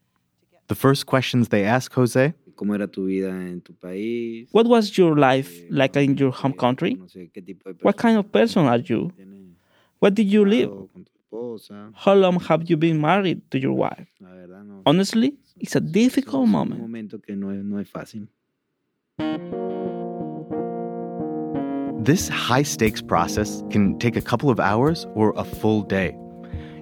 The 0.68 0.74
first 0.74 1.06
questions 1.06 1.48
they 1.48 1.64
ask 1.64 1.92
Jose 1.94 2.34
What 4.52 4.66
was 4.66 4.96
your 4.98 5.16
life 5.16 5.50
like 5.70 5.96
in 5.96 6.16
your 6.16 6.32
home 6.32 6.52
country? 6.54 6.98
What 7.82 7.96
kind 7.96 8.18
of 8.18 8.32
person 8.32 8.66
are 8.66 8.78
you? 8.78 9.12
Where 9.98 10.10
did 10.10 10.26
you 10.26 10.44
live? 10.44 10.70
How 11.94 12.14
long 12.14 12.40
have 12.40 12.68
you 12.70 12.76
been 12.76 13.00
married 13.00 13.50
to 13.50 13.58
your 13.58 13.72
wife? 13.72 14.08
Honestly, 14.84 15.34
it's 15.58 15.76
a 15.76 15.80
difficult 15.80 16.48
moment. 16.48 16.80
This 22.06 22.28
high 22.28 22.62
stakes 22.62 23.02
process 23.02 23.64
can 23.68 23.98
take 23.98 24.14
a 24.14 24.20
couple 24.20 24.48
of 24.48 24.60
hours 24.60 25.08
or 25.16 25.34
a 25.36 25.42
full 25.42 25.82
day. 25.82 26.16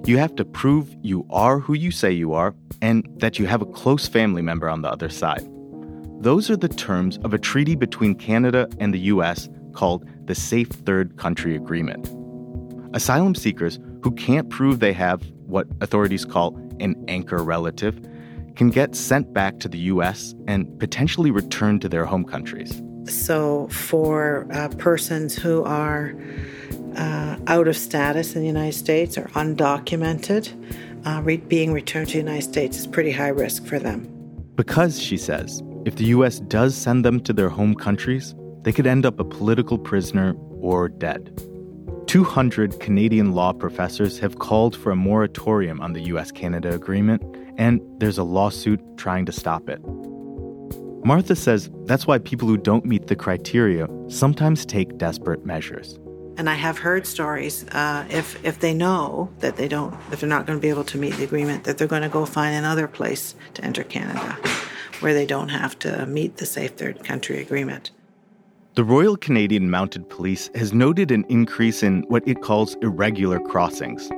You 0.04 0.18
have 0.18 0.36
to 0.36 0.44
prove 0.44 0.94
you 1.00 1.26
are 1.30 1.60
who 1.60 1.72
you 1.72 1.92
say 1.92 2.12
you 2.12 2.34
are 2.34 2.54
and 2.82 3.08
that 3.20 3.38
you 3.38 3.46
have 3.46 3.62
a 3.62 3.72
close 3.80 4.06
family 4.06 4.42
member 4.42 4.68
on 4.68 4.82
the 4.82 4.90
other 4.90 5.08
side. 5.08 5.48
Those 6.20 6.50
are 6.50 6.58
the 6.58 6.68
terms 6.68 7.16
of 7.24 7.32
a 7.32 7.38
treaty 7.38 7.74
between 7.74 8.16
Canada 8.16 8.68
and 8.80 8.92
the 8.92 8.98
US 9.14 9.48
called 9.72 10.06
the 10.26 10.34
Safe 10.34 10.68
Third 10.68 11.16
Country 11.16 11.56
Agreement. 11.56 12.06
Asylum 12.94 13.34
seekers 13.34 13.78
who 14.02 14.10
can't 14.10 14.50
prove 14.50 14.80
they 14.80 14.92
have 14.92 15.22
what 15.46 15.66
authorities 15.80 16.26
call 16.26 16.54
an 16.80 17.02
anchor 17.08 17.42
relative 17.42 17.98
can 18.56 18.68
get 18.68 18.94
sent 18.94 19.32
back 19.32 19.58
to 19.60 19.68
the 19.68 19.78
US 19.78 20.34
and 20.46 20.78
potentially 20.78 21.30
returned 21.30 21.80
to 21.80 21.88
their 21.88 22.04
home 22.04 22.26
countries. 22.26 22.82
So, 23.06 23.68
for 23.68 24.46
uh, 24.50 24.68
persons 24.78 25.34
who 25.36 25.62
are 25.64 26.14
uh, 26.96 27.36
out 27.46 27.68
of 27.68 27.76
status 27.76 28.34
in 28.34 28.40
the 28.40 28.46
United 28.46 28.74
States 28.74 29.18
or 29.18 29.24
undocumented, 29.34 30.52
uh, 31.06 31.20
re- 31.22 31.36
being 31.36 31.72
returned 31.72 32.08
to 32.08 32.12
the 32.14 32.18
United 32.18 32.42
States 32.42 32.78
is 32.78 32.86
pretty 32.86 33.10
high 33.10 33.28
risk 33.28 33.66
for 33.66 33.78
them. 33.78 34.08
Because, 34.56 35.00
she 35.00 35.16
says, 35.16 35.62
if 35.84 35.96
the 35.96 36.06
US 36.06 36.40
does 36.40 36.74
send 36.74 37.04
them 37.04 37.20
to 37.20 37.32
their 37.32 37.50
home 37.50 37.74
countries, 37.74 38.34
they 38.62 38.72
could 38.72 38.86
end 38.86 39.04
up 39.04 39.20
a 39.20 39.24
political 39.24 39.76
prisoner 39.76 40.34
or 40.60 40.88
dead. 40.88 41.30
200 42.06 42.80
Canadian 42.80 43.32
law 43.32 43.52
professors 43.52 44.18
have 44.18 44.38
called 44.38 44.76
for 44.76 44.92
a 44.92 44.96
moratorium 44.96 45.80
on 45.80 45.92
the 45.92 46.02
US 46.14 46.30
Canada 46.30 46.72
agreement, 46.72 47.22
and 47.58 47.80
there's 47.98 48.18
a 48.18 48.24
lawsuit 48.24 48.80
trying 48.96 49.26
to 49.26 49.32
stop 49.32 49.68
it. 49.68 49.80
Martha 51.04 51.36
says 51.36 51.70
that's 51.84 52.06
why 52.06 52.16
people 52.16 52.48
who 52.48 52.56
don't 52.56 52.86
meet 52.86 53.08
the 53.08 53.16
criteria 53.16 53.86
sometimes 54.08 54.64
take 54.64 54.96
desperate 54.96 55.44
measures. 55.44 55.98
And 56.38 56.48
I 56.48 56.54
have 56.54 56.78
heard 56.78 57.06
stories 57.06 57.64
uh, 57.68 58.06
if 58.08 58.42
if 58.42 58.60
they 58.60 58.72
know 58.72 59.30
that 59.40 59.56
they 59.56 59.68
don't, 59.68 59.94
if 60.10 60.20
they're 60.20 60.28
not 60.28 60.46
going 60.46 60.58
to 60.58 60.62
be 60.62 60.70
able 60.70 60.84
to 60.84 60.98
meet 60.98 61.12
the 61.14 61.24
agreement, 61.24 61.64
that 61.64 61.76
they're 61.76 61.86
going 61.86 62.02
to 62.02 62.08
go 62.08 62.24
find 62.24 62.56
another 62.56 62.88
place 62.88 63.34
to 63.52 63.62
enter 63.62 63.84
Canada, 63.84 64.32
where 65.00 65.12
they 65.12 65.26
don't 65.26 65.50
have 65.50 65.78
to 65.80 66.06
meet 66.06 66.38
the 66.38 66.46
Safe 66.46 66.72
Third 66.72 67.04
Country 67.04 67.38
Agreement. 67.40 67.90
The 68.74 68.82
Royal 68.82 69.18
Canadian 69.18 69.70
Mounted 69.70 70.08
Police 70.08 70.50
has 70.54 70.72
noted 70.72 71.10
an 71.10 71.24
increase 71.28 71.82
in 71.82 72.02
what 72.08 72.26
it 72.26 72.40
calls 72.40 72.76
irregular 72.76 73.38
crossings. 73.38 74.10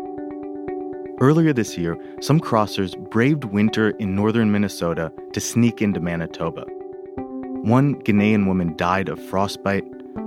Earlier 1.21 1.53
this 1.53 1.77
year, 1.77 1.99
some 2.21 2.41
crossers 2.41 2.97
braved 3.11 3.45
winter 3.45 3.91
in 3.99 4.15
northern 4.15 4.53
Minnesota 4.53 5.13
to 5.33 5.41
sneak 5.41 5.83
into 5.83 5.99
Manitoba. 5.99 6.65
One 7.63 7.97
Ghanaian 8.03 8.47
woman 8.47 8.77
died 8.77 9.09
of 9.09 9.23
frostbite. 9.23 9.85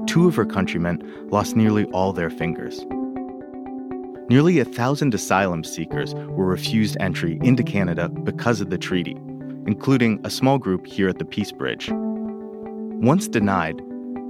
Two 0.08 0.28
of 0.28 0.36
her 0.36 0.46
countrymen 0.46 1.02
lost 1.30 1.56
nearly 1.56 1.86
all 1.86 2.14
their 2.14 2.30
fingers. 2.30 2.86
Nearly 4.30 4.60
a 4.60 4.66
thousand 4.66 5.14
asylum 5.14 5.64
seekers 5.64 6.14
were 6.14 6.46
refused 6.46 6.98
entry 7.00 7.40
into 7.42 7.64
Canada 7.64 8.10
because 8.10 8.62
of 8.62 8.70
the 8.70 8.78
treaty, 8.78 9.16
including 9.66 10.20
a 10.24 10.30
small 10.30 10.60
group 10.60 10.86
here 10.86 11.10
at 11.10 11.18
the 11.18 11.26
Peace 11.26 11.52
Bridge. 11.52 11.90
Once 11.92 13.28
denied, 13.28 13.82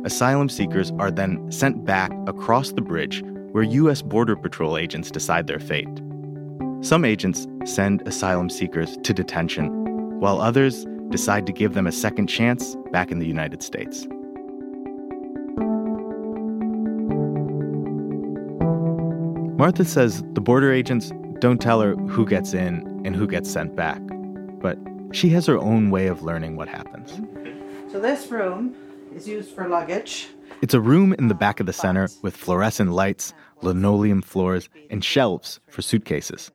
asylum 0.05 0.47
seekers 0.47 0.91
are 0.99 1.11
then 1.11 1.51
sent 1.51 1.83
back 1.83 2.11
across 2.27 2.71
the 2.71 2.81
bridge 2.81 3.23
where 3.51 3.63
U.S. 3.63 4.01
Border 4.01 4.35
Patrol 4.35 4.77
agents 4.77 5.11
decide 5.11 5.47
their 5.47 5.59
fate. 5.59 5.89
Some 6.81 7.03
agents 7.03 7.47
send 7.65 8.07
asylum 8.07 8.49
seekers 8.49 8.95
to 9.03 9.13
detention, 9.13 9.67
while 10.19 10.39
others 10.39 10.85
decide 11.09 11.45
to 11.47 11.53
give 11.53 11.73
them 11.73 11.87
a 11.87 11.91
second 11.91 12.27
chance 12.27 12.75
back 12.91 13.11
in 13.11 13.19
the 13.19 13.27
United 13.27 13.61
States. 13.63 14.07
Martha 19.57 19.83
says 19.83 20.23
the 20.33 20.41
border 20.41 20.71
agents 20.71 21.11
don't 21.39 21.59
tell 21.59 21.81
her 21.81 21.95
who 21.95 22.25
gets 22.25 22.53
in 22.53 23.01
and 23.03 23.15
who 23.15 23.27
gets 23.27 23.51
sent 23.51 23.75
back, 23.75 24.01
but 24.61 24.77
she 25.11 25.29
has 25.29 25.45
her 25.45 25.57
own 25.57 25.89
way 25.89 26.07
of 26.07 26.21
learning 26.21 26.55
what 26.55 26.69
happens. 26.69 27.19
So 27.91 27.99
this 27.99 28.31
room 28.31 28.75
is 29.13 29.27
used 29.27 29.53
for 29.53 29.67
luggage. 29.67 30.29
It's 30.61 30.73
a 30.73 30.79
room 30.79 31.13
in 31.13 31.27
the 31.27 31.33
back 31.33 31.59
of 31.59 31.65
the 31.65 31.73
center 31.73 32.09
with 32.21 32.37
fluorescent 32.37 32.91
lights, 32.91 33.33
linoleum 33.61 34.21
floors, 34.21 34.69
and 34.89 35.03
shelves 35.03 35.59
for 35.69 35.81
suitcases. 35.81 36.51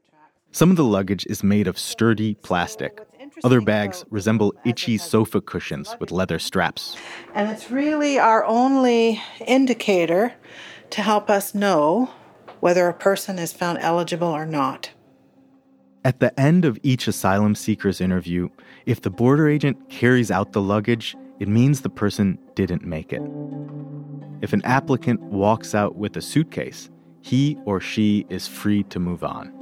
Some 0.52 0.70
of 0.70 0.76
the 0.76 0.84
luggage 0.84 1.26
is 1.26 1.42
made 1.42 1.66
of 1.66 1.78
sturdy 1.78 2.34
plastic. 2.36 3.00
Other 3.42 3.60
bags 3.60 4.04
resemble 4.10 4.54
itchy 4.64 4.98
sofa 4.98 5.40
cushions 5.40 5.96
with 5.98 6.12
leather 6.12 6.38
straps. 6.38 6.96
And 7.34 7.50
it's 7.50 7.70
really 7.70 8.18
our 8.18 8.44
only 8.44 9.20
indicator 9.46 10.34
to 10.90 11.02
help 11.02 11.28
us 11.28 11.54
know 11.54 12.10
whether 12.60 12.88
a 12.88 12.94
person 12.94 13.38
is 13.38 13.52
found 13.52 13.78
eligible 13.78 14.28
or 14.28 14.46
not. 14.46 14.90
At 16.04 16.20
the 16.20 16.38
end 16.38 16.64
of 16.64 16.78
each 16.82 17.08
asylum 17.08 17.54
seeker's 17.54 18.00
interview, 18.00 18.50
if 18.86 19.00
the 19.00 19.10
border 19.10 19.48
agent 19.48 19.88
carries 19.88 20.30
out 20.30 20.52
the 20.52 20.60
luggage, 20.60 21.16
it 21.40 21.48
means 21.48 21.80
the 21.80 21.90
person 21.90 22.38
didn't 22.54 22.84
make 22.84 23.12
it. 23.12 23.22
If 24.42 24.52
an 24.52 24.62
applicant 24.64 25.20
walks 25.20 25.74
out 25.74 25.96
with 25.96 26.16
a 26.16 26.22
suitcase, 26.22 26.90
he 27.22 27.56
or 27.64 27.80
she 27.80 28.26
is 28.28 28.46
free 28.46 28.82
to 28.84 29.00
move 29.00 29.24
on. 29.24 29.52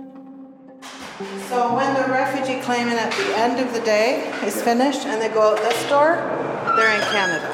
So 1.53 1.75
when 1.75 1.93
the 1.93 2.09
refugee 2.11 2.63
claimant 2.63 2.99
at 2.99 3.13
the 3.13 3.37
end 3.37 3.61
of 3.61 3.75
the 3.75 3.81
day 3.81 4.27
is 4.43 4.63
finished 4.63 5.05
and 5.05 5.21
they 5.21 5.29
go 5.29 5.53
out 5.53 5.59
this 5.59 5.87
door, 5.91 6.17
they're 6.77 6.95
in 6.95 7.03
Canada. 7.13 7.47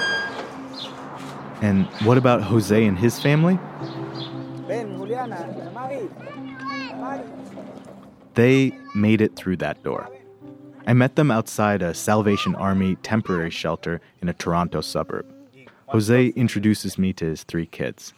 And 1.62 1.84
what 2.07 2.16
about 2.16 2.40
Jose 2.42 2.84
and 2.86 2.96
his 2.96 3.18
family? 3.18 3.59
They 8.34 8.72
made 8.94 9.20
it 9.20 9.34
through 9.34 9.57
that 9.57 9.82
door. 9.82 10.09
I 10.86 10.92
met 10.92 11.16
them 11.16 11.32
outside 11.32 11.82
a 11.82 11.92
Salvation 11.92 12.55
Army 12.55 12.94
temporary 13.03 13.51
shelter 13.51 14.01
in 14.22 14.28
a 14.28 14.32
Toronto 14.32 14.80
suburb. 14.80 15.26
Jose 15.86 16.28
introduces 16.28 16.99
me 16.99 17.12
to 17.14 17.24
his 17.24 17.42
three 17.42 17.66
kids. 17.66 18.14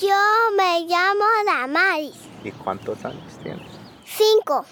Yo 0.00 0.50
me 0.56 0.88
llamo 0.88 1.44
Damaris. 1.46 2.18
¿Y 2.42 2.50
cuántos 2.50 3.04
años 3.04 3.38
tienes? 3.44 3.62
Cinco. 4.04 4.66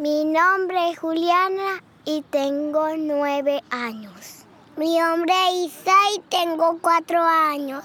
Mi 0.00 0.24
nombre 0.24 0.92
es 0.92 0.98
Juliana 0.98 1.82
y 2.06 2.24
tengo 2.30 2.96
nueve 2.96 3.60
años. 3.68 4.46
Mi 4.78 4.98
nombre 4.98 5.34
es 5.50 5.74
Isa 5.74 5.92
y 6.16 6.22
tengo 6.30 6.78
cuatro 6.80 7.18
años. 7.18 7.84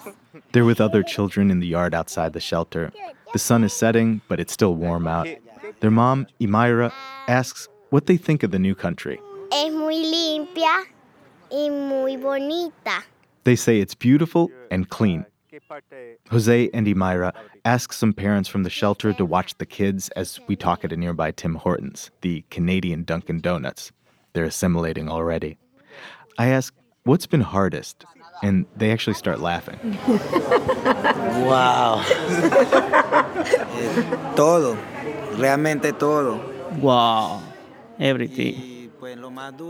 They're 0.53 0.63
with 0.63 0.79
other 0.79 1.03
children 1.03 1.51
in 1.51 1.59
the 1.59 1.67
yard 1.67 1.93
outside 1.93 2.31
the 2.31 2.39
shelter. 2.39 2.93
The 3.33 3.39
sun 3.39 3.65
is 3.65 3.73
setting, 3.73 4.21
but 4.29 4.39
it's 4.39 4.53
still 4.53 4.75
warm 4.75 5.09
out. 5.09 5.27
Their 5.81 5.91
mom, 5.91 6.27
Imaira, 6.39 6.93
asks 7.27 7.67
what 7.89 8.05
they 8.05 8.15
think 8.15 8.43
of 8.43 8.51
the 8.51 8.59
new 8.59 8.75
country. 8.75 9.19
Es 9.51 9.73
muy 9.73 9.97
limpia 9.97 10.85
y 11.51 11.67
muy 11.69 12.15
bonita. 12.15 13.03
They 13.43 13.57
say 13.57 13.81
it's 13.81 13.93
beautiful 13.93 14.49
and 14.71 14.87
clean. 14.89 15.25
Jose 16.29 16.69
and 16.73 16.87
Imaira 16.87 17.33
ask 17.63 17.93
some 17.93 18.13
parents 18.13 18.49
from 18.49 18.63
the 18.63 18.69
shelter 18.69 19.13
to 19.13 19.25
watch 19.25 19.57
the 19.57 19.65
kids 19.65 20.09
as 20.09 20.39
we 20.47 20.55
talk 20.55 20.83
at 20.83 20.91
a 20.91 20.97
nearby 20.97 21.31
Tim 21.31 21.55
Hortons, 21.55 22.11
the 22.21 22.43
Canadian 22.49 23.03
Dunkin' 23.03 23.41
Donuts. 23.41 23.91
They're 24.33 24.45
assimilating 24.45 25.09
already. 25.09 25.57
I 26.37 26.47
ask, 26.47 26.73
what's 27.03 27.25
been 27.25 27.41
hardest? 27.41 28.05
And 28.43 28.65
they 28.75 28.91
actually 28.91 29.13
start 29.13 29.39
laughing. 29.39 29.79
wow. 31.47 32.03
Todo. 34.35 34.77
Realmente 35.37 35.97
todo. 35.97 36.41
Wow. 36.79 37.41
Everything. 37.99 38.91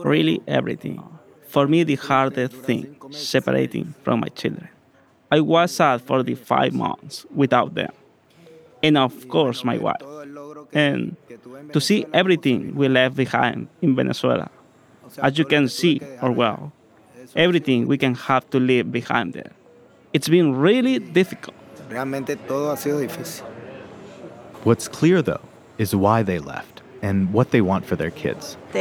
Really, 0.03 0.41
everything. 0.47 1.01
For 1.47 1.67
me, 1.67 1.83
the 1.83 1.95
hardest 1.95 2.53
thing, 2.53 2.95
separating 3.11 3.93
from 4.03 4.21
my 4.21 4.27
children. 4.29 4.69
I 5.35 5.41
was 5.41 5.75
sad 5.75 6.01
for 6.01 6.23
the 6.23 6.35
five 6.35 6.73
months 6.73 7.25
without 7.35 7.75
them. 7.75 7.91
And 8.81 8.97
of 8.97 9.27
course, 9.27 9.65
my 9.65 9.77
wife. 9.77 10.05
And 10.71 11.17
to 11.73 11.81
see 11.81 12.05
everything 12.13 12.73
we 12.73 12.87
left 12.87 13.17
behind 13.17 13.67
in 13.81 13.97
Venezuela. 13.97 14.49
As 15.21 15.37
you 15.37 15.43
can 15.43 15.67
see, 15.67 15.99
or 16.21 16.31
well, 16.31 16.71
everything 17.35 17.85
we 17.85 17.97
can 17.97 18.15
have 18.15 18.49
to 18.51 18.59
leave 18.61 18.93
behind 18.93 19.33
there. 19.33 19.51
It's 20.13 20.29
been 20.29 20.55
really 20.55 20.99
difficult. 20.99 21.57
What's 24.63 24.87
clear, 24.87 25.21
though, 25.21 25.45
is 25.77 25.93
why 25.93 26.23
they 26.23 26.39
left 26.39 26.74
and 27.01 27.33
what 27.33 27.51
they 27.51 27.61
want 27.61 27.85
for 27.85 27.95
their 27.95 28.11
kids. 28.11 28.57
So 28.73 28.79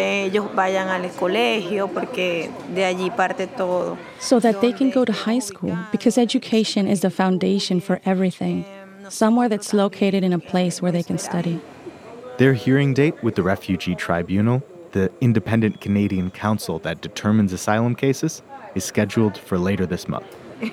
that 4.40 4.60
they 4.60 4.72
can 4.72 4.90
go 4.90 5.04
to 5.04 5.12
high 5.12 5.38
school, 5.38 5.78
because 5.92 6.18
education 6.18 6.88
is 6.88 7.00
the 7.00 7.10
foundation 7.10 7.80
for 7.80 8.00
everything. 8.04 8.64
Somewhere 9.08 9.48
that's 9.48 9.72
located 9.74 10.24
in 10.24 10.32
a 10.32 10.38
place 10.38 10.80
where 10.80 10.92
they 10.92 11.02
can 11.02 11.18
study. 11.18 11.60
Their 12.38 12.54
hearing 12.54 12.94
date 12.94 13.22
with 13.22 13.34
the 13.36 13.42
Refugee 13.42 13.94
Tribunal, 13.94 14.62
the 14.92 15.10
independent 15.20 15.80
Canadian 15.80 16.30
council 16.30 16.78
that 16.80 17.00
determines 17.00 17.52
asylum 17.52 17.94
cases, 17.94 18.42
is 18.74 18.84
scheduled 18.84 19.38
for 19.38 19.58
later 19.58 19.86
this 19.86 20.08
month. 20.08 20.26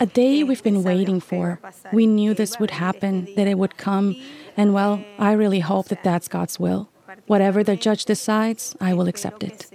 A 0.00 0.06
day 0.06 0.44
we've 0.44 0.62
been 0.62 0.84
waiting 0.84 1.18
for. 1.18 1.58
We 1.92 2.06
knew 2.06 2.32
this 2.32 2.60
would 2.60 2.70
happen, 2.70 3.26
that 3.34 3.48
it 3.48 3.58
would 3.58 3.76
come, 3.76 4.14
and 4.58 4.74
well, 4.74 5.02
I 5.18 5.32
really 5.32 5.60
hope 5.60 5.86
that 5.88 6.02
that's 6.02 6.28
God's 6.28 6.58
will. 6.58 6.90
Whatever 7.26 7.64
the 7.64 7.76
judge 7.76 8.04
decides, 8.04 8.76
I 8.80 8.92
will 8.92 9.08
accept 9.08 9.42
it. 9.42 9.70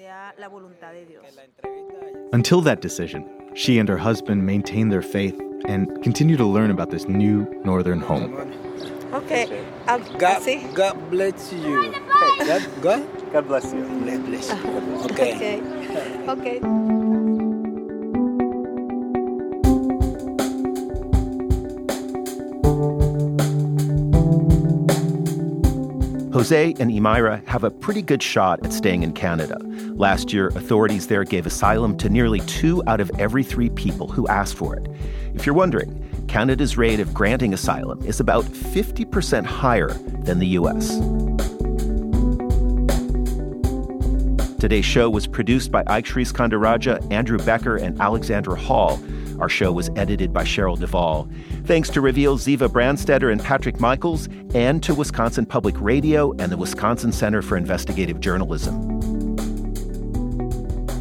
Until 2.34 2.62
that 2.62 2.82
decision, 2.82 3.28
she 3.56 3.80
and 3.80 3.88
her 3.88 3.98
husband 3.98 4.46
maintain 4.46 4.90
their 4.90 5.02
faith 5.02 5.40
and 5.66 6.04
continue 6.04 6.36
to 6.36 6.46
learn 6.46 6.70
about 6.70 6.90
this 6.90 7.08
new 7.08 7.48
northern 7.64 8.02
home. 8.02 8.34
Okay. 9.14 9.66
I'll, 9.88 10.00
God, 10.18 10.44
God 10.74 11.10
bless 11.12 11.54
you. 11.54 11.94
God, 12.40 12.82
God? 12.82 13.32
God 13.32 13.48
bless 13.48 13.74
you. 13.74 13.84
Bless, 13.84 14.20
bless 14.20 14.50
you. 14.50 14.84
Okay. 15.14 15.62
Okay. 16.28 16.60
okay. 16.60 17.43
Jose 26.34 26.74
and 26.80 26.90
Imaira 26.90 27.46
have 27.46 27.64
a 27.64 27.70
pretty 27.70 28.02
good 28.02 28.24
shot 28.24 28.66
at 28.66 28.74
staying 28.74 29.04
in 29.04 29.14
Canada. 29.14 29.60
Last 29.94 30.34
year, 30.34 30.48
authorities 30.48 31.06
there 31.06 31.24
gave 31.24 31.46
asylum 31.46 31.96
to 32.00 32.10
nearly 32.10 32.40
two 32.40 32.82
out 32.88 33.00
of 33.00 33.12
every 33.20 33.44
three 33.44 33.70
people 33.70 34.08
who 34.08 34.28
asked 34.28 34.56
for 34.56 34.76
it. 34.76 34.88
If 35.36 35.46
you're 35.46 35.54
wondering, 35.54 36.26
Canada's 36.28 36.76
rate 36.76 37.00
of 37.00 37.14
granting 37.14 37.54
asylum 37.54 38.02
is 38.04 38.20
about 38.20 38.46
50% 38.46 39.46
higher 39.46 39.90
than 40.24 40.40
the 40.40 40.48
U.S. 40.58 40.98
Today's 44.60 44.86
show 44.86 45.12
was 45.12 45.28
produced 45.28 45.72
by 45.72 45.84
Ike 45.86 46.06
Sriskandarajah, 46.06 47.12
Andrew 47.12 47.38
Becker, 47.38 47.76
and 47.76 48.02
Alexandra 48.02 48.56
Hall. 48.60 48.98
Our 49.40 49.50
show 49.50 49.72
was 49.72 49.90
edited 49.96 50.32
by 50.34 50.44
Cheryl 50.44 50.78
Devall. 50.78 51.30
Thanks 51.66 51.90
to 51.90 52.02
Reveal 52.02 52.38
Ziva 52.38 52.70
Branstetter 52.70 53.32
and 53.32 53.44
Patrick 53.44 53.80
Michaels, 53.80 54.28
and 54.54 54.82
to 54.84 54.94
Wisconsin 54.94 55.46
Public 55.46 55.80
Radio 55.80 56.32
and 56.34 56.52
the 56.52 56.58
Wisconsin 56.58 57.12
Center 57.12 57.42
for 57.42 57.58
Investigative 57.58 58.20
Journalism. 58.20 58.94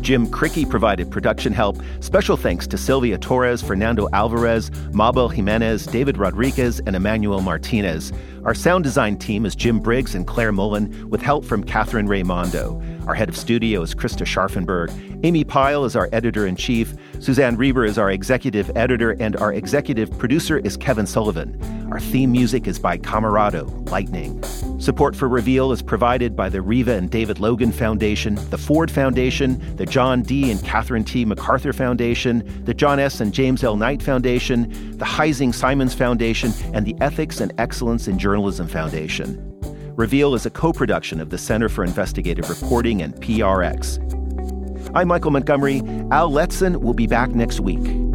Jim 0.02 0.26
Cricky 0.26 0.68
provided 0.68 1.10
production 1.10 1.52
help. 1.52 1.80
Special 2.00 2.36
thanks 2.36 2.66
to 2.66 2.76
Sylvia 2.76 3.16
Torres, 3.16 3.62
Fernando 3.62 4.08
Alvarez, 4.12 4.70
Mabel 4.92 5.28
Jimenez, 5.28 5.86
David 5.86 6.18
Rodriguez, 6.18 6.80
and 6.80 6.96
Emmanuel 6.96 7.40
Martinez. 7.40 8.12
Our 8.44 8.54
sound 8.54 8.82
design 8.82 9.16
team 9.16 9.46
is 9.46 9.54
Jim 9.54 9.78
Briggs 9.78 10.16
and 10.16 10.26
Claire 10.26 10.50
Mullen, 10.50 11.08
with 11.08 11.22
help 11.22 11.44
from 11.44 11.62
Catherine 11.62 12.08
Raimondo. 12.08 12.82
Our 13.06 13.14
head 13.14 13.28
of 13.28 13.36
studio 13.36 13.82
is 13.82 13.96
Krista 13.96 14.24
Scharfenberg. 14.24 14.90
Amy 15.24 15.42
Pyle 15.42 15.84
is 15.84 15.96
our 15.96 16.08
editor 16.12 16.46
in 16.46 16.54
chief. 16.54 16.94
Suzanne 17.18 17.56
Reber 17.56 17.84
is 17.84 17.98
our 17.98 18.10
executive 18.10 18.70
editor, 18.76 19.12
and 19.18 19.36
our 19.36 19.52
executive 19.52 20.16
producer 20.18 20.58
is 20.58 20.76
Kevin 20.76 21.06
Sullivan. 21.06 21.60
Our 21.90 21.98
theme 21.98 22.30
music 22.30 22.68
is 22.68 22.78
by 22.78 22.98
Camerado, 22.98 23.64
Lightning. 23.90 24.40
Support 24.78 25.16
for 25.16 25.28
Reveal 25.28 25.72
is 25.72 25.82
provided 25.82 26.36
by 26.36 26.48
the 26.48 26.62
Reva 26.62 26.92
and 26.92 27.10
David 27.10 27.40
Logan 27.40 27.72
Foundation, 27.72 28.36
the 28.50 28.58
Ford 28.58 28.90
Foundation, 28.90 29.76
the 29.76 29.86
John 29.86 30.22
D. 30.22 30.52
and 30.52 30.62
Catherine 30.64 31.04
T. 31.04 31.24
MacArthur 31.24 31.72
Foundation, 31.72 32.64
the 32.64 32.74
John 32.74 33.00
S. 33.00 33.20
and 33.20 33.34
James 33.34 33.64
L. 33.64 33.76
Knight 33.76 34.00
Foundation, 34.00 34.96
the 34.96 35.04
Heising 35.04 35.52
Simons 35.52 35.92
Foundation, 35.92 36.52
and 36.72 36.86
the 36.86 36.96
Ethics 37.00 37.40
and 37.40 37.52
Excellence 37.58 38.06
in 38.06 38.18
Journalism 38.18 38.68
Foundation. 38.68 39.51
Reveal 39.96 40.34
is 40.34 40.46
a 40.46 40.50
co 40.50 40.72
production 40.72 41.20
of 41.20 41.28
the 41.28 41.36
Center 41.36 41.68
for 41.68 41.84
Investigative 41.84 42.48
Reporting 42.48 43.02
and 43.02 43.14
PRX. 43.16 43.98
I'm 44.94 45.08
Michael 45.08 45.30
Montgomery. 45.32 45.78
Al 46.10 46.30
Letson 46.30 46.78
will 46.78 46.94
be 46.94 47.06
back 47.06 47.30
next 47.30 47.60
week. 47.60 48.11